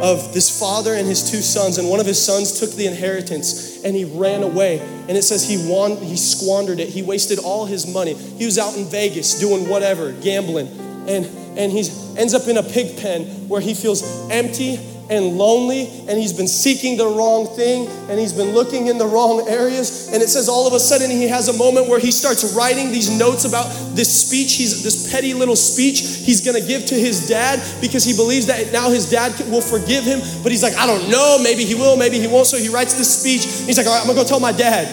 of 0.00 0.32
this 0.32 0.58
father 0.58 0.94
and 0.94 1.06
his 1.06 1.30
two 1.30 1.42
sons, 1.42 1.78
and 1.78 1.88
one 1.88 2.00
of 2.00 2.06
his 2.06 2.24
sons 2.24 2.58
took 2.58 2.70
the 2.72 2.86
inheritance 2.86 3.84
and 3.84 3.94
he 3.94 4.04
ran 4.04 4.42
away. 4.42 4.78
And 4.78 5.10
it 5.10 5.22
says 5.22 5.48
he 5.48 5.70
won, 5.70 5.96
he 5.96 6.16
squandered 6.16 6.80
it. 6.80 6.88
He 6.88 7.02
wasted 7.02 7.38
all 7.38 7.66
his 7.66 7.86
money. 7.86 8.14
He 8.14 8.46
was 8.46 8.58
out 8.58 8.76
in 8.76 8.86
Vegas 8.86 9.38
doing 9.38 9.68
whatever, 9.68 10.12
gambling, 10.12 10.68
and 11.08 11.26
and 11.58 11.72
he 11.72 11.80
ends 12.16 12.32
up 12.32 12.46
in 12.46 12.56
a 12.56 12.62
pig 12.62 12.96
pen 12.98 13.48
where 13.48 13.60
he 13.60 13.74
feels 13.74 14.02
empty 14.30 14.76
and 15.10 15.36
lonely 15.36 15.88
and 16.08 16.16
he's 16.16 16.32
been 16.32 16.46
seeking 16.46 16.96
the 16.96 17.06
wrong 17.06 17.48
thing 17.56 17.88
and 18.08 18.18
he's 18.18 18.32
been 18.32 18.54
looking 18.54 18.86
in 18.86 18.96
the 18.96 19.06
wrong 19.06 19.46
areas. 19.48 20.08
And 20.12 20.22
it 20.22 20.28
says 20.28 20.48
all 20.48 20.68
of 20.68 20.72
a 20.72 20.78
sudden 20.78 21.10
he 21.10 21.26
has 21.26 21.48
a 21.48 21.52
moment 21.52 21.88
where 21.88 21.98
he 21.98 22.12
starts 22.12 22.54
writing 22.54 22.92
these 22.92 23.10
notes 23.18 23.44
about 23.44 23.66
this 23.96 24.08
speech. 24.26 24.54
He's 24.54 24.84
this 24.84 25.12
petty 25.12 25.34
little 25.34 25.56
speech 25.56 26.00
he's 26.00 26.40
going 26.40 26.60
to 26.60 26.66
give 26.66 26.86
to 26.86 26.94
his 26.94 27.28
dad 27.28 27.60
because 27.80 28.04
he 28.04 28.14
believes 28.14 28.46
that 28.46 28.72
now 28.72 28.88
his 28.88 29.10
dad 29.10 29.34
will 29.50 29.60
forgive 29.60 30.04
him. 30.04 30.20
But 30.44 30.52
he's 30.52 30.62
like 30.62 30.76
I 30.76 30.86
don't 30.86 31.10
know. 31.10 31.38
Maybe 31.42 31.64
he 31.64 31.74
will 31.74 31.96
maybe 31.96 32.20
he 32.20 32.28
won't. 32.28 32.46
So 32.46 32.56
he 32.56 32.68
writes 32.68 32.94
this 32.94 33.10
speech. 33.10 33.66
He's 33.66 33.76
like 33.76 33.86
all 33.88 33.92
right 33.92 34.00
I'm 34.00 34.06
going 34.06 34.16
to 34.16 34.22
go 34.22 34.28
tell 34.28 34.40
my 34.40 34.52
dad. 34.52 34.86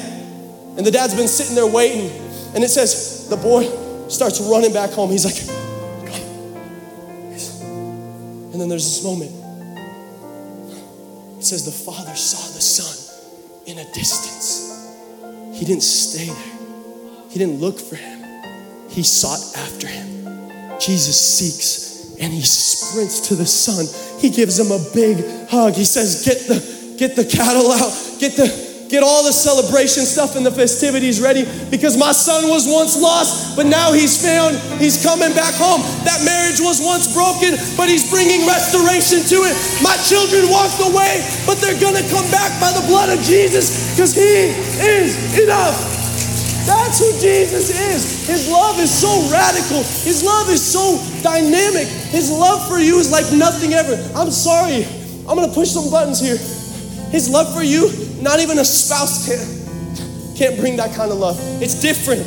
And 0.77 0.85
the 0.85 0.91
dad's 0.91 1.13
been 1.13 1.27
sitting 1.27 1.53
there 1.55 1.67
waiting. 1.67 2.09
And 2.55 2.63
it 2.63 2.69
says 2.69 3.29
the 3.29 3.37
boy 3.37 3.69
starts 4.09 4.41
running 4.41 4.73
back 4.73 4.89
home. 4.91 5.11
He's 5.11 5.25
like 5.25 5.37
and 8.51 8.59
then 8.59 8.69
there's 8.69 8.85
this 8.85 9.03
moment 9.03 9.46
says 11.39 11.65
the 11.65 11.71
Father 11.71 12.15
saw 12.15 12.53
the 12.53 12.61
Son 12.61 12.93
in 13.65 13.77
a 13.79 13.93
distance. 13.93 14.73
He 15.53 15.65
didn't 15.65 15.83
stay 15.83 16.25
there, 16.25 17.29
He 17.29 17.39
didn't 17.39 17.59
look 17.59 17.79
for 17.79 17.95
him, 17.95 18.23
He 18.89 19.03
sought 19.03 19.39
after 19.57 19.87
him. 19.87 20.79
Jesus 20.79 21.19
seeks 21.19 22.15
and 22.19 22.33
He 22.33 22.41
sprints 22.41 23.27
to 23.29 23.35
the 23.35 23.45
Son. 23.45 23.85
He 24.19 24.29
gives 24.29 24.59
him 24.59 24.71
a 24.71 24.83
big 24.93 25.47
hug. 25.49 25.73
He 25.73 25.85
says, 25.85 26.23
Get 26.25 26.37
the, 26.47 26.95
get 26.97 27.15
the 27.15 27.25
cattle 27.25 27.71
out, 27.71 27.93
get 28.19 28.35
the 28.35 28.66
Get 28.87 29.03
all 29.03 29.23
the 29.27 29.35
celebration 29.35 30.07
stuff 30.07 30.39
and 30.39 30.47
the 30.47 30.51
festivities 30.51 31.19
ready 31.19 31.43
because 31.67 31.99
my 31.99 32.15
son 32.15 32.47
was 32.47 32.63
once 32.63 32.95
lost, 32.95 33.59
but 33.59 33.67
now 33.67 33.91
he's 33.91 34.15
found. 34.15 34.55
He's 34.79 35.03
coming 35.03 35.35
back 35.35 35.51
home. 35.59 35.83
That 36.07 36.23
marriage 36.23 36.63
was 36.63 36.79
once 36.79 37.11
broken, 37.11 37.59
but 37.75 37.91
he's 37.91 38.07
bringing 38.07 38.47
restoration 38.47 39.27
to 39.27 39.43
it. 39.43 39.55
My 39.83 39.99
children 40.07 40.47
walked 40.47 40.79
away, 40.79 41.19
but 41.43 41.59
they're 41.59 41.79
going 41.83 41.99
to 41.99 42.07
come 42.07 42.23
back 42.31 42.55
by 42.63 42.71
the 42.71 42.83
blood 42.87 43.11
of 43.11 43.19
Jesus 43.27 43.91
because 43.91 44.15
he 44.15 44.55
is 44.79 45.19
enough. 45.35 45.75
That's 46.63 46.99
who 46.99 47.11
Jesus 47.19 47.67
is. 47.71 48.27
His 48.27 48.47
love 48.47 48.79
is 48.79 48.91
so 48.91 49.11
radical. 49.27 49.83
His 50.07 50.23
love 50.23 50.47
is 50.47 50.63
so 50.63 50.95
dynamic. 51.23 51.87
His 52.07 52.31
love 52.31 52.63
for 52.67 52.79
you 52.79 52.99
is 52.99 53.11
like 53.11 53.27
nothing 53.35 53.73
ever. 53.75 53.99
I'm 54.15 54.31
sorry. 54.31 54.87
I'm 55.27 55.35
going 55.35 55.47
to 55.47 55.55
push 55.55 55.71
some 55.71 55.91
buttons 55.91 56.19
here. 56.19 56.39
His 57.11 57.29
love 57.29 57.53
for 57.53 57.63
you 57.63 58.06
not 58.21 58.39
even 58.39 58.59
a 58.59 58.65
spouse 58.65 59.27
can, 59.27 60.37
can't 60.37 60.59
bring 60.59 60.77
that 60.77 60.95
kind 60.95 61.11
of 61.11 61.17
love. 61.17 61.37
It's 61.61 61.81
different. 61.81 62.25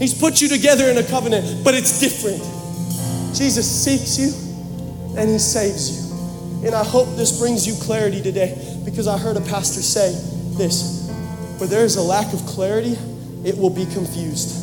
He's 0.00 0.14
put 0.14 0.40
you 0.40 0.48
together 0.48 0.88
in 0.88 0.98
a 0.98 1.02
covenant, 1.02 1.62
but 1.62 1.74
it's 1.74 2.00
different. 2.00 2.40
Jesus 3.36 3.68
seeks 3.68 4.18
you 4.18 4.32
and 5.18 5.28
he 5.28 5.38
saves 5.38 5.90
you. 5.92 6.66
And 6.66 6.74
I 6.74 6.84
hope 6.84 7.08
this 7.16 7.38
brings 7.38 7.66
you 7.66 7.74
clarity 7.84 8.22
today 8.22 8.56
because 8.84 9.06
I 9.06 9.18
heard 9.18 9.36
a 9.36 9.40
pastor 9.42 9.82
say 9.82 10.12
this 10.56 11.08
where 11.58 11.68
there 11.68 11.84
is 11.84 11.96
a 11.96 12.02
lack 12.02 12.32
of 12.32 12.40
clarity, 12.46 12.96
it 13.44 13.56
will 13.56 13.70
be 13.70 13.84
confused. 13.86 14.56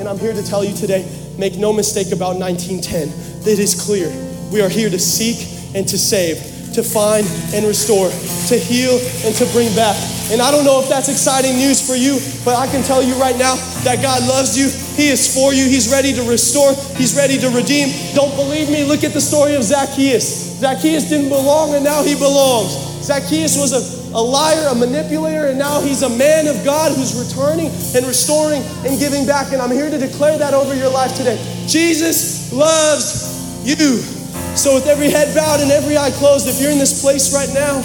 And 0.00 0.08
I'm 0.08 0.18
here 0.18 0.32
to 0.32 0.42
tell 0.42 0.64
you 0.64 0.74
today 0.74 1.06
make 1.38 1.56
no 1.56 1.72
mistake 1.72 2.12
about 2.12 2.36
1910. 2.36 3.08
It 3.46 3.58
is 3.58 3.74
clear. 3.80 4.08
We 4.50 4.62
are 4.62 4.68
here 4.68 4.90
to 4.90 4.98
seek 4.98 5.76
and 5.76 5.86
to 5.88 5.98
save 5.98 6.49
to 6.74 6.82
find 6.82 7.26
and 7.54 7.66
restore, 7.66 8.10
to 8.48 8.56
heal 8.56 8.98
and 9.26 9.34
to 9.36 9.46
bring 9.52 9.74
back. 9.74 9.96
And 10.30 10.40
I 10.40 10.50
don't 10.50 10.64
know 10.64 10.78
if 10.80 10.88
that's 10.88 11.08
exciting 11.08 11.56
news 11.56 11.82
for 11.82 11.98
you, 11.98 12.22
but 12.44 12.54
I 12.54 12.70
can 12.70 12.82
tell 12.84 13.02
you 13.02 13.14
right 13.18 13.36
now 13.36 13.56
that 13.82 14.00
God 14.00 14.22
loves 14.28 14.56
you. 14.56 14.70
He 14.94 15.10
is 15.10 15.26
for 15.34 15.52
you. 15.52 15.66
He's 15.66 15.90
ready 15.90 16.12
to 16.14 16.22
restore, 16.22 16.74
He's 16.94 17.16
ready 17.16 17.38
to 17.38 17.50
redeem. 17.50 17.90
Don't 18.14 18.34
believe 18.36 18.70
me? 18.70 18.84
Look 18.84 19.02
at 19.02 19.12
the 19.12 19.20
story 19.20 19.54
of 19.56 19.62
Zacchaeus. 19.62 20.60
Zacchaeus 20.60 21.08
didn't 21.08 21.30
belong, 21.30 21.74
and 21.74 21.82
now 21.82 22.04
he 22.04 22.14
belongs. 22.14 22.70
Zacchaeus 23.02 23.56
was 23.56 23.72
a, 23.72 23.82
a 24.14 24.22
liar, 24.22 24.68
a 24.70 24.74
manipulator, 24.74 25.46
and 25.46 25.58
now 25.58 25.80
he's 25.80 26.02
a 26.02 26.10
man 26.10 26.46
of 26.46 26.62
God 26.64 26.92
who's 26.94 27.18
returning 27.18 27.68
and 27.96 28.06
restoring 28.06 28.62
and 28.86 29.00
giving 29.00 29.26
back. 29.26 29.52
And 29.52 29.60
I'm 29.60 29.72
here 29.72 29.90
to 29.90 29.98
declare 29.98 30.38
that 30.38 30.54
over 30.54 30.76
your 30.76 30.90
life 30.90 31.16
today. 31.16 31.42
Jesus 31.66 32.52
loves 32.52 33.66
you. 33.66 34.19
So, 34.56 34.74
with 34.74 34.86
every 34.86 35.10
head 35.10 35.34
bowed 35.34 35.60
and 35.60 35.70
every 35.70 35.96
eye 35.96 36.10
closed, 36.10 36.48
if 36.48 36.60
you're 36.60 36.72
in 36.72 36.78
this 36.78 37.00
place 37.00 37.32
right 37.32 37.48
now, 37.54 37.78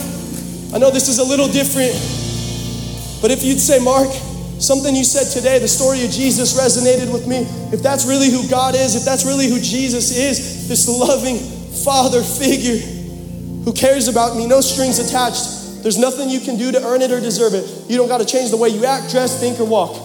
I 0.73 0.79
know 0.79 0.91
this 0.91 1.07
is 1.07 1.19
a 1.19 1.23
little 1.23 1.47
different, 1.47 1.93
but 3.21 3.31
if 3.31 3.43
you'd 3.43 3.59
say, 3.59 3.79
Mark, 3.79 4.11
something 4.59 4.95
you 4.95 5.03
said 5.03 5.31
today, 5.31 5.59
the 5.59 5.67
story 5.67 6.03
of 6.03 6.11
Jesus 6.11 6.57
resonated 6.57 7.11
with 7.13 7.27
me. 7.27 7.47
If 7.71 7.81
that's 7.81 8.05
really 8.05 8.29
who 8.29 8.47
God 8.49 8.75
is, 8.75 8.95
if 8.95 9.05
that's 9.05 9.25
really 9.25 9.47
who 9.47 9.59
Jesus 9.59 10.15
is, 10.17 10.67
this 10.67 10.87
loving 10.87 11.37
father 11.85 12.21
figure 12.21 12.77
who 13.63 13.73
cares 13.73 14.07
about 14.07 14.35
me, 14.35 14.47
no 14.47 14.59
strings 14.59 14.99
attached, 14.99 15.83
There's 15.83 15.97
nothing 15.97 16.29
you 16.29 16.39
can 16.39 16.57
do 16.57 16.71
to 16.71 16.83
earn 16.83 17.01
it 17.01 17.11
or 17.11 17.21
deserve 17.21 17.53
it. 17.53 17.65
You 17.87 17.97
don't 17.97 18.07
got 18.07 18.19
to 18.19 18.25
change 18.25 18.49
the 18.49 18.57
way 18.57 18.69
you 18.69 18.85
act, 18.85 19.11
dress, 19.11 19.39
think, 19.39 19.59
or 19.59 19.65
walk. 19.65 19.95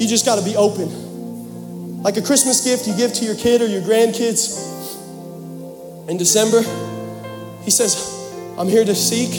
You 0.00 0.06
just 0.06 0.24
got 0.24 0.38
to 0.38 0.44
be 0.44 0.56
open. 0.56 2.02
Like 2.02 2.16
a 2.16 2.22
Christmas 2.22 2.64
gift 2.64 2.86
you 2.86 2.96
give 2.96 3.12
to 3.14 3.24
your 3.24 3.34
kid 3.34 3.60
or 3.60 3.66
your 3.66 3.82
grandkids 3.82 4.72
in 6.08 6.16
December, 6.16 6.62
he 7.62 7.70
says, 7.70 7.94
I'm 8.58 8.68
here 8.68 8.84
to 8.84 8.94
seek, 8.94 9.30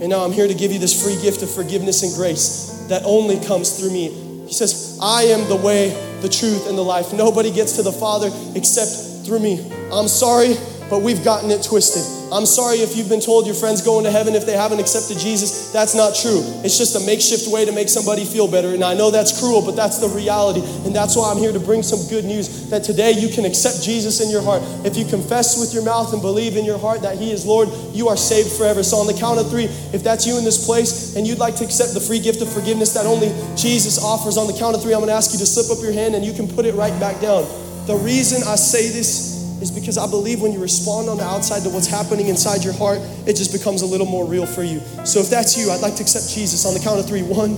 and 0.00 0.08
now 0.08 0.24
I'm 0.24 0.32
here 0.32 0.46
to 0.46 0.54
give 0.54 0.72
you 0.72 0.78
this 0.78 1.02
free 1.02 1.20
gift 1.22 1.42
of 1.42 1.50
forgiveness 1.50 2.02
and 2.02 2.14
grace 2.14 2.86
that 2.88 3.02
only 3.04 3.44
comes 3.44 3.78
through 3.78 3.90
me. 3.90 4.10
He 4.46 4.52
says, 4.52 4.98
I 5.00 5.22
am 5.24 5.48
the 5.48 5.56
way, 5.56 5.90
the 6.20 6.28
truth, 6.28 6.68
and 6.68 6.76
the 6.76 6.82
life. 6.82 7.12
Nobody 7.12 7.50
gets 7.50 7.76
to 7.76 7.82
the 7.82 7.92
Father 7.92 8.30
except 8.54 9.26
through 9.26 9.40
me. 9.40 9.70
I'm 9.92 10.08
sorry, 10.08 10.54
but 10.90 11.00
we've 11.00 11.24
gotten 11.24 11.50
it 11.50 11.62
twisted. 11.62 12.02
I'm 12.34 12.46
sorry 12.46 12.78
if 12.78 12.96
you've 12.96 13.08
been 13.08 13.20
told 13.20 13.46
your 13.46 13.54
friend's 13.54 13.80
going 13.80 14.02
to 14.02 14.10
heaven 14.10 14.34
if 14.34 14.44
they 14.44 14.56
haven't 14.56 14.80
accepted 14.80 15.18
Jesus. 15.18 15.70
That's 15.70 15.94
not 15.94 16.16
true. 16.16 16.42
It's 16.66 16.76
just 16.76 16.98
a 16.98 17.06
makeshift 17.06 17.46
way 17.46 17.64
to 17.64 17.70
make 17.70 17.88
somebody 17.88 18.24
feel 18.24 18.50
better. 18.50 18.74
And 18.74 18.82
I 18.82 18.92
know 18.92 19.12
that's 19.12 19.38
cruel, 19.38 19.62
but 19.64 19.76
that's 19.76 19.98
the 19.98 20.08
reality. 20.08 20.58
And 20.84 20.90
that's 20.90 21.14
why 21.14 21.30
I'm 21.30 21.38
here 21.38 21.52
to 21.52 21.60
bring 21.60 21.84
some 21.84 22.02
good 22.10 22.24
news 22.24 22.68
that 22.70 22.82
today 22.82 23.12
you 23.12 23.28
can 23.28 23.44
accept 23.44 23.84
Jesus 23.84 24.20
in 24.20 24.30
your 24.30 24.42
heart. 24.42 24.62
If 24.84 24.96
you 24.96 25.04
confess 25.04 25.60
with 25.60 25.72
your 25.72 25.84
mouth 25.84 26.12
and 26.12 26.20
believe 26.20 26.56
in 26.56 26.64
your 26.64 26.76
heart 26.76 27.02
that 27.02 27.18
He 27.18 27.30
is 27.30 27.46
Lord, 27.46 27.68
you 27.94 28.08
are 28.08 28.16
saved 28.16 28.50
forever. 28.50 28.82
So, 28.82 28.96
on 28.96 29.06
the 29.06 29.14
count 29.14 29.38
of 29.38 29.48
three, 29.48 29.70
if 29.94 30.02
that's 30.02 30.26
you 30.26 30.36
in 30.36 30.42
this 30.42 30.66
place 30.66 31.14
and 31.14 31.28
you'd 31.28 31.38
like 31.38 31.54
to 31.62 31.64
accept 31.64 31.94
the 31.94 32.00
free 32.00 32.18
gift 32.18 32.42
of 32.42 32.52
forgiveness 32.52 32.94
that 32.94 33.06
only 33.06 33.28
Jesus 33.54 34.02
offers, 34.02 34.36
on 34.36 34.48
the 34.48 34.58
count 34.58 34.74
of 34.74 34.82
three, 34.82 34.92
I'm 34.92 35.06
going 35.06 35.14
to 35.14 35.14
ask 35.14 35.30
you 35.30 35.38
to 35.38 35.46
slip 35.46 35.70
up 35.70 35.80
your 35.80 35.92
hand 35.92 36.16
and 36.16 36.24
you 36.24 36.32
can 36.32 36.48
put 36.48 36.66
it 36.66 36.74
right 36.74 36.98
back 36.98 37.20
down. 37.20 37.46
The 37.86 37.94
reason 37.94 38.42
I 38.42 38.56
say 38.56 38.90
this 38.90 39.33
is 39.64 39.70
because 39.70 39.96
I 39.96 40.06
believe 40.06 40.40
when 40.40 40.52
you 40.52 40.60
respond 40.60 41.08
on 41.08 41.16
the 41.16 41.24
outside 41.24 41.62
to 41.62 41.70
what's 41.70 41.88
happening 41.88 42.28
inside 42.28 42.62
your 42.62 42.74
heart, 42.74 43.00
it 43.26 43.34
just 43.34 43.50
becomes 43.50 43.80
a 43.80 43.86
little 43.86 44.06
more 44.06 44.28
real 44.28 44.44
for 44.44 44.62
you. 44.62 44.80
So 45.04 45.20
if 45.20 45.30
that's 45.30 45.56
you, 45.56 45.72
I'd 45.72 45.80
like 45.80 45.96
to 45.96 46.02
accept 46.02 46.28
Jesus 46.28 46.64
on 46.66 46.74
the 46.74 46.80
count 46.80 47.00
of 47.00 47.06
three. 47.08 47.22
One, 47.24 47.56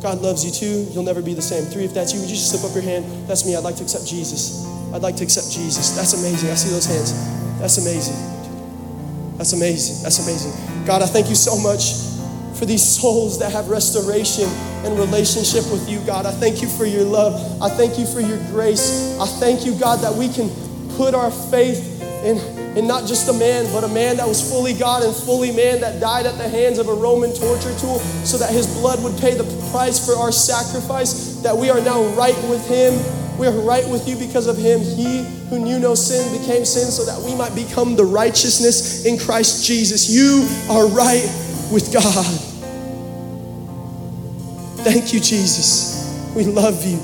God 0.00 0.22
loves 0.22 0.44
you 0.44 0.50
too. 0.50 0.90
You'll 0.90 1.04
never 1.04 1.20
be 1.20 1.34
the 1.34 1.44
same. 1.44 1.64
Three, 1.64 1.84
if 1.84 1.92
that's 1.92 2.12
you, 2.14 2.20
would 2.20 2.30
you 2.30 2.36
just 2.36 2.50
slip 2.50 2.64
up 2.64 2.74
your 2.74 2.82
hand? 2.82 3.04
That's 3.28 3.44
me. 3.44 3.54
I'd 3.54 3.62
like 3.62 3.76
to 3.76 3.84
accept 3.84 4.08
Jesus. 4.08 4.64
I'd 4.92 5.02
like 5.02 5.14
to 5.16 5.24
accept 5.24 5.52
Jesus. 5.52 5.90
That's 5.92 6.16
amazing. 6.16 6.50
I 6.50 6.54
see 6.54 6.70
those 6.72 6.88
hands. 6.88 7.12
That's 7.60 7.76
amazing. 7.76 8.16
That's 9.36 9.52
amazing. 9.52 10.02
That's 10.02 10.18
amazing. 10.24 10.52
God, 10.86 11.02
I 11.02 11.06
thank 11.06 11.28
you 11.28 11.36
so 11.36 11.60
much 11.60 12.10
for 12.58 12.64
these 12.64 12.82
souls 12.82 13.38
that 13.38 13.52
have 13.52 13.68
restoration 13.68 14.48
and 14.84 14.98
relationship 14.98 15.64
with 15.70 15.88
you, 15.88 16.00
God. 16.08 16.24
I 16.24 16.32
thank 16.32 16.62
you 16.62 16.68
for 16.68 16.84
your 16.84 17.04
love. 17.04 17.36
I 17.60 17.68
thank 17.68 17.98
you 17.98 18.06
for 18.06 18.20
your 18.20 18.38
grace. 18.48 19.16
I 19.20 19.26
thank 19.38 19.64
you, 19.64 19.78
God, 19.78 20.00
that 20.00 20.14
we 20.14 20.28
can 20.28 20.48
put 20.96 21.14
our 21.14 21.30
faith 21.30 22.02
in, 22.24 22.38
in 22.76 22.86
not 22.86 23.06
just 23.06 23.28
a 23.28 23.32
man, 23.32 23.70
but 23.72 23.84
a 23.84 23.88
man 23.88 24.16
that 24.18 24.28
was 24.28 24.40
fully 24.50 24.74
God 24.74 25.02
and 25.02 25.14
fully 25.14 25.52
man 25.52 25.80
that 25.80 26.00
died 26.00 26.26
at 26.26 26.36
the 26.38 26.48
hands 26.48 26.78
of 26.78 26.88
a 26.88 26.94
Roman 26.94 27.32
torture 27.32 27.76
tool 27.78 27.98
so 28.24 28.36
that 28.38 28.50
his 28.50 28.66
blood 28.78 29.02
would 29.02 29.18
pay 29.20 29.34
the 29.34 29.44
price 29.70 30.04
for 30.04 30.14
our 30.16 30.32
sacrifice, 30.32 31.40
that 31.42 31.56
we 31.56 31.70
are 31.70 31.80
now 31.80 32.02
right 32.14 32.36
with 32.48 32.66
him. 32.68 32.94
We 33.38 33.46
are 33.46 33.52
right 33.52 33.88
with 33.88 34.06
you 34.06 34.16
because 34.16 34.46
of 34.46 34.58
him. 34.58 34.80
He 34.80 35.24
who 35.48 35.58
knew 35.58 35.78
no 35.78 35.94
sin 35.94 36.30
became 36.38 36.66
sin 36.66 36.90
so 36.90 37.06
that 37.06 37.20
we 37.24 37.34
might 37.34 37.54
become 37.54 37.96
the 37.96 38.04
righteousness 38.04 39.06
in 39.06 39.18
Christ 39.18 39.66
Jesus. 39.66 40.10
You 40.10 40.46
are 40.70 40.86
right 40.88 41.24
with 41.72 41.90
God. 41.92 42.26
Thank 44.84 45.14
you, 45.14 45.20
Jesus. 45.20 46.32
We 46.36 46.44
love 46.44 46.84
you. 46.84 46.98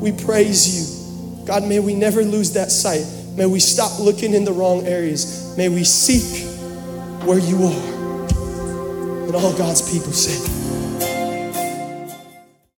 We 0.00 0.12
praise 0.12 0.68
you. 0.90 0.95
God, 1.46 1.62
may 1.62 1.78
we 1.78 1.94
never 1.94 2.22
lose 2.22 2.52
that 2.54 2.72
sight. 2.72 3.06
May 3.36 3.46
we 3.46 3.60
stop 3.60 4.00
looking 4.00 4.34
in 4.34 4.44
the 4.44 4.52
wrong 4.52 4.84
areas. 4.86 5.54
May 5.56 5.68
we 5.68 5.84
seek 5.84 6.44
where 7.24 7.38
you 7.38 7.64
are. 7.64 8.26
And 9.26 9.34
all 9.34 9.56
God's 9.56 9.82
people 9.92 10.12
say, 10.12 10.65